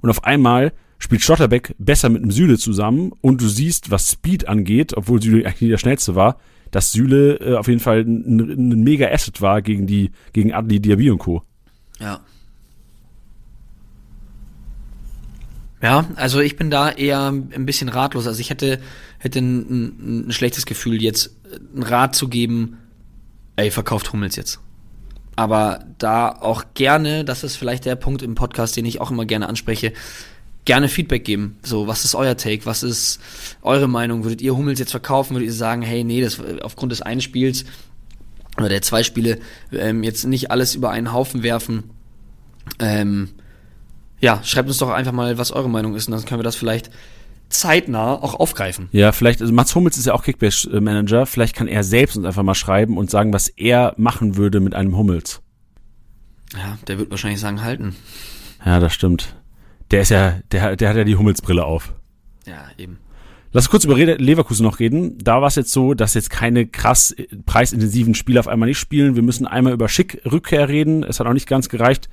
[0.03, 4.47] und auf einmal spielt Stotterbeck besser mit einem Süle zusammen und du siehst, was Speed
[4.47, 6.39] angeht, obwohl Süle eigentlich der schnellste war,
[6.73, 10.81] dass Süle äh, auf jeden Fall ein, ein, mega Asset war gegen die, gegen Adli
[10.81, 11.43] Diaby und Co.
[12.01, 12.21] Ja.
[15.81, 18.27] Ja, also ich bin da eher ein bisschen ratlos.
[18.27, 18.81] Also ich hätte,
[19.19, 21.37] hätte ein, ein, ein schlechtes Gefühl, jetzt
[21.75, 22.79] einen Rat zu geben,
[23.57, 24.61] ey, verkauft Hummels jetzt.
[25.35, 29.27] Aber da auch gerne, das ist vielleicht der Punkt im Podcast, den ich auch immer
[29.27, 29.93] gerne anspreche,
[30.65, 31.59] gerne Feedback geben.
[31.63, 32.67] So, was ist euer Take?
[32.67, 33.21] Was ist
[33.63, 34.25] eure Meinung?
[34.25, 35.35] Würdet ihr Hummels jetzt verkaufen?
[35.35, 37.65] Würdet ihr sagen, hey, nee, das aufgrund des einen Spiels
[38.59, 39.39] oder der zwei Spiele
[39.73, 41.91] ähm, jetzt nicht alles über einen Haufen werfen?
[42.79, 43.31] Ähm,
[44.21, 46.55] ja, schreibt uns doch einfach mal, was eure Meinung ist und dann können wir das
[46.57, 46.91] vielleicht
[47.49, 48.89] zeitnah auch aufgreifen.
[48.93, 52.45] Ja, vielleicht, also Mats Hummels ist ja auch Kickbase-Manager, vielleicht kann er selbst uns einfach
[52.45, 55.43] mal schreiben und sagen, was er machen würde mit einem Hummels.
[56.55, 57.97] Ja, der wird wahrscheinlich sagen, halten.
[58.65, 59.35] Ja, das stimmt.
[59.93, 61.95] Der ist ja, der, der hat ja die Hummelsbrille auf.
[62.47, 62.99] Ja, eben.
[63.53, 65.19] Lass uns kurz über Leverkusen noch reden.
[65.19, 67.15] Da war es jetzt so, dass jetzt keine krass
[67.45, 69.15] preisintensiven Spiele auf einmal nicht spielen.
[69.15, 71.03] Wir müssen einmal über Schick-Rückkehr reden.
[71.03, 72.09] Es hat auch nicht ganz gereicht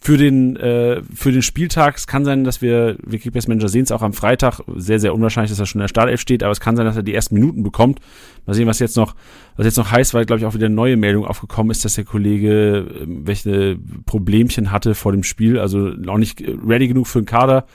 [0.00, 1.96] für den, äh, für den Spieltag.
[1.96, 5.50] Es kann sein, dass wir, Wikipedia Manager sehen es auch am Freitag, sehr, sehr unwahrscheinlich,
[5.50, 7.34] dass er schon in der Startelf steht, aber es kann sein, dass er die ersten
[7.34, 8.00] Minuten bekommt.
[8.46, 9.14] Mal sehen, was jetzt noch,
[9.56, 11.94] was jetzt noch heißt, weil, glaube ich, auch wieder eine neue Meldung aufgekommen ist, dass
[11.94, 17.20] der Kollege äh, welche Problemchen hatte vor dem Spiel, also noch nicht ready genug für
[17.20, 17.66] den Kader.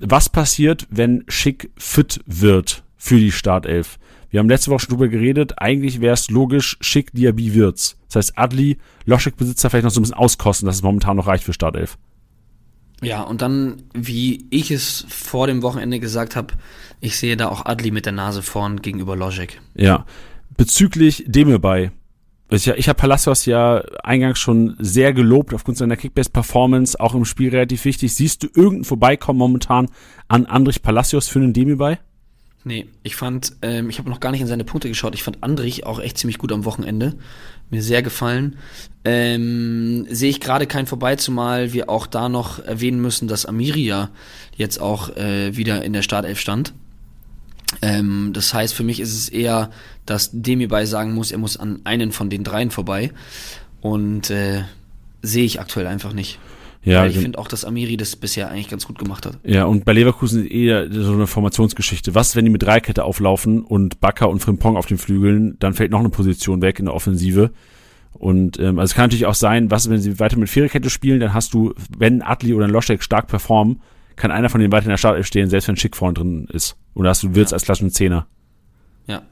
[0.00, 3.98] Was passiert, wenn Schick fit wird für die Startelf?
[4.36, 5.54] Wir haben letzte Woche schon drüber geredet.
[5.56, 7.96] Eigentlich wäre es logisch, Schick Diaby wird's.
[8.08, 8.76] Das heißt, Adli,
[9.06, 11.96] Loschek-Besitzer vielleicht noch so ein bisschen auskosten, dass es momentan noch reicht für Startelf.
[13.00, 16.52] Ja, und dann, wie ich es vor dem Wochenende gesagt habe,
[17.00, 19.58] ich sehe da auch Adli mit der Nase vorn gegenüber Logic.
[19.74, 20.04] Ja.
[20.58, 21.90] Bezüglich Demirbay.
[22.50, 27.48] Ich, ich habe Palacios ja eingangs schon sehr gelobt aufgrund seiner Kickbase-Performance, auch im Spiel
[27.48, 28.14] relativ wichtig.
[28.14, 29.88] Siehst du irgendein Vorbeikommen momentan
[30.28, 31.96] an Andrich Palacios für einen Demirbay?
[32.66, 35.14] Nee, ich fand, ähm, ich habe noch gar nicht in seine Punkte geschaut.
[35.14, 37.14] Ich fand Andrich auch echt ziemlich gut am Wochenende.
[37.70, 38.56] Mir sehr gefallen.
[39.04, 44.10] Ähm, Sehe ich gerade kein vorbei, zumal wir auch da noch erwähnen müssen, dass Amiria
[44.56, 46.74] jetzt auch äh, wieder in der Startelf stand.
[47.82, 49.70] Ähm, das heißt, für mich ist es eher,
[50.04, 53.12] dass Demi sagen muss, er muss an einen von den dreien vorbei.
[53.80, 54.64] Und äh,
[55.22, 56.40] sehe ich aktuell einfach nicht.
[56.86, 59.40] Ja, Weil ich finde auch, dass Amiri das bisher eigentlich ganz gut gemacht hat.
[59.42, 62.14] Ja, und bei Leverkusen eher so eine Formationsgeschichte.
[62.14, 65.90] Was, wenn die mit Dreikette auflaufen und Bakker und Frimpong auf den Flügeln, dann fällt
[65.90, 67.50] noch eine Position weg in der Offensive.
[68.12, 71.18] Und ähm, also es kann natürlich auch sein, was, wenn sie weiter mit Viererkette spielen,
[71.18, 73.82] dann hast du, wenn Atli oder Loschek stark performen,
[74.14, 76.76] kann einer von denen weiter in der Startelf stehen, selbst wenn Schick vorne drin ist.
[76.94, 77.56] Oder hast du Wirtz ja.
[77.56, 78.28] als klassischen Zehner.
[79.08, 79.22] Ja.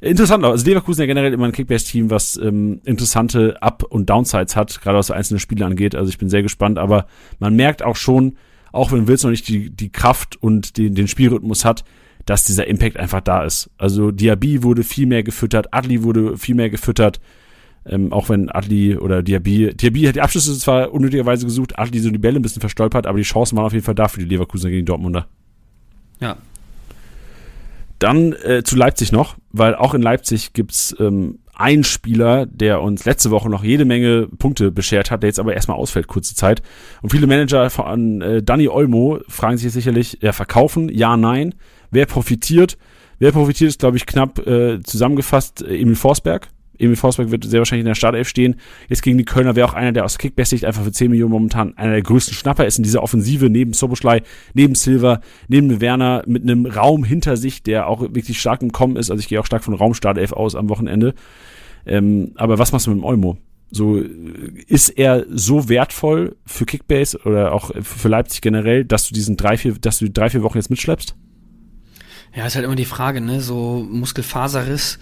[0.00, 4.80] Interessant, also Leverkusen ja generell immer ein Kickbase-Team, was ähm, interessante Up- und Downsides hat,
[4.80, 5.94] gerade was einzelne Spiele angeht.
[5.94, 7.06] Also ich bin sehr gespannt, aber
[7.38, 8.36] man merkt auch schon,
[8.72, 11.84] auch wenn Wirtz noch nicht die, die Kraft und den, den Spielrhythmus hat,
[12.24, 13.70] dass dieser Impact einfach da ist.
[13.76, 17.20] Also Diaby wurde viel mehr gefüttert, Adli wurde viel mehr gefüttert,
[17.84, 22.10] ähm, auch wenn Adli oder Diaby, Diaby hat die Abschlüsse zwar unnötigerweise gesucht, Adli so
[22.10, 24.26] die Bälle ein bisschen verstolpert, aber die Chancen waren auf jeden Fall da für die
[24.26, 25.26] Leverkusener gegen die Dortmunder.
[26.20, 26.36] Ja.
[27.98, 33.04] Dann äh, zu Leipzig noch, weil auch in Leipzig gibt's ähm, einen Spieler, der uns
[33.04, 36.62] letzte Woche noch jede Menge Punkte beschert hat, der jetzt aber erstmal ausfällt, kurze Zeit.
[37.02, 40.88] Und viele Manager von äh, Danny Olmo fragen sich jetzt sicherlich, ja, verkaufen?
[40.88, 41.54] Ja, nein.
[41.90, 42.78] Wer profitiert?
[43.18, 46.48] Wer profitiert, ist, glaube ich, knapp äh, zusammengefasst äh, Emil Forsberg.
[46.80, 48.56] Emil Forsberg wird sehr wahrscheinlich in der Startelf stehen.
[48.88, 51.76] Jetzt gegen die Kölner wäre auch einer, der aus Kickbase-Sicht einfach für 10 Millionen momentan
[51.76, 54.22] einer der größten Schnapper ist in dieser Offensive, neben Soboschlei,
[54.54, 58.96] neben Silver, neben Werner, mit einem Raum hinter sich, der auch wirklich stark im Kommen
[58.96, 59.10] ist.
[59.10, 61.14] Also ich gehe auch stark von Raumstartelf aus am Wochenende.
[61.86, 63.38] Ähm, aber was machst du mit dem Olmo?
[63.72, 63.98] So,
[64.66, 69.56] ist er so wertvoll für Kickbase oder auch für Leipzig generell, dass du diesen drei,
[69.56, 71.14] vier, dass du drei, vier Wochen jetzt mitschleppst?
[72.34, 73.40] Ja, ist halt immer die Frage, ne?
[73.40, 74.98] So Muskelfaserriss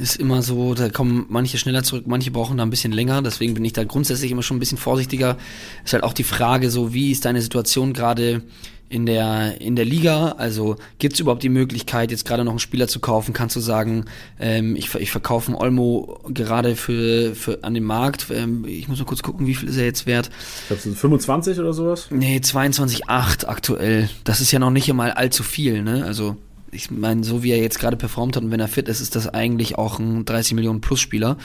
[0.00, 3.22] ist immer so, da kommen manche schneller zurück, manche brauchen da ein bisschen länger.
[3.22, 5.36] Deswegen bin ich da grundsätzlich immer schon ein bisschen vorsichtiger.
[5.84, 8.42] Ist halt auch die Frage, so wie ist deine Situation gerade
[8.88, 10.32] in der in der Liga?
[10.32, 13.32] Also gibt es überhaupt die Möglichkeit, jetzt gerade noch einen Spieler zu kaufen?
[13.32, 14.06] Kannst du sagen,
[14.38, 18.26] ähm, ich, ich verkaufe einen Olmo gerade für, für an den Markt?
[18.30, 20.30] Ähm, ich muss mal kurz gucken, wie viel ist er jetzt wert?
[20.62, 22.08] Ich glaube, so 25 oder sowas?
[22.10, 24.08] Nee, 22,8 aktuell.
[24.24, 26.04] Das ist ja noch nicht einmal allzu viel, ne?
[26.04, 26.36] Also
[26.72, 29.16] ich meine, so wie er jetzt gerade performt hat und wenn er fit ist, ist
[29.16, 31.36] das eigentlich auch ein 30 Millionen Plus Spieler.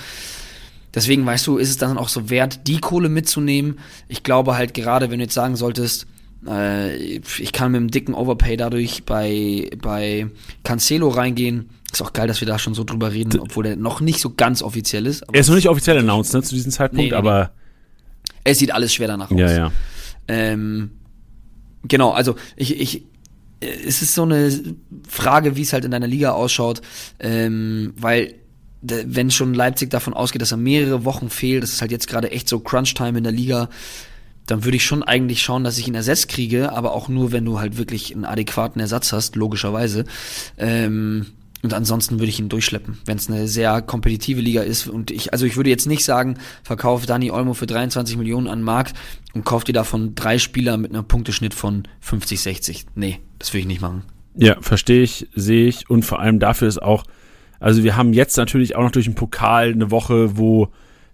[0.94, 3.80] Deswegen weißt du, ist es dann auch so wert, die Kohle mitzunehmen.
[4.08, 6.08] Ich glaube halt gerade, wenn du jetzt sagen solltest,
[6.48, 10.28] äh, ich kann mit einem dicken Overpay dadurch bei, bei
[10.64, 11.70] Cancelo reingehen.
[11.92, 14.34] Ist auch geil, dass wir da schon so drüber reden, obwohl der noch nicht so
[14.36, 15.24] ganz offiziell ist.
[15.32, 17.52] er ist noch nicht offiziell announced, ne, zu diesem Zeitpunkt, nee, nee, aber.
[18.44, 19.40] Es sieht alles schwer danach aus.
[19.40, 19.72] Ja, ja.
[20.28, 20.92] Ähm,
[21.84, 23.04] genau, also ich, ich,
[23.66, 24.52] es ist so eine
[25.08, 26.82] Frage, wie es halt in deiner Liga ausschaut,
[27.20, 28.36] ähm, weil
[28.82, 32.32] wenn schon Leipzig davon ausgeht, dass er mehrere Wochen fehlt, das ist halt jetzt gerade
[32.32, 33.70] echt so Crunch-Time in der Liga,
[34.46, 37.46] dann würde ich schon eigentlich schauen, dass ich ihn ersetzt kriege, aber auch nur, wenn
[37.46, 40.06] du halt wirklich einen adäquaten Ersatz hast, logischerweise.
[40.58, 41.26] Ähm,
[41.64, 44.88] und ansonsten würde ich ihn durchschleppen, wenn es eine sehr kompetitive Liga ist.
[44.88, 48.60] Und ich, also ich würde jetzt nicht sagen, verkauf Dani Olmo für 23 Millionen an
[48.60, 48.96] den Markt
[49.34, 52.86] und kauf dir davon drei Spieler mit einem Punkteschnitt von 50, 60.
[52.94, 54.04] Nee, das würde ich nicht machen.
[54.36, 55.90] Ja, verstehe ich, sehe ich.
[55.90, 57.04] Und vor allem dafür ist auch,
[57.60, 60.70] also wir haben jetzt natürlich auch noch durch den Pokal eine Woche, wo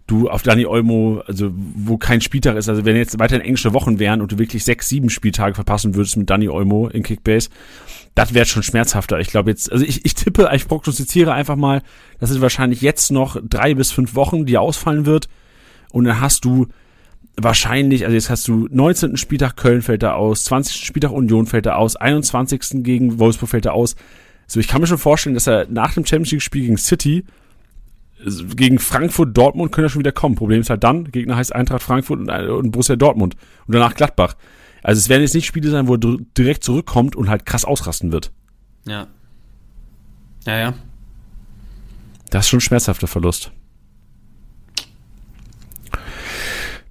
[0.07, 3.99] du auf Dani Olmo, also wo kein Spieltag ist, also wenn jetzt weiterhin englische Wochen
[3.99, 7.49] wären und du wirklich sechs, sieben Spieltage verpassen würdest mit Dani Olmo in Kickbase,
[8.15, 9.19] das wäre schon schmerzhafter.
[9.19, 11.81] Ich glaube jetzt, also ich, ich tippe, ich prognostiziere einfach mal,
[12.19, 15.29] das sind wahrscheinlich jetzt noch drei bis fünf Wochen, die ausfallen wird.
[15.91, 16.67] Und dann hast du
[17.37, 19.17] wahrscheinlich, also jetzt hast du 19.
[19.17, 20.85] Spieltag Köln fällt da aus, 20.
[20.85, 22.83] Spieltag Union fällt da aus, 21.
[22.83, 23.95] gegen Wolfsburg fällt da aus.
[24.47, 27.25] So, ich kann mir schon vorstellen, dass er nach dem Champions League Spiel gegen City
[28.55, 30.35] gegen Frankfurt, Dortmund können er schon wieder kommen.
[30.35, 33.35] Problem ist halt dann, Gegner heißt Eintracht Frankfurt und, und Borussia Dortmund
[33.67, 34.35] und danach Gladbach.
[34.83, 38.11] Also es werden jetzt nicht Spiele sein, wo er direkt zurückkommt und halt krass ausrasten
[38.11, 38.31] wird.
[38.85, 39.07] Ja.
[40.45, 40.73] Ja, ja.
[42.29, 43.51] Das ist schon ein schmerzhafter Verlust.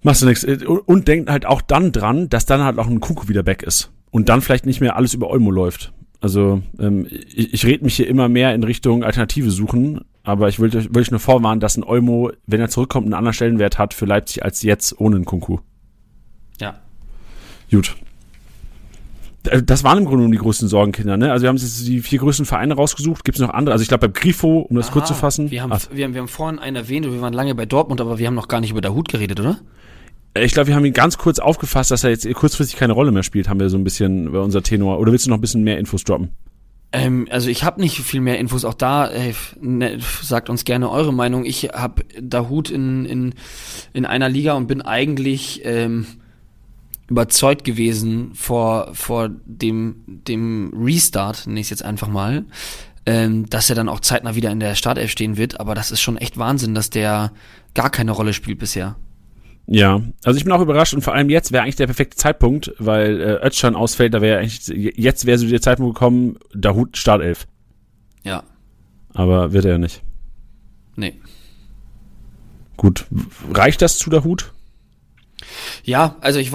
[0.03, 0.45] Machst du nichts.
[0.45, 3.93] Und denk halt auch dann dran, dass dann halt auch ein Kuku wieder back ist.
[4.11, 5.93] Und dann vielleicht nicht mehr alles über Olmo läuft.
[6.21, 10.61] Also ähm, ich, ich rede mich hier immer mehr in Richtung Alternative suchen, aber ich
[10.61, 13.95] will, will euch nur vorwarnen, dass ein Olmo, wenn er zurückkommt, einen anderen Stellenwert hat
[13.95, 15.59] für Leipzig als jetzt ohne einen Kunku.
[16.61, 16.79] Ja.
[17.71, 17.97] Gut.
[19.45, 21.33] Äh, das waren im Grunde genommen die größten Sorgenkinder, ne?
[21.33, 23.25] Also wir haben jetzt die vier größten Vereine rausgesucht.
[23.25, 23.73] Gibt es noch andere?
[23.73, 25.51] Also ich glaube beim Grifo, um das Aha, kurz zu fassen.
[25.51, 28.01] Wir haben, wir, haben, wir haben vorhin einen erwähnt und wir waren lange bei Dortmund,
[28.01, 29.59] aber wir haben noch gar nicht über der Hut geredet, oder?
[30.35, 33.13] Äh, ich glaube, wir haben ihn ganz kurz aufgefasst, dass er jetzt kurzfristig keine Rolle
[33.13, 34.99] mehr spielt, haben wir so ein bisschen bei unser Tenor.
[34.99, 36.31] Oder willst du noch ein bisschen mehr Infos droppen?
[36.93, 38.65] Ähm, also ich habe nicht viel mehr Infos.
[38.65, 41.45] Auch da ey, ne, sagt uns gerne eure Meinung.
[41.45, 43.35] Ich habe Dahut in, in,
[43.93, 46.07] in einer Liga und bin eigentlich ähm,
[47.09, 52.45] überzeugt gewesen vor, vor dem, dem Restart, nenne ich es jetzt einfach mal,
[53.07, 55.61] ähm, dass er dann auch zeitnah wieder in der Startelf stehen wird.
[55.61, 57.33] Aber das ist schon echt Wahnsinn, dass der
[57.75, 58.97] gar keine Rolle spielt bisher.
[59.73, 62.73] Ja, also ich bin auch überrascht und vor allem jetzt wäre eigentlich der perfekte Zeitpunkt,
[62.79, 64.67] weil äh, Özcan ausfällt, da wäre eigentlich,
[64.97, 67.47] jetzt wäre so der Zeitpunkt gekommen, Dahut Startelf.
[68.25, 68.43] Ja.
[69.15, 70.03] Aber wird er ja nicht.
[70.97, 71.15] Nee.
[72.77, 73.07] Gut.
[73.53, 74.53] Reicht das zu der Hut?
[75.85, 76.51] Ja, also ich,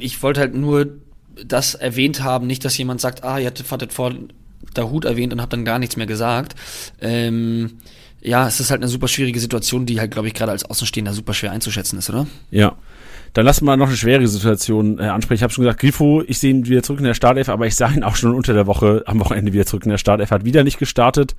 [0.00, 0.98] ich wollte halt nur
[1.46, 4.12] das erwähnt haben, nicht, dass jemand sagt, ah, ihr hattet vor
[4.76, 6.56] der Hut erwähnt und habt dann gar nichts mehr gesagt.
[7.00, 7.78] Ähm,
[8.28, 11.14] ja, es ist halt eine super schwierige Situation, die halt, glaube ich, gerade als Außenstehender
[11.14, 12.26] super schwer einzuschätzen ist, oder?
[12.50, 12.76] Ja.
[13.32, 15.36] Dann lassen wir noch eine schwere Situation äh, ansprechen.
[15.36, 17.74] Ich habe schon gesagt, Grifo, ich sehe ihn wieder zurück in der Startelf, aber ich
[17.74, 20.30] sah ihn auch schon unter der Woche am Wochenende wieder zurück in der Startelf.
[20.30, 21.34] Hat wieder nicht gestartet.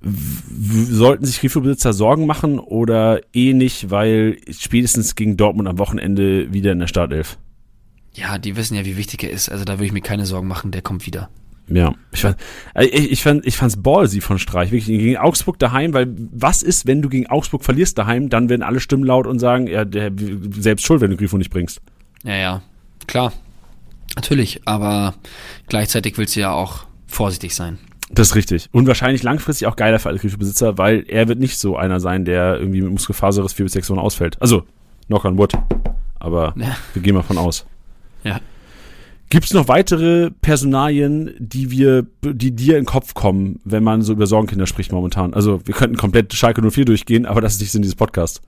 [0.00, 6.52] W sollten sich Grifo-Besitzer Sorgen machen oder eh nicht, weil spätestens gegen Dortmund am Wochenende
[6.52, 7.38] wieder in der Startelf?
[8.14, 9.48] Ja, die wissen ja, wie wichtig er ist.
[9.48, 11.28] Also da würde ich mir keine Sorgen machen, der kommt wieder.
[11.70, 12.36] Ja, ich fand,
[12.74, 16.62] äh, ich, ich fand, ich fand's ballsy von Streich, wirklich gegen Augsburg daheim, weil was
[16.62, 19.84] ist, wenn du gegen Augsburg verlierst daheim, dann werden alle Stimmen laut und sagen, ja,
[19.84, 20.10] der
[20.58, 21.80] selbst schuld, wenn du Grifo nicht bringst.
[22.24, 22.62] Ja, ja,
[23.06, 23.32] klar.
[24.16, 25.14] Natürlich, aber
[25.68, 27.78] gleichzeitig willst du ja auch vorsichtig sein.
[28.10, 28.68] Das ist richtig.
[28.72, 32.24] Und wahrscheinlich langfristig auch geiler für alle Grifo-Besitzer, weil er wird nicht so einer sein,
[32.24, 34.40] der irgendwie mit Muskelfaserriss vier bis sechs Wochen ausfällt.
[34.40, 34.64] Also,
[35.08, 35.52] knock on wood.
[36.18, 36.76] Aber ja.
[36.94, 37.66] wir gehen mal von aus.
[38.24, 38.40] Ja.
[39.30, 44.00] Gibt es noch weitere Personalien, die wir, die dir in den Kopf kommen, wenn man
[44.00, 45.34] so über Sorgenkinder spricht momentan?
[45.34, 48.40] Also wir könnten komplett Schalke 04 durchgehen, aber das ist nicht Sinn dieses Podcast.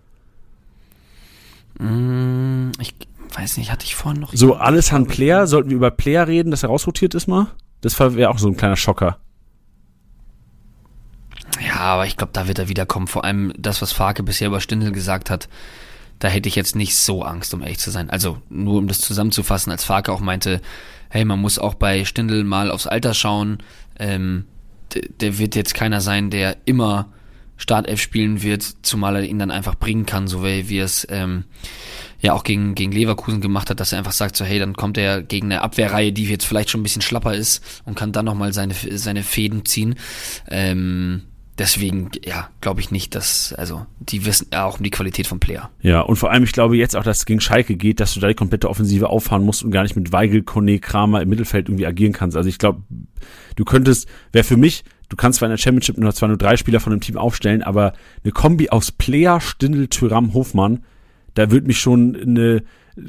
[1.79, 2.95] Mm, ich
[3.35, 4.33] weiß nicht, hatte ich vorhin noch.
[4.33, 7.49] So, alles Hand Player, sollten wir über Player reden, dass er rausrotiert ist mal?
[7.83, 9.19] Das wäre auch so ein kleiner Schocker.
[11.67, 13.07] Ja, aber ich glaube, da wird er wiederkommen.
[13.07, 15.49] Vor allem das, was Farke bisher über Stindl gesagt hat
[16.21, 18.09] da hätte ich jetzt nicht so Angst, um ehrlich zu sein.
[18.11, 20.61] Also nur um das zusammenzufassen, als Farke auch meinte,
[21.09, 23.59] hey, man muss auch bei Stindl mal aufs Alter schauen.
[23.99, 24.45] Ähm,
[25.21, 27.09] der wird jetzt keiner sein, der immer
[27.57, 31.45] Startelf spielen wird, zumal er ihn dann einfach bringen kann, so wie, wie es ähm,
[32.21, 34.99] ja auch gegen, gegen Leverkusen gemacht hat, dass er einfach sagt, so hey, dann kommt
[34.99, 38.25] er gegen eine Abwehrreihe, die jetzt vielleicht schon ein bisschen schlapper ist und kann dann
[38.25, 39.97] nochmal seine, seine Fäden ziehen.
[40.51, 41.23] Ähm,
[41.61, 45.39] deswegen, ja, glaube ich nicht, dass, also, die wissen ja auch um die Qualität vom
[45.39, 45.71] Player.
[45.83, 48.21] Ja, und vor allem, ich glaube jetzt auch, dass es gegen Schalke geht, dass du
[48.21, 51.69] da die komplette Offensive auffahren musst und gar nicht mit Weigel, Kone, Kramer im Mittelfeld
[51.69, 52.37] irgendwie agieren kannst.
[52.37, 52.83] Also ich glaube,
[53.57, 56.57] du könntest, wäre für mich, du kannst zwar in der Championship nur zwar nur drei
[56.57, 57.93] Spieler von dem Team aufstellen, aber
[58.25, 60.83] eine Kombi aus Player, Stindel, Tyram, Hofmann,
[61.35, 62.63] da würde mich schon eine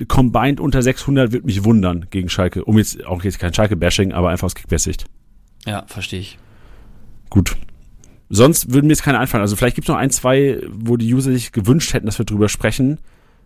[0.08, 2.66] Combined unter 600 würde mich wundern gegen Schalke.
[2.66, 5.06] Um jetzt auch jetzt kein Schalke-Bashing, aber einfach aus Kickbasicht.
[5.66, 6.38] Ja, verstehe ich.
[7.30, 7.56] Gut,
[8.34, 9.42] Sonst würden mir jetzt keine einfallen.
[9.42, 12.26] Also vielleicht gibt es noch ein, zwei, wo die User sich gewünscht hätten, dass wir
[12.26, 13.00] drüber sprechen.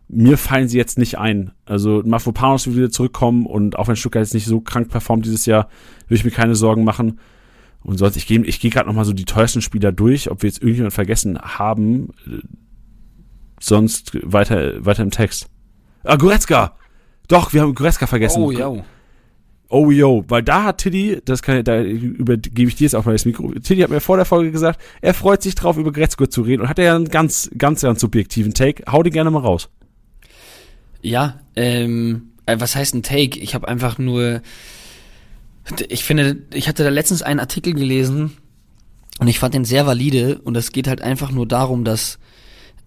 [0.08, 1.54] Mir fallen sie jetzt nicht ein.
[1.66, 5.48] Also Mafropanos wird wieder zurückkommen und auch wenn Stuttgart jetzt nicht so krank performt dieses
[5.48, 5.70] Jahr,
[6.08, 7.20] würde ich mir keine Sorgen machen.
[7.82, 10.50] Und sonst, ich gehe ich geh gerade nochmal so die teuersten Spieler durch, ob wir
[10.50, 12.10] jetzt irgendjemand vergessen haben.
[13.60, 15.48] Sonst weiter, weiter im Text.
[16.04, 16.76] Ah, Goretzka!
[17.28, 18.44] Doch, wir haben Goretzka vergessen.
[18.44, 18.72] Oh, ja.
[19.70, 23.14] Oh yo, weil da hat Tiddy, das kann da übergebe ich dir jetzt auch mal
[23.14, 23.52] das Mikro.
[23.52, 26.62] Tiddy hat mir vor der Folge gesagt, er freut sich drauf, über Gretzko zu reden
[26.62, 28.84] und hat ja einen ganz, ganz, ganz subjektiven Take.
[28.92, 29.70] Hau den gerne mal raus.
[31.02, 33.40] Ja, ähm, äh, was heißt ein Take?
[33.40, 34.42] Ich habe einfach nur,
[35.90, 38.38] ich finde, ich hatte da letztens einen Artikel gelesen
[39.20, 42.20] und ich fand den sehr valide und es geht halt einfach nur darum, dass,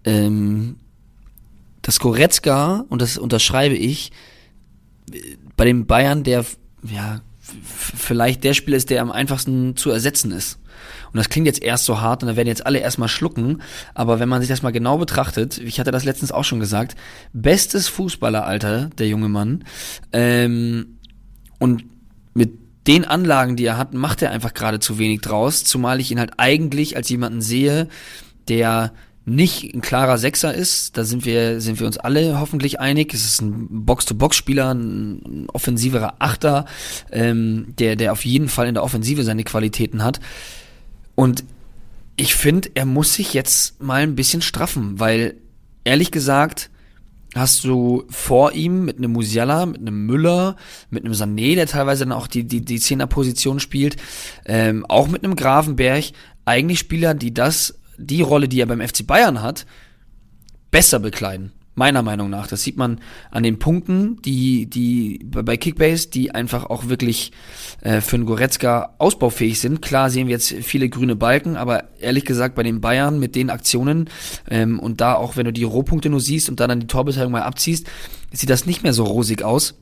[0.05, 0.77] ähm,
[1.81, 4.11] dass Goretzka, und das unterschreibe ich,
[5.57, 6.45] bei den Bayern der
[6.83, 10.59] ja, vielleicht der Spieler ist, der am einfachsten zu ersetzen ist.
[11.11, 13.61] Und das klingt jetzt erst so hart und da werden jetzt alle erstmal schlucken,
[13.95, 16.95] aber wenn man sich das mal genau betrachtet, ich hatte das letztens auch schon gesagt,
[17.33, 19.65] bestes Fußballeralter, der junge Mann,
[20.13, 20.99] ähm,
[21.57, 21.83] und
[22.33, 22.53] mit
[22.87, 26.19] den Anlagen, die er hat, macht er einfach gerade zu wenig draus, zumal ich ihn
[26.19, 27.87] halt eigentlich als jemanden sehe,
[28.47, 28.93] der
[29.25, 33.13] nicht ein klarer Sechser ist, da sind wir, sind wir uns alle hoffentlich einig.
[33.13, 36.65] Es ist ein Box-to-Box-Spieler, ein, offensiverer Achter,
[37.11, 40.19] ähm, der, der auf jeden Fall in der Offensive seine Qualitäten hat.
[41.15, 41.43] Und
[42.15, 45.35] ich finde, er muss sich jetzt mal ein bisschen straffen, weil
[45.83, 46.69] ehrlich gesagt,
[47.35, 50.55] hast du vor ihm mit einem Musiala, mit einem Müller,
[50.89, 53.97] mit einem Sané, der teilweise dann auch die, die, die Zehnerposition spielt,
[54.45, 56.05] ähm, auch mit einem Gravenberg,
[56.45, 59.65] eigentlich Spieler, die das die Rolle, die er beim FC Bayern hat,
[60.71, 61.51] besser bekleiden.
[61.75, 62.47] Meiner Meinung nach.
[62.47, 62.99] Das sieht man
[63.31, 67.31] an den Punkten, die, die bei Kickbase, die einfach auch wirklich
[67.81, 69.81] äh, für einen Goretzka ausbaufähig sind.
[69.81, 73.49] Klar sehen wir jetzt viele grüne Balken, aber ehrlich gesagt, bei den Bayern mit den
[73.49, 74.09] Aktionen
[74.49, 77.31] ähm, und da auch, wenn du die Rohpunkte nur siehst und dann, dann die Torbeteiligung
[77.31, 77.87] mal abziehst,
[78.33, 79.75] sieht das nicht mehr so rosig aus.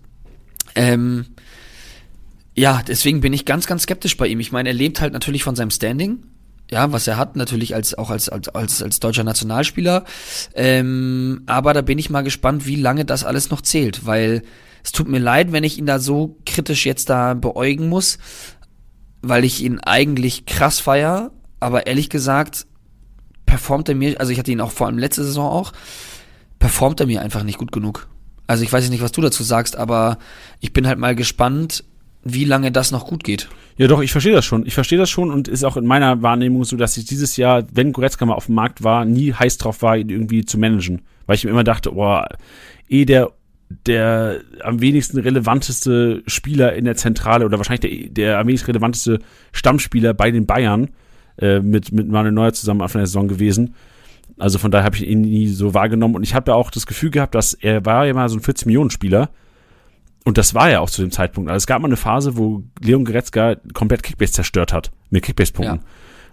[0.75, 1.25] Ähm,
[2.53, 4.39] ja, deswegen bin ich ganz, ganz skeptisch bei ihm.
[4.39, 6.19] Ich meine, er lebt halt natürlich von seinem Standing
[6.69, 10.03] ja, was er hat, natürlich als auch als als als, als deutscher Nationalspieler.
[10.53, 14.43] Ähm, aber da bin ich mal gespannt, wie lange das alles noch zählt, weil
[14.83, 18.17] es tut mir leid, wenn ich ihn da so kritisch jetzt da beäugen muss,
[19.21, 22.67] weil ich ihn eigentlich krass feier, aber ehrlich gesagt
[23.45, 25.71] performt er mir, also ich hatte ihn auch vor allem letzte Saison auch,
[26.59, 28.07] performt er mir einfach nicht gut genug.
[28.45, 30.19] Also ich weiß nicht, was du dazu sagst, aber
[30.59, 31.83] ich bin halt mal gespannt,
[32.23, 33.49] wie lange das noch gut geht.
[33.77, 34.65] Ja, doch, ich verstehe das schon.
[34.65, 37.63] Ich verstehe das schon und ist auch in meiner Wahrnehmung so, dass ich dieses Jahr,
[37.71, 41.03] wenn Goretzka mal auf dem Markt war, nie heiß drauf war, ihn irgendwie zu managen.
[41.27, 42.27] Weil ich mir immer dachte, boah,
[42.89, 43.31] eh der,
[43.85, 49.19] der am wenigsten relevanteste Spieler in der Zentrale oder wahrscheinlich der, der am wenigsten relevanteste
[49.51, 50.89] Stammspieler bei den Bayern
[51.37, 53.75] äh, mit, mit Manuel Neuer zusammen Anfang der Saison gewesen.
[54.39, 56.87] Also von daher habe ich ihn nie so wahrgenommen und ich habe ja auch das
[56.87, 59.29] Gefühl gehabt, dass er war ja mal so ein 40-Millionen-Spieler
[60.27, 61.49] und das war ja auch zu dem Zeitpunkt.
[61.49, 65.77] Also es gab mal eine Phase, wo Leon Goretzka komplett Kickbase zerstört hat mit Kickbase-Punkten.
[65.77, 65.83] Ja.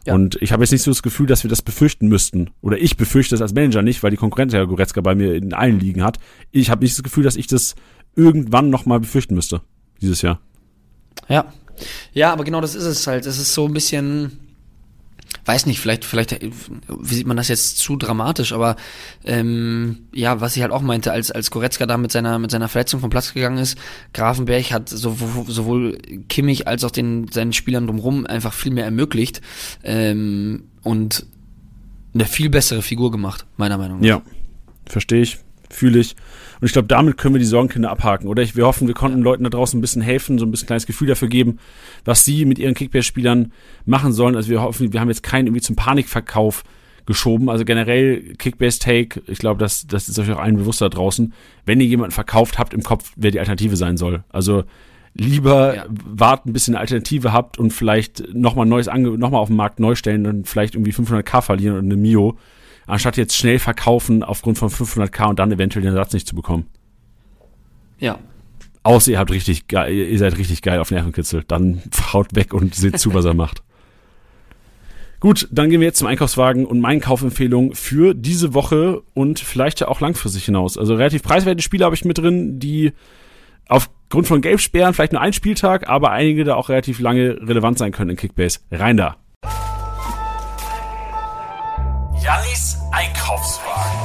[0.05, 0.15] Ja.
[0.15, 2.51] Und ich habe jetzt nicht so das Gefühl, dass wir das befürchten müssten.
[2.61, 5.55] Oder ich befürchte das als Manager nicht, weil die Konkurrenz ja Goretzka bei mir in
[5.55, 6.19] allen Ligen hat.
[6.51, 7.77] Ich habe nicht das Gefühl, dass ich das
[8.17, 9.61] irgendwann nochmal befürchten müsste.
[10.01, 10.41] Dieses Jahr.
[11.29, 11.47] Ja.
[12.13, 13.27] Ja, aber genau das ist es halt.
[13.27, 14.41] Es ist so ein bisschen
[15.45, 16.51] weiß nicht, vielleicht, vielleicht äh,
[16.89, 18.77] wie sieht man das jetzt zu dramatisch, aber
[19.25, 22.69] ähm, ja, was ich halt auch meinte, als, als Goretzka da mit seiner, mit seiner
[22.69, 23.79] Verletzung vom Platz gegangen ist,
[24.13, 25.99] Grafenberg hat sowohl, sowohl
[26.29, 29.41] Kimmich als auch den, seinen Spielern drumherum einfach viel mehr ermöglicht
[29.83, 31.27] ähm, und
[32.15, 34.07] eine viel bessere Figur gemacht, meiner Meinung nach.
[34.07, 34.23] Ja,
[34.87, 35.39] verstehe ich,
[35.69, 36.15] fühle ich.
[36.61, 38.43] Und ich glaube, damit können wir die Sorgenkinder abhaken, oder?
[38.43, 40.87] Ich, wir hoffen, wir konnten Leuten da draußen ein bisschen helfen, so ein bisschen kleines
[40.87, 41.59] Gefühl dafür geben,
[42.05, 43.53] was sie mit ihren Kickbase-Spielern
[43.87, 44.37] machen sollen.
[44.37, 46.65] Also wir hoffen, wir haben jetzt keinen irgendwie zum Panikverkauf
[47.07, 47.51] geschoben.
[47.51, 51.33] Also generell Kickbase-Take, ich glaube, das, das ist euch auch allen bewusst da draußen.
[51.67, 54.25] Wenn ihr jemanden verkauft habt im Kopf, wer die Alternative sein soll.
[54.31, 54.65] Also
[55.15, 55.87] lieber ja.
[55.89, 59.81] warten, bis ihr eine Alternative habt und vielleicht nochmal neues Ange nochmal auf dem Markt
[59.81, 62.37] neu stellen und vielleicht irgendwie 500k verlieren und eine Mio,
[62.87, 66.67] anstatt jetzt schnell verkaufen aufgrund von 500k und dann eventuell den Ersatz nicht zu bekommen.
[67.99, 68.19] Ja.
[68.83, 71.45] Außer ihr habt richtig geil, ihr seid richtig geil auf Nervenkitzel.
[71.47, 71.83] Dann
[72.13, 73.63] haut weg und seht zu, was er macht.
[75.21, 79.81] Gut, dann gehen wir jetzt zum Einkaufswagen und meinen Kaufempfehlungen für diese Woche und vielleicht
[79.81, 80.77] ja auch langfristig hinaus.
[80.77, 82.93] Also relativ preiswerte Spiele habe ich mit drin, die
[83.67, 87.91] aufgrund von Gelbsperren vielleicht nur ein Spieltag, aber einige da auch relativ lange relevant sein
[87.91, 88.61] können in Kickbase.
[88.71, 89.17] Rein da.
[92.25, 94.01] Jannis Einkaufswagen.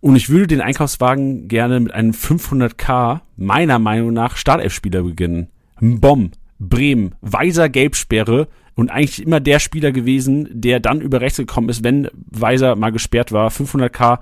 [0.00, 5.48] Und ich würde den Einkaufswagen gerne mit einem 500k, meiner Meinung nach, Startelf-Spieler beginnen.
[5.80, 11.68] Mbom, Bremen, Weiser Gelbsperre und eigentlich immer der Spieler gewesen, der dann über rechts gekommen
[11.68, 13.50] ist, wenn Weiser mal gesperrt war.
[13.50, 14.20] 500k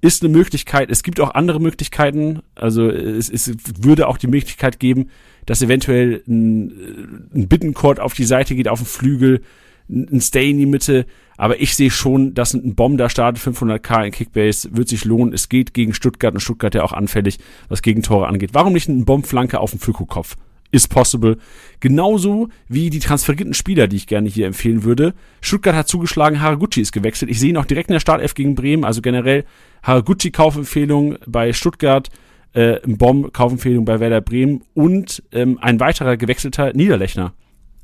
[0.00, 0.90] ist eine Möglichkeit.
[0.92, 2.40] Es gibt auch andere Möglichkeiten.
[2.54, 5.10] Also es, es würde auch die Möglichkeit geben,
[5.46, 9.42] dass eventuell ein, ein Bittencourt auf die Seite geht, auf den Flügel,
[9.90, 11.06] ein Stay in die Mitte.
[11.36, 15.32] Aber ich sehe schon, dass ein Bomb da startet, 500k in Kickbase, wird sich lohnen.
[15.32, 17.38] Es geht gegen Stuttgart und Stuttgart ja auch anfällig,
[17.68, 18.50] was Gegentore angeht.
[18.52, 20.36] Warum nicht ein Bombflanke auf dem Füllkuhkopf?
[20.72, 21.38] Ist possible.
[21.80, 25.14] Genauso wie die transferierten Spieler, die ich gerne hier empfehlen würde.
[25.40, 27.30] Stuttgart hat zugeschlagen, Haraguchi ist gewechselt.
[27.30, 28.84] Ich sehe ihn auch direkt in der Startelf gegen Bremen.
[28.84, 29.44] Also generell
[29.82, 32.08] Haraguchi Kaufempfehlung bei Stuttgart
[32.52, 37.32] äh, ein Bomb-Kaufempfehlung bei Werder Bremen und ähm, ein weiterer gewechselter Niederlechner.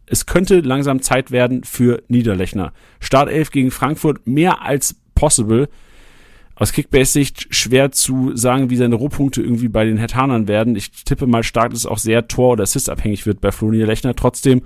[0.07, 2.73] Es könnte langsam Zeit werden für Niederlechner.
[3.01, 5.69] Startelf gegen Frankfurt mehr als possible.
[6.55, 10.75] Aus Kickbase-Sicht schwer zu sagen, wie seine Rohpunkte irgendwie bei den Hertanern werden.
[10.75, 14.15] Ich tippe mal stark, dass es auch sehr Tor- oder Assist-abhängig wird bei Flo Niederlechner.
[14.15, 14.63] Trotzdem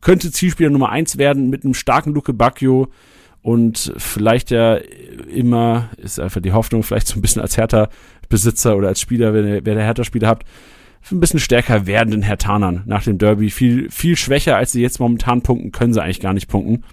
[0.00, 2.88] könnte Zielspieler Nummer eins werden mit einem starken Luke Bacchio
[3.42, 4.76] und vielleicht ja
[5.34, 7.88] immer, ist einfach die Hoffnung, vielleicht so ein bisschen als Hertha
[8.32, 10.46] Besitzer oder als Spieler, wenn ihr, wer der Hertha-Spieler habt,
[11.10, 13.50] ein bisschen stärker werdenden Hertanern nach dem Derby.
[13.50, 16.84] Viel, viel schwächer, als sie jetzt momentan punkten, können sie eigentlich gar nicht punkten.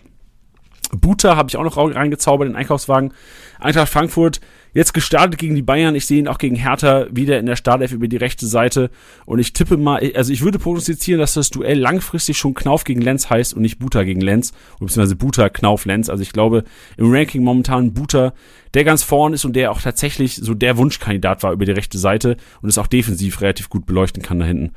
[0.91, 3.14] Buta habe ich auch noch reingezaubert in den Einkaufswagen.
[3.60, 4.41] Eintracht Frankfurt
[4.74, 5.96] Jetzt gestartet gegen die Bayern.
[5.96, 8.90] Ich sehe ihn auch gegen Hertha wieder in der Startelf über die rechte Seite.
[9.26, 13.02] Und ich tippe mal, also ich würde prognostizieren, dass das Duell langfristig schon Knauf gegen
[13.02, 14.54] Lenz heißt und nicht Buta gegen Lenz.
[14.80, 16.10] Beziehungsweise Buta, Knauf, Lenz.
[16.10, 16.64] Also ich glaube,
[16.98, 18.34] im Ranking momentan Buta,
[18.74, 21.98] der ganz vorn ist und der auch tatsächlich so der Wunschkandidat war über die rechte
[21.98, 24.74] Seite und es auch defensiv relativ gut beleuchten kann da hinten.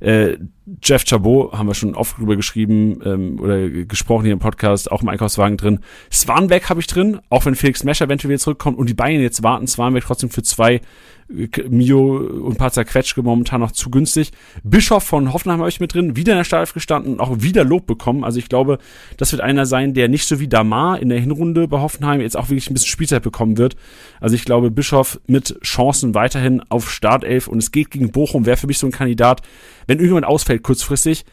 [0.00, 0.36] Äh,
[0.82, 5.02] Jeff Chabot, haben wir schon oft drüber geschrieben ähm, oder gesprochen hier im Podcast, auch
[5.02, 5.80] im Einkaufswagen drin.
[6.12, 9.42] Swanbeck habe ich drin, auch wenn Felix Mescher eventuell wieder zurückkommt und die Bayern jetzt
[9.42, 9.66] warten.
[9.66, 10.80] Swanbeck trotzdem für zwei
[11.68, 14.32] Mio und Patzer Quetschke momentan noch zu günstig.
[14.64, 17.64] Bischof von Hoffenheim habe ich mit drin, wieder in der Startelf gestanden und auch wieder
[17.64, 18.24] Lob bekommen.
[18.24, 18.78] Also ich glaube,
[19.16, 22.36] das wird einer sein, der nicht so wie Damar in der Hinrunde bei Hoffenheim jetzt
[22.36, 23.76] auch wirklich ein bisschen Spielzeit bekommen wird.
[24.20, 28.56] Also ich glaube, Bischof mit Chancen weiterhin auf Startelf und es geht gegen Bochum, wäre
[28.56, 29.42] für mich so ein Kandidat,
[29.86, 31.24] wenn irgendjemand ausfällt kurzfristig.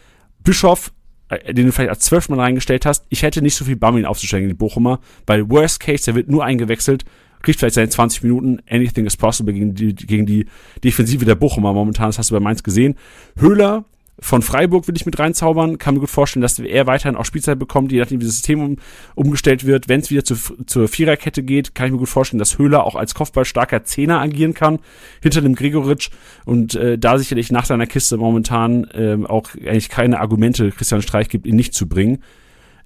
[0.43, 0.91] Bischof
[1.29, 4.05] äh, den du vielleicht als Zwölfmann reingestellt hast, ich hätte nicht so viel Bamm, ihn
[4.05, 7.03] aufzustellen die Bochumer, weil Worst Case, der wird nur eingewechselt
[7.41, 10.45] kriegt vielleicht seine 20 Minuten, anything is possible gegen die, gegen die
[10.83, 12.95] Defensive der Bochumer momentan, das hast du bei Mainz gesehen.
[13.37, 13.85] Höhler
[14.19, 15.77] von Freiburg will ich mit reinzaubern.
[15.77, 18.61] Kann mir gut vorstellen, dass er weiterhin auch Spielzeit bekommt, je nachdem, wie das System
[18.61, 18.77] um,
[19.13, 19.87] umgestellt wird.
[19.87, 20.35] Wenn es wieder zu,
[20.65, 24.53] zur Viererkette geht, kann ich mir gut vorstellen, dass Höhler auch als Kopfballstarker Zehner agieren
[24.53, 24.79] kann,
[25.21, 26.09] hinter dem Gregoritsch.
[26.45, 31.29] Und äh, da sicherlich nach seiner Kiste momentan äh, auch eigentlich keine Argumente Christian Streich
[31.29, 32.23] gibt, ihn nicht zu bringen.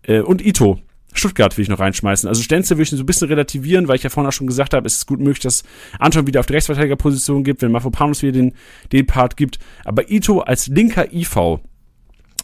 [0.03, 0.79] Äh, und Ito,
[1.13, 2.27] Stuttgart will ich noch reinschmeißen.
[2.27, 4.73] Also Stenzel will ich so ein bisschen relativieren, weil ich ja vorhin auch schon gesagt
[4.73, 5.63] habe, es ist gut möglich, dass
[5.99, 8.53] Anton wieder auf die Rechtsverteidigerposition gibt, wenn Mafopanos wieder den,
[8.91, 9.59] den Part gibt.
[9.83, 11.59] Aber Ito als linker IV,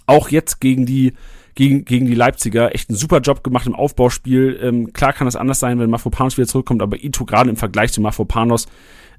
[0.06, 1.14] auch jetzt gegen die
[1.58, 4.60] gegen, gegen die Leipziger echt einen super Job gemacht im Aufbauspiel.
[4.62, 7.92] Ähm, klar kann das anders sein, wenn Mafopanos wieder zurückkommt, aber Ito gerade im Vergleich
[7.92, 8.68] zu Mafopanos,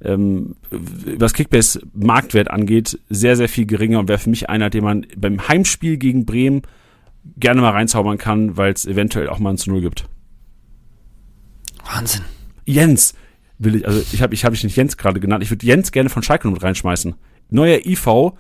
[0.05, 4.85] ähm, was Kickbase Marktwert angeht, sehr, sehr viel geringer und wäre für mich einer, den
[4.85, 6.63] man beim Heimspiel gegen Bremen
[7.37, 10.09] gerne mal reinzaubern kann, weil es eventuell auch mal ein zu Null gibt.
[11.85, 12.25] Wahnsinn.
[12.65, 13.15] Jens
[13.59, 15.93] will ich, also ich habe ich hab ich nicht Jens gerade genannt, ich würde Jens
[15.93, 17.15] gerne von Schalke mit reinschmeißen.
[17.51, 18.33] Neuer IV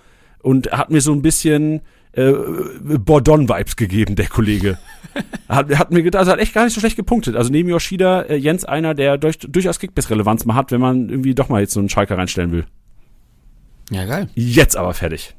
[0.42, 1.80] und hat mir so ein bisschen
[2.12, 4.78] äh, Bordon-Vibes gegeben, der Kollege.
[5.48, 7.36] hat, hat mir gedacht, also hat echt gar nicht so schlecht gepunktet.
[7.36, 11.34] Also neben Yoshida, äh, Jens einer, der durch, durchaus Kickbase-Relevanz mal hat, wenn man irgendwie
[11.34, 12.64] doch mal jetzt so einen Schalker reinstellen will.
[13.90, 14.28] Ja, geil.
[14.34, 15.34] Jetzt aber fertig.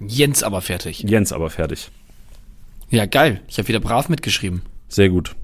[0.00, 1.02] Jens aber fertig.
[1.02, 1.90] Jens aber fertig.
[2.90, 3.42] Ja, geil.
[3.48, 4.62] Ich habe wieder brav mitgeschrieben.
[4.88, 5.36] Sehr gut.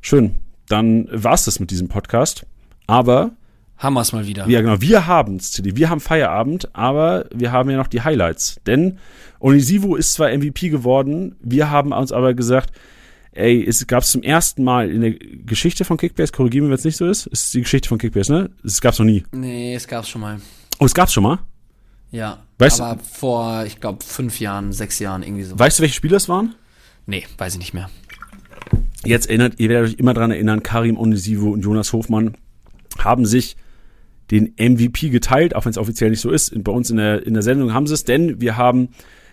[0.00, 0.36] Schön.
[0.68, 2.44] Dann war's das mit diesem Podcast.
[2.86, 3.32] Aber
[3.76, 4.48] haben wir's mal wieder.
[4.48, 4.80] Ja, genau.
[4.80, 5.76] Wir haben's, Tilly.
[5.76, 8.60] Wir haben Feierabend, aber wir haben ja noch die Highlights.
[8.66, 8.98] Denn
[9.38, 12.72] Onisivo ist zwar MVP geworden, wir haben uns aber gesagt,
[13.30, 16.84] ey, es gab zum ersten Mal in der Geschichte von Kickbase, korrigieren wir, wenn es
[16.84, 18.50] nicht so ist, es ist die Geschichte von Kickbase, ne?
[18.64, 19.22] Es gab's noch nie.
[19.30, 20.40] Nee, es gab's schon mal.
[20.80, 21.38] Oh, es gab's schon mal?
[22.10, 22.38] Ja.
[22.58, 25.56] Weißt aber vor, ich glaube, fünf Jahren, sechs Jahren irgendwie so.
[25.56, 26.56] Weißt du, welche Spieler es waren?
[27.08, 27.88] Nee, weiß ich nicht mehr.
[29.02, 32.36] Jetzt erinnert, ihr werdet euch immer dran erinnern, Karim Onisivo und Jonas Hofmann
[32.98, 33.56] haben sich
[34.30, 36.52] den MVP geteilt, auch wenn es offiziell nicht so ist.
[36.62, 38.90] Bei uns in der, in der Sendung haben sie es, denn wir haben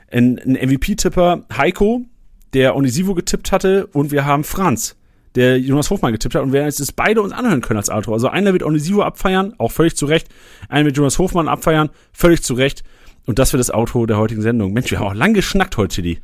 [0.10, 2.06] einen, einen MVP-Tipper, Heiko,
[2.54, 4.96] der Onisivo getippt hatte, und wir haben Franz,
[5.36, 8.14] der Jonas Hofmann getippt hat, und wir jetzt das beide uns anhören können als Autor.
[8.14, 10.30] Also einer wird Onisivo abfeiern, auch völlig zu Recht,
[10.70, 12.86] einer wird Jonas Hofmann abfeiern, völlig zu Recht,
[13.26, 14.72] und das wird das Auto der heutigen Sendung.
[14.72, 16.20] Mensch, wir haben auch lang geschnackt heute, Tilly.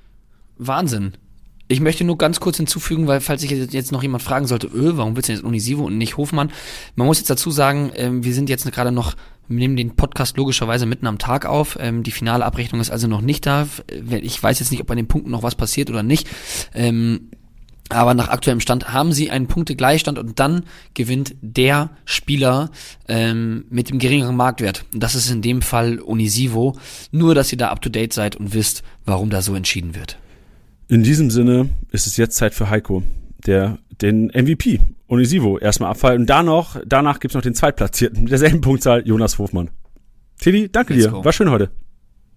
[0.57, 1.11] Wahnsinn.
[1.71, 4.91] Ich möchte nur ganz kurz hinzufügen, weil falls sich jetzt noch jemand fragen sollte, öh,
[4.95, 6.51] warum willst du jetzt Unisivo und nicht Hofmann?
[6.95, 9.15] Man muss jetzt dazu sagen, ähm, wir sind jetzt gerade noch,
[9.47, 11.77] wir nehmen den Podcast logischerweise mitten am Tag auf.
[11.79, 13.69] Ähm, die finale Abrechnung ist also noch nicht da.
[14.21, 16.27] Ich weiß jetzt nicht, ob bei den Punkten noch was passiert oder nicht.
[16.73, 17.29] Ähm,
[17.87, 22.69] aber nach aktuellem Stand haben sie einen Punktegleichstand und dann gewinnt der Spieler
[23.07, 24.83] ähm, mit dem geringeren Marktwert.
[24.93, 26.75] Das ist in dem Fall Unisivo.
[27.11, 30.17] Nur, dass ihr da up to date seid und wisst, warum da so entschieden wird.
[30.91, 33.01] In diesem Sinne ist es jetzt Zeit für Heiko,
[33.47, 36.23] der den MVP Onisivo erstmal abfallen.
[36.23, 39.69] Und danach, danach gibt's noch den Zweitplatzierten mit derselben Punktzahl, Jonas Hofmann.
[40.41, 41.11] Tilly, danke Let's dir.
[41.13, 41.23] Go.
[41.23, 41.71] War schön heute.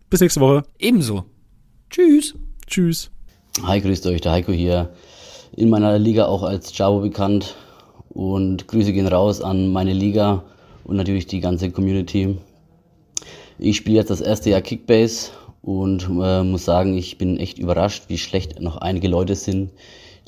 [0.09, 0.62] Bis nächste Woche.
[0.78, 1.24] Ebenso.
[1.90, 2.36] Tschüss.
[2.68, 3.10] Tschüss.
[3.64, 4.90] Hi, grüßt euch, der Heiko hier.
[5.56, 7.56] In meiner Liga auch als Javo bekannt.
[8.09, 10.44] Und Grüße gehen raus an meine Liga
[10.85, 12.39] und natürlich die ganze Community.
[13.59, 15.32] Ich spiele jetzt das erste Jahr Kickbase
[15.65, 19.70] und äh, muss sagen, ich bin echt überrascht, wie schlecht noch einige Leute sind,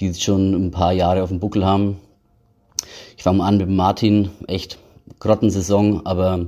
[0.01, 1.99] die schon ein paar Jahre auf dem Buckel haben.
[3.17, 4.79] Ich fange mal an mit Martin, echt
[5.19, 6.47] Grottensaison, aber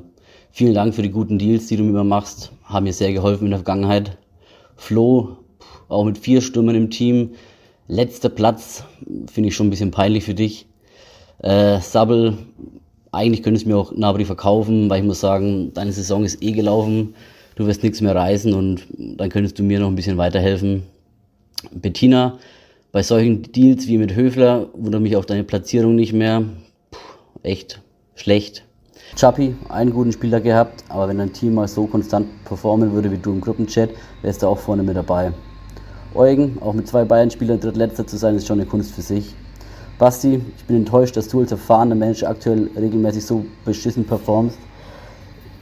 [0.51, 3.51] vielen Dank für die guten Deals, die du mir machst, haben mir sehr geholfen in
[3.51, 4.17] der Vergangenheit.
[4.77, 5.37] Flo,
[5.89, 7.33] auch mit vier Stürmern im Team,
[7.89, 8.85] letzter Platz,
[9.31, 10.67] finde ich schon ein bisschen peinlich für dich.
[11.41, 12.39] Äh, Sabbel,
[13.13, 16.53] eigentlich könntest du mir auch Nabri verkaufen, weil ich muss sagen, deine Saison ist eh
[16.53, 17.15] gelaufen
[17.59, 20.85] du wirst nichts mehr reisen und dann könntest du mir noch ein bisschen weiterhelfen.
[21.73, 22.39] Bettina,
[22.93, 26.45] bei solchen Deals wie mit Höfler wundert mich auch deine Platzierung nicht mehr.
[26.93, 26.99] Puh,
[27.43, 27.83] echt
[28.15, 28.65] schlecht.
[29.17, 33.19] Chappi, einen guten Spieler gehabt, aber wenn dein Team mal so konstant performen würde wie
[33.19, 33.91] du im Gruppenchat,
[34.23, 35.33] wärst du auch vorne mit dabei.
[36.15, 39.35] Eugen, auch mit zwei Bayern-Spielern drittletzter zu sein, ist schon eine Kunst für sich.
[39.99, 44.59] Basti, ich bin enttäuscht, dass du als erfahrener Mensch aktuell regelmäßig so beschissen performst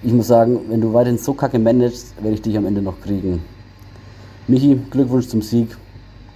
[0.07, 3.01] ich muss sagen, wenn du weiterhin so kacke managst, werde ich dich am Ende noch
[3.01, 3.43] kriegen.
[4.47, 5.77] Michi, Glückwunsch zum Sieg.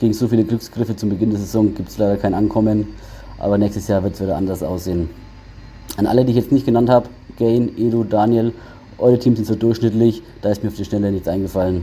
[0.01, 2.89] Gegen so viele Glücksgriffe zum Beginn der Saison gibt es leider kein Ankommen,
[3.39, 5.09] aber nächstes Jahr wird es wieder anders aussehen.
[5.97, 8.53] An alle, die ich jetzt nicht genannt habe, Gain, Edu, Daniel,
[8.99, 11.83] eure Teams sind so durchschnittlich, da ist mir auf die Schnelle nichts eingefallen.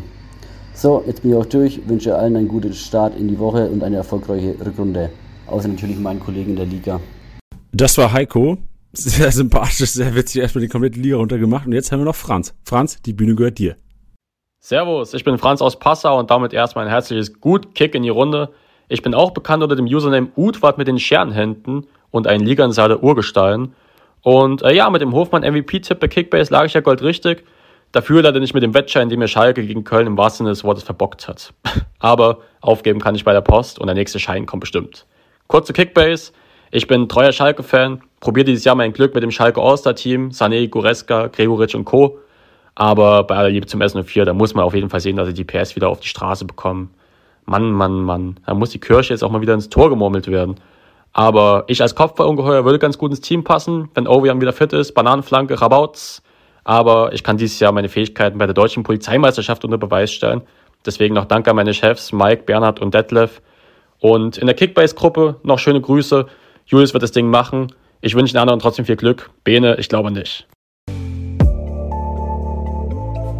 [0.73, 3.81] So, jetzt bin ich auch durch, wünsche allen einen guten Start in die Woche und
[3.81, 5.09] eine erfolgreiche Rückrunde.
[5.45, 6.99] Außer natürlich meinen Kollegen in der Liga.
[7.71, 8.57] Das war Heiko
[8.97, 11.65] sehr sympathisch, sehr witzig, erstmal die komplette Liga runtergemacht.
[11.65, 12.53] Und jetzt haben wir noch Franz.
[12.63, 13.75] Franz, die Bühne gehört dir.
[14.59, 18.09] Servus, ich bin Franz aus Passau und damit erstmal ein herzliches Gut Kick in die
[18.09, 18.49] Runde.
[18.89, 23.03] Ich bin auch bekannt unter dem Username Utwart mit den Scherenhänden und ein Ligansar der
[23.03, 23.73] Urgestein.
[24.23, 27.43] Und äh, ja, mit dem Hofmann MVP-Tipp bei Kickbase lag ich ja goldrichtig.
[27.91, 30.63] Dafür leider nicht mit dem Wettschein, den mir Schalke gegen Köln im wahrsten Sinne des
[30.63, 31.53] Wortes verbockt hat.
[31.99, 35.05] Aber aufgeben kann ich bei der Post und der nächste Schein kommt bestimmt.
[35.47, 36.33] Kurze Kickbase.
[36.71, 41.27] Ich bin treuer Schalke-Fan, probiere dieses Jahr mein Glück mit dem Schalke All-Star-Team, Sané, Goreska,
[41.27, 42.19] Gregoritsch und Co.
[42.75, 45.33] Aber bei aller Liebe zum S04, da muss man auf jeden Fall sehen, dass sie
[45.33, 46.91] die PS wieder auf die Straße bekommen.
[47.45, 48.39] Mann, Mann, Mann.
[48.45, 50.55] Da muss die Kirche jetzt auch mal wieder ins Tor gemurmelt werden.
[51.13, 54.93] Aber ich als Kopfballungeheuer würde ganz gut ins Team passen, wenn Ovian wieder fit ist,
[54.93, 56.21] Bananenflanke, Rabauts.
[56.63, 60.41] Aber ich kann dieses Jahr meine Fähigkeiten bei der deutschen Polizeimeisterschaft unter Beweis stellen.
[60.85, 63.41] Deswegen noch Danke an meine Chefs Mike, Bernhard und Detlef.
[63.99, 66.27] Und in der Kickbase-Gruppe noch schöne Grüße.
[66.65, 67.73] Julius wird das Ding machen.
[68.01, 69.31] Ich wünsche den anderen trotzdem viel Glück.
[69.43, 70.47] Bene, ich glaube nicht.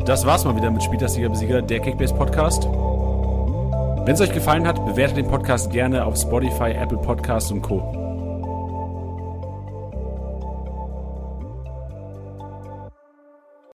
[0.05, 2.63] Das war's mal wieder mit Spieltagssieger Besieger, der Kickbase Podcast.
[2.65, 8.06] Wenn es euch gefallen hat, bewertet den Podcast gerne auf Spotify, Apple Podcasts und Co.